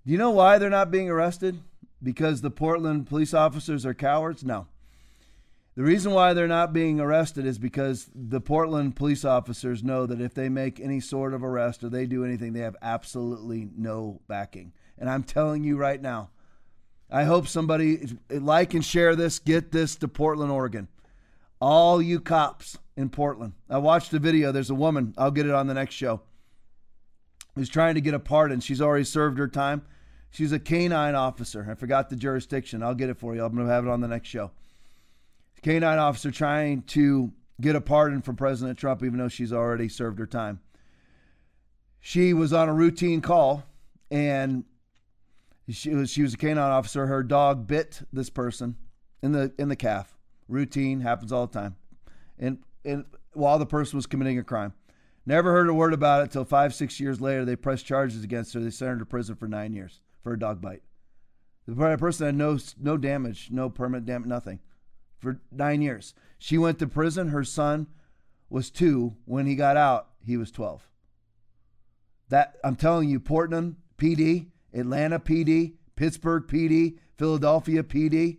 [0.06, 1.62] Do you know why they're not being arrested?
[2.02, 4.44] Because the Portland police officers are cowards?
[4.44, 4.68] No.
[5.76, 10.22] The reason why they're not being arrested is because the Portland police officers know that
[10.22, 14.22] if they make any sort of arrest or they do anything, they have absolutely no
[14.28, 14.74] backing.
[15.00, 16.30] And I'm telling you right now,
[17.10, 20.88] I hope somebody like and share this, get this to Portland, Oregon.
[21.60, 23.54] All you cops in Portland.
[23.68, 24.52] I watched the video.
[24.52, 26.22] There's a woman, I'll get it on the next show,
[27.56, 28.60] who's trying to get a pardon.
[28.60, 29.84] She's already served her time.
[30.30, 31.68] She's a canine officer.
[31.70, 32.84] I forgot the jurisdiction.
[32.84, 33.44] I'll get it for you.
[33.44, 34.52] I'm going to have it on the next show.
[35.64, 40.20] Canine officer trying to get a pardon from President Trump, even though she's already served
[40.20, 40.60] her time.
[42.02, 43.64] She was on a routine call
[44.12, 44.66] and
[45.70, 47.08] she was she was a canine officer.
[47.08, 48.76] Her dog bit this person
[49.22, 50.18] in the in the calf.
[50.50, 51.78] Routine happens all the time.
[52.38, 54.74] And and while the person was committing a crime.
[55.26, 57.46] Never heard a word about it until five, six years later.
[57.46, 58.60] They pressed charges against her.
[58.60, 60.84] They sent her to prison for nine years for a dog bite.
[61.66, 64.60] The person had no no damage, no permanent damage, nothing
[65.24, 66.14] for nine years.
[66.38, 67.30] She went to prison.
[67.30, 67.88] Her son
[68.50, 69.16] was two.
[69.26, 70.88] When he got out, he was 12.
[72.30, 78.38] That I'm telling you, Portland PD, Atlanta PD, Pittsburgh PD, Philadelphia PD,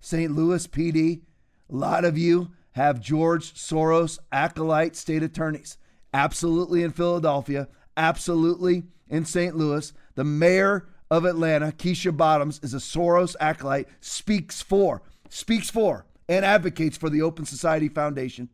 [0.00, 0.30] St.
[0.32, 1.22] Louis PD.
[1.70, 5.78] A lot of you have George Soros acolyte state attorneys.
[6.12, 9.56] Absolutely in Philadelphia, absolutely in St.
[9.56, 16.06] Louis, the mayor of Atlanta, Keisha Bottoms, is a Soros acolyte, speaks for, speaks for,
[16.28, 18.48] and advocates for the Open Society Foundation.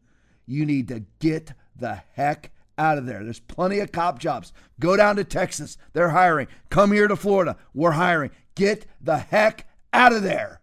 [0.47, 3.23] You need to get the heck out of there.
[3.25, 4.53] There's plenty of cop jobs.
[4.81, 5.79] Go down to Texas.
[5.93, 6.49] They're hiring.
[6.71, 7.57] Come here to Florida.
[7.75, 8.31] We're hiring.
[8.55, 10.61] Get the heck out of there.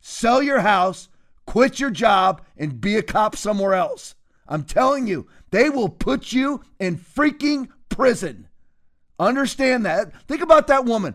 [0.00, 1.08] Sell your house,
[1.46, 4.14] quit your job, and be a cop somewhere else.
[4.46, 8.48] I'm telling you, they will put you in freaking prison.
[9.18, 10.12] Understand that.
[10.26, 11.14] Think about that woman.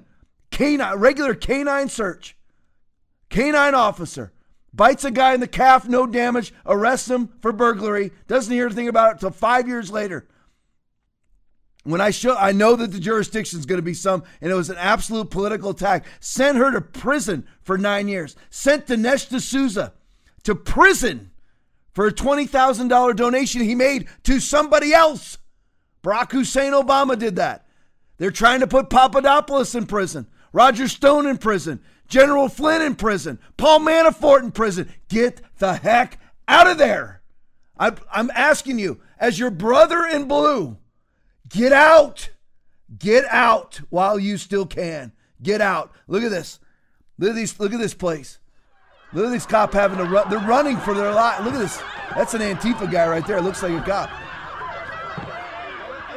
[0.52, 2.38] Canine, regular canine search.
[3.30, 4.32] Canine officer
[4.74, 8.88] bites a guy in the calf, no damage, arrests him for burglary, doesn't hear anything
[8.88, 10.28] about it until five years later.
[11.84, 14.56] When I show, I know that the jurisdiction is going to be some, and it
[14.56, 16.06] was an absolute political attack.
[16.22, 18.38] Sent her to prison for nine years.
[18.50, 19.94] Sent Dinesh D'Souza
[20.44, 21.32] to prison
[21.92, 25.38] for a $20,000 donation he made to somebody else.
[26.04, 27.68] Barack Hussein Obama did that.
[28.18, 31.82] They're trying to put Papadopoulos in prison, Roger Stone in prison,
[32.14, 34.88] General Flynn in prison, Paul Manafort in prison.
[35.10, 37.24] Get the heck out of there.
[37.76, 40.78] I'm, I'm asking you, as your brother in blue,
[41.50, 42.30] get out.
[43.00, 45.12] Get out while you still can.
[45.42, 45.92] Get out.
[46.06, 46.60] Look at this.
[47.18, 47.60] Look at these.
[47.60, 48.38] Look at this place.
[49.12, 50.30] Look at these cop having to run.
[50.30, 51.44] They're running for their life.
[51.44, 51.82] Look at this.
[52.16, 53.42] That's an Antifa guy right there.
[53.42, 54.12] Looks like a cop.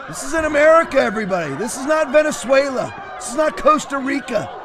[0.09, 1.55] This is in America, everybody.
[1.55, 2.93] This is not Venezuela.
[3.17, 4.65] This is not Costa Rica.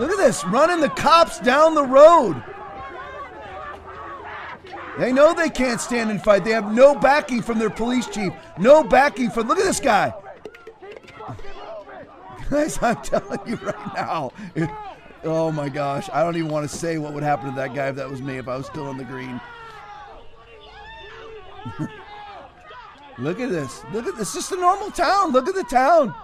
[0.00, 2.42] Look at this, running the cops down the road.
[4.98, 6.42] They know they can't stand and fight.
[6.42, 8.32] They have no backing from their police chief.
[8.58, 9.46] No backing from.
[9.46, 10.14] Look at this guy.
[12.50, 14.32] Guys, I'm telling you right now.
[14.54, 14.70] it-
[15.22, 17.88] oh my gosh, I don't even want to say what would happen to that guy
[17.88, 18.38] if that was me.
[18.38, 19.38] If I was still in the green.
[23.18, 23.82] Look at this.
[23.92, 24.32] Look at this.
[24.32, 25.32] Just a normal town.
[25.32, 26.14] Look at the town.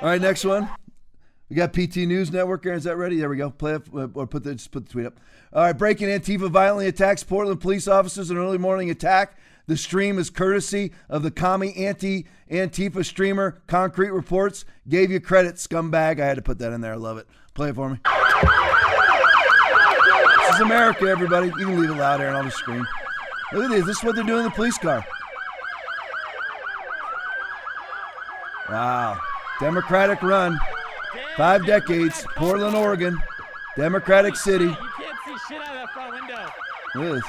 [0.00, 0.68] All right, next one.
[1.48, 2.66] We got PT News Network.
[2.66, 3.18] Aaron, is that ready?
[3.18, 3.50] There we go.
[3.50, 5.18] Play it uh, or put the just put the tweet up.
[5.52, 9.38] All right, breaking Antifa violently attacks Portland police officers in an early morning attack.
[9.66, 13.62] The stream is courtesy of the commie anti Antifa streamer.
[13.66, 16.20] Concrete Reports gave you credit, scumbag.
[16.20, 16.92] I had to put that in there.
[16.92, 17.26] I love it.
[17.54, 17.98] Play it for me.
[20.40, 21.48] This is America, everybody.
[21.48, 22.36] You can leave it loud, Aaron.
[22.36, 22.86] I'll just scream.
[23.52, 23.86] Look at this.
[23.86, 25.04] This is what they're doing in the police car.
[28.68, 29.18] Wow.
[29.60, 30.58] Democratic run.
[31.38, 32.26] Five decades.
[32.34, 33.16] Portland, Oregon.
[33.76, 34.64] Democratic city.
[34.64, 36.52] You can't see shit out of that front window.
[36.96, 37.24] Look at this.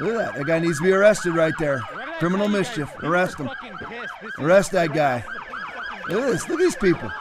[0.00, 0.34] Look at that.
[0.34, 1.78] That guy needs to be arrested right there.
[2.18, 2.92] Criminal mischief.
[3.04, 3.48] Arrest him.
[4.40, 5.24] Arrest that guy.
[6.08, 6.48] Look at this.
[6.48, 7.12] Look at these people.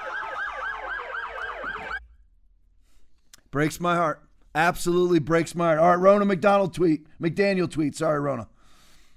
[3.51, 4.23] Breaks my heart.
[4.55, 5.77] Absolutely breaks my heart.
[5.77, 7.05] All right, Rona McDonald tweet.
[7.21, 7.95] McDaniel tweet.
[7.95, 8.47] Sorry, Rona.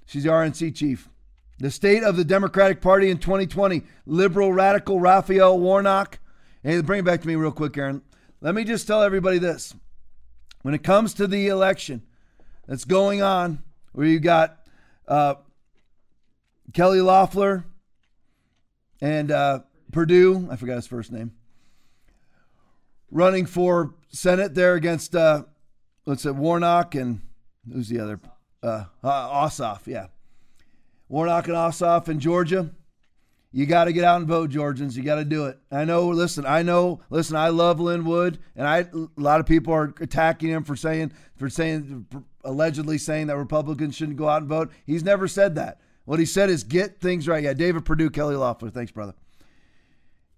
[0.05, 1.09] She's the RNC chief.
[1.57, 3.81] The state of the Democratic Party in 2020.
[4.05, 6.19] Liberal radical Raphael Warnock.
[6.65, 8.01] Hey, bring it back to me real quick, Aaron.
[8.39, 9.75] Let me just tell everybody this.
[10.61, 12.03] When it comes to the election
[12.65, 13.61] that's going on,
[13.91, 14.59] where you got
[15.05, 15.35] uh,
[16.71, 17.65] Kelly Loeffler
[19.01, 19.59] and uh,
[19.91, 21.33] Perdue, I forgot his first name,
[23.11, 25.43] running for Senate there against, uh,
[26.05, 27.23] let's say, Warnock and
[27.69, 28.21] who's the other?
[28.63, 30.07] Uh, uh, Ossoff, yeah.
[31.09, 32.71] Warnock and Ossoff in Georgia.
[33.55, 34.97] You got to get out and vote, Georgians.
[34.97, 35.59] You got to do it.
[35.71, 36.07] I know.
[36.09, 37.01] Listen, I know.
[37.11, 40.75] Listen, I love Lin Wood, and I a lot of people are attacking him for
[40.75, 42.07] saying for saying
[42.43, 44.71] allegedly saying that Republicans shouldn't go out and vote.
[44.85, 45.79] He's never said that.
[46.05, 47.43] What he said is get things right.
[47.43, 48.71] Yeah, David Perdue, Kelly Loeffler.
[48.71, 49.13] Thanks, brother.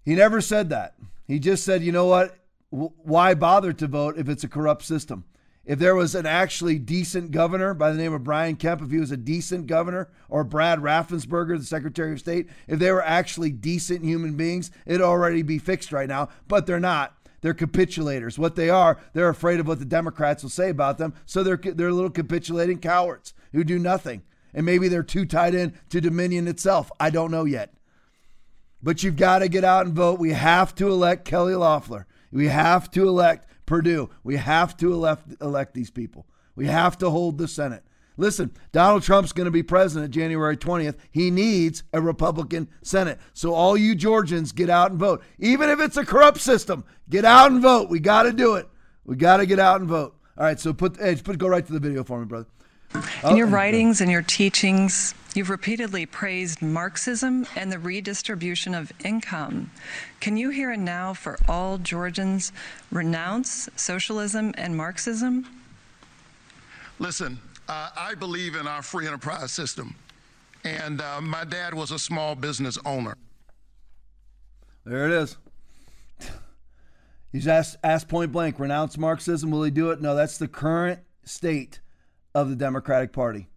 [0.04, 0.94] He never said that.
[1.26, 2.36] He just said, you know what?
[2.70, 5.24] Why bother to vote if it's a corrupt system?
[5.66, 8.98] If there was an actually decent governor by the name of Brian Kemp, if he
[8.98, 13.50] was a decent governor, or Brad Raffensperger, the Secretary of State, if they were actually
[13.50, 16.28] decent human beings, it'd already be fixed right now.
[16.46, 17.16] But they're not.
[17.40, 18.38] They're capitulators.
[18.38, 21.14] What they are, they're afraid of what the Democrats will say about them.
[21.26, 24.22] So they're they're little capitulating cowards who do nothing.
[24.54, 26.90] And maybe they're too tied in to Dominion itself.
[27.00, 27.74] I don't know yet.
[28.82, 30.20] But you've got to get out and vote.
[30.20, 32.06] We have to elect Kelly Loeffler.
[32.30, 34.10] We have to elect Perdue.
[34.24, 36.26] We have to elect, elect these people.
[36.54, 37.84] We have to hold the Senate.
[38.16, 40.96] Listen, Donald Trump's going to be president January 20th.
[41.10, 43.20] He needs a Republican Senate.
[43.34, 45.22] So, all you Georgians, get out and vote.
[45.38, 47.90] Even if it's a corrupt system, get out and vote.
[47.90, 48.68] We got to do it.
[49.04, 50.16] We got to get out and vote.
[50.38, 52.46] All right, so put, Edge, put go right to the video for me, brother.
[53.22, 58.90] Oh, In your writings and your teachings, you've repeatedly praised Marxism and the redistribution of
[59.04, 59.70] income.
[60.20, 62.52] Can you here and now, for all Georgians,
[62.90, 65.46] renounce socialism and Marxism?
[66.98, 69.94] Listen, uh, I believe in our free enterprise system.
[70.64, 73.16] and uh, my dad was a small business owner.
[74.84, 75.36] There it is.
[77.32, 79.50] He's asked, asked point blank, renounce Marxism.
[79.50, 80.00] Will he do it?
[80.00, 81.80] No, that's the current state
[82.36, 83.48] of the Democratic Party.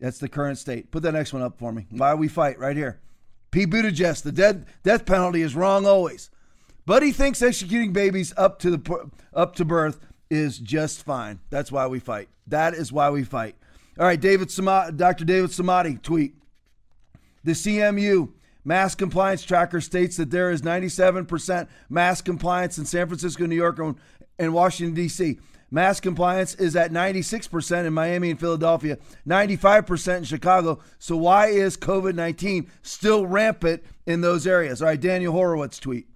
[0.00, 0.90] That's the current state.
[0.90, 1.86] Put that next one up for me.
[1.90, 3.02] Why we fight right here.
[3.50, 6.30] Pete Buttigieg, the dead, death penalty is wrong always.
[6.86, 11.40] But he thinks executing babies up to the up to birth is just fine.
[11.50, 12.30] That's why we fight.
[12.46, 13.56] That is why we fight.
[13.98, 15.26] All right, David Samad, Dr.
[15.26, 16.34] David Samadi tweet.
[17.44, 18.32] The CMU
[18.64, 23.78] mask compliance tracker states that there is 97% mask compliance in San Francisco, New York,
[24.38, 25.38] and Washington D.C.
[25.74, 28.96] Mask compliance is at 96% in Miami and Philadelphia,
[29.26, 30.78] 95% in Chicago.
[31.00, 34.80] So why is COVID-19 still rampant in those areas?
[34.80, 36.06] All right, Daniel Horowitz tweet.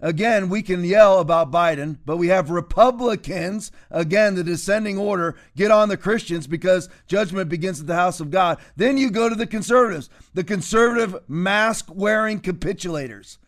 [0.00, 5.70] Again, we can yell about Biden, but we have Republicans, again, the descending order, get
[5.70, 8.58] on the Christians because judgment begins at the house of God.
[8.74, 13.38] Then you go to the conservatives, the conservative mask wearing capitulators.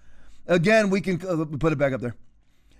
[0.47, 2.15] Again, we can uh, put it back up there.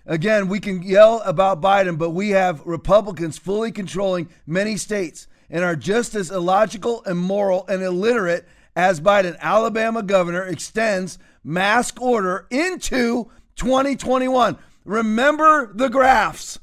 [0.07, 5.63] Again, we can yell about Biden, but we have Republicans fully controlling many states and
[5.63, 9.37] are just as illogical, immoral, and illiterate as Biden.
[9.39, 14.57] Alabama governor extends mask order into 2021.
[14.83, 16.59] Remember the graphs.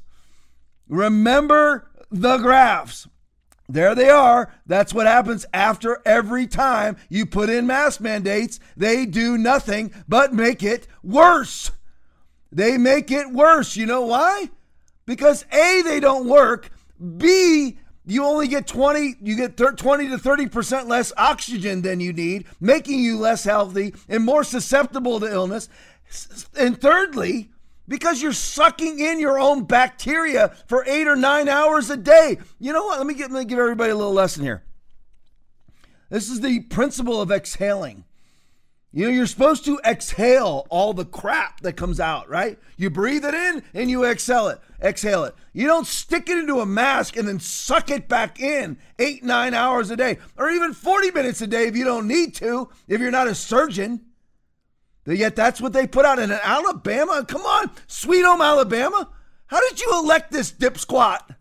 [0.87, 3.07] Remember the graphs.
[3.67, 4.53] There they are.
[4.65, 8.59] That's what happens after every time you put in mask mandates.
[8.77, 11.71] They do nothing but make it worse.
[12.53, 13.75] They make it worse.
[13.75, 14.49] You know why?
[15.05, 16.69] Because A, they don't work.
[17.17, 22.45] B, you only get 20 you get 20 to 30% less oxygen than you need
[22.59, 25.69] making you less healthy and more susceptible to illness
[26.55, 27.49] and thirdly,
[27.87, 32.37] because you're sucking in your own bacteria for eight or nine hours a day.
[32.59, 32.97] You know what?
[32.97, 34.63] Let me, get, let me give everybody a little lesson here.
[36.09, 38.05] This is the principle of exhaling.
[38.95, 42.59] You know, you're supposed to exhale all the crap that comes out, right?
[42.77, 44.59] You breathe it in and you exhale it.
[44.79, 45.33] Exhale it.
[45.51, 49.55] You don't stick it into a mask and then suck it back in eight, nine
[49.55, 53.01] hours a day, or even 40 minutes a day if you don't need to, if
[53.01, 54.01] you're not a surgeon.
[55.07, 57.25] Yet that's what they put out in Alabama.
[57.27, 59.09] Come on, Sweet Home, Alabama.
[59.47, 61.31] How did you elect this dip squat?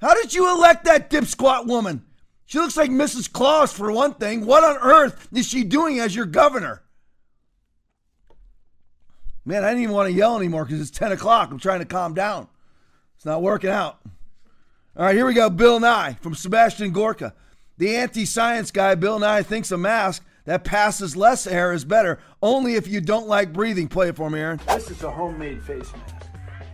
[0.00, 2.04] How did you elect that dip squat woman?
[2.46, 3.30] She looks like Mrs.
[3.30, 4.46] Claus for one thing.
[4.46, 6.82] What on earth is she doing as your governor?
[9.44, 11.50] Man, I didn't even want to yell anymore because it's 10 o'clock.
[11.50, 12.48] I'm trying to calm down.
[13.16, 14.00] It's not working out.
[14.96, 15.50] All right, here we go.
[15.50, 17.34] Bill Nye from Sebastian Gorka.
[17.78, 22.18] The anti science guy, Bill Nye, thinks a mask that passes less air is better,
[22.40, 23.88] only if you don't like breathing.
[23.88, 24.60] Play it for me, Aaron.
[24.68, 26.15] This is a homemade face mask.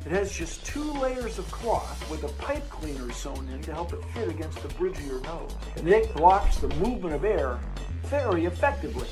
[0.04, 3.92] It has just two layers of cloth with a pipe cleaner sewn in to help
[3.92, 5.54] it fit against the bridge of your nose.
[5.76, 7.60] And it blocks the movement of air
[8.06, 9.06] very effectively.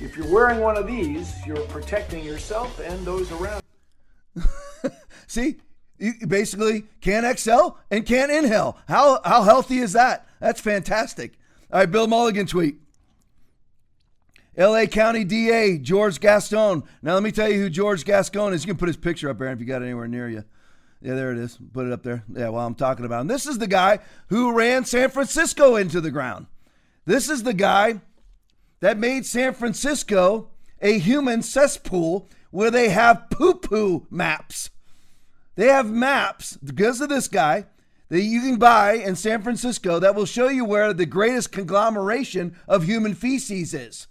[0.00, 3.62] if you're wearing one of these, you're protecting yourself and those around.
[5.26, 5.56] See,
[5.98, 8.78] you basically can't exhale and can't inhale.
[8.88, 10.26] How how healthy is that?
[10.40, 11.34] That's fantastic.
[11.70, 12.76] All right, Bill Melugin tweet.
[14.56, 16.82] LA County DA George Gascon.
[17.02, 18.64] Now let me tell you who George Gascon is.
[18.64, 20.44] You can put his picture up there if you got anywhere near you.
[21.02, 21.58] Yeah, there it is.
[21.72, 22.24] Put it up there.
[22.32, 23.26] Yeah, while I'm talking about him.
[23.26, 26.46] This is the guy who ran San Francisco into the ground.
[27.04, 28.00] This is the guy
[28.80, 30.48] that made San Francisco
[30.80, 34.70] a human cesspool where they have poo poo maps.
[35.54, 37.66] They have maps because of this guy
[38.08, 42.56] that you can buy in San Francisco that will show you where the greatest conglomeration
[42.68, 44.06] of human feces is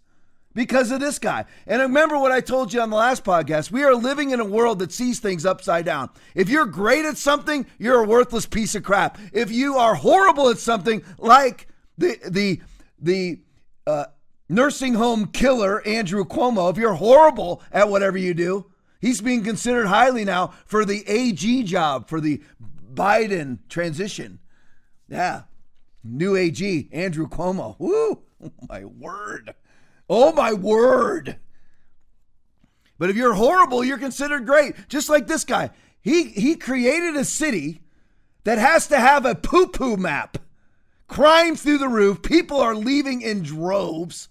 [0.55, 1.45] because of this guy.
[1.67, 3.69] And remember what I told you on the last podcast.
[3.69, 6.09] We are living in a world that sees things upside down.
[6.33, 9.19] If you're great at something, you're a worthless piece of crap.
[9.31, 11.67] If you are horrible at something like
[11.99, 12.61] the the
[12.99, 13.41] the
[13.85, 14.05] uh,
[14.49, 18.65] nursing home killer Andrew Cuomo, if you're horrible at whatever you do,
[19.05, 22.41] He's being considered highly now for the AG job for the
[22.91, 24.39] Biden transition.
[25.07, 25.43] Yeah.
[26.03, 27.75] New AG, Andrew Cuomo.
[27.77, 28.23] Woo!
[28.43, 29.53] Oh my word.
[30.09, 31.37] Oh my word.
[32.97, 34.75] But if you're horrible, you're considered great.
[34.87, 35.71] Just like this guy.
[36.01, 37.81] He he created a city
[38.43, 40.37] that has to have a poo-poo map.
[41.07, 42.21] Crime through the roof.
[42.21, 44.29] People are leaving in droves.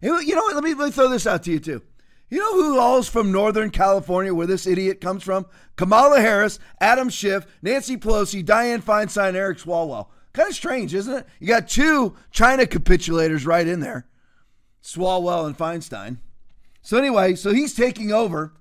[0.00, 0.54] You know what?
[0.56, 1.82] Let me, let me throw this out to you too.
[2.28, 5.46] You know who all's from Northern California, where this idiot comes from?
[5.76, 10.08] Kamala Harris, Adam Schiff, Nancy Pelosi, Dianne Feinstein, Eric Swalwell.
[10.32, 11.26] Kind of strange, isn't it?
[11.40, 14.06] You got two China capitulators right in there
[14.82, 16.18] Swalwell and Feinstein.
[16.82, 18.52] So, anyway, so he's taking over.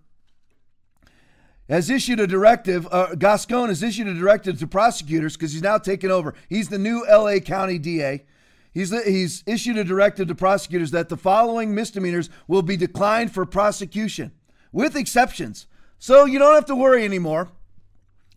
[1.68, 2.88] has issued a directive.
[2.92, 6.36] Uh, Gascon has issued a directive to prosecutors because he's now taken over.
[6.50, 8.26] He's the new LA County DA.
[8.74, 13.46] He's, he's issued a directive to prosecutors that the following misdemeanors will be declined for
[13.46, 14.32] prosecution,
[14.72, 15.68] with exceptions.
[16.00, 17.50] So you don't have to worry anymore.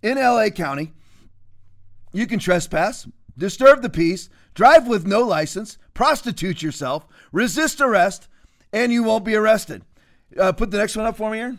[0.02, 0.92] In LA County,
[2.12, 3.06] you can trespass,
[3.38, 8.28] disturb the peace, drive with no license, prostitute yourself, resist arrest,
[8.72, 9.82] and you won't be arrested.
[10.38, 11.58] Uh, put the next one up for me, here.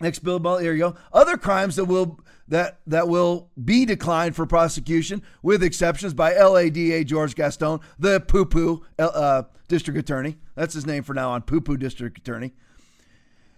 [0.00, 0.58] Next bill.
[0.58, 0.96] Here you go.
[1.12, 7.04] Other crimes that will that that will be declined for prosecution, with exceptions by LADA
[7.04, 10.36] George Gascon, the poo poo uh, district attorney.
[10.54, 12.52] That's his name for now on, poo poo district attorney.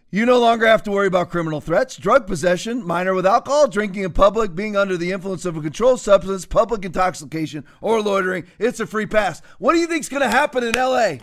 [0.08, 4.04] You no longer have to worry about criminal threats, drug possession, minor with alcohol, drinking
[4.04, 8.46] in public, being under the influence of a controlled substance, public intoxication, or loitering.
[8.60, 9.42] It's a free pass.
[9.58, 11.16] What do you think's going to happen in LA?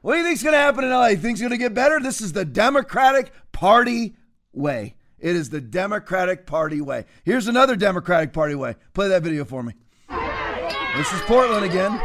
[0.00, 1.10] What do you think's going to happen in LA?
[1.10, 2.00] Things going to get better?
[2.00, 4.16] This is the Democratic Party
[4.52, 4.96] way.
[5.20, 7.04] It is the Democratic Party way.
[7.22, 8.74] Here's another Democratic Party way.
[8.94, 9.74] Play that video for me.
[10.96, 12.00] This is Portland again.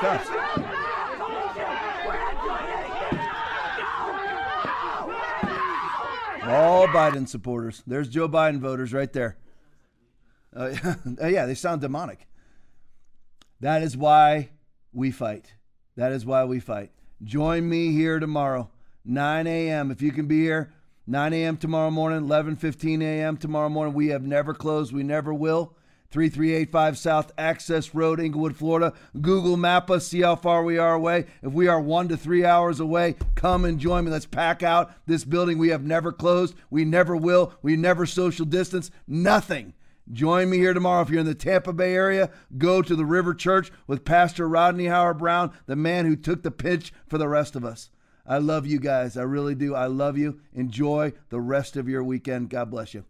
[0.00, 0.28] The cops.
[6.44, 7.82] All Biden supporters.
[7.86, 9.36] There's Joe Biden voters right there.
[10.56, 12.26] Uh, yeah, they sound demonic.
[13.60, 14.48] That is why
[14.90, 15.52] we fight.
[15.96, 16.92] That is why we fight.
[17.22, 18.70] Join me here tomorrow,
[19.04, 19.90] 9 a.m.
[19.90, 20.72] If you can be here,
[21.06, 21.58] 9 a.m.
[21.58, 23.36] tomorrow morning, 11:15 a.m.
[23.36, 23.92] tomorrow morning.
[23.92, 24.94] We have never closed.
[24.94, 25.76] We never will.
[26.16, 28.94] 3385 South Access Road, Englewood, Florida.
[29.20, 31.26] Google map us, see how far we are away.
[31.42, 34.10] If we are one to three hours away, come and join me.
[34.10, 35.58] Let's pack out this building.
[35.58, 36.54] We have never closed.
[36.70, 37.52] We never will.
[37.60, 38.90] We never social distance.
[39.06, 39.74] Nothing.
[40.10, 41.02] Join me here tomorrow.
[41.02, 44.86] If you're in the Tampa Bay area, go to the River Church with Pastor Rodney
[44.86, 47.90] Howard Browne, the man who took the pitch for the rest of us.
[48.24, 49.18] I love you guys.
[49.18, 49.74] I really do.
[49.74, 50.40] I love you.
[50.54, 52.48] Enjoy the rest of your weekend.
[52.48, 53.04] God bless you.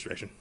[0.00, 0.39] Administration.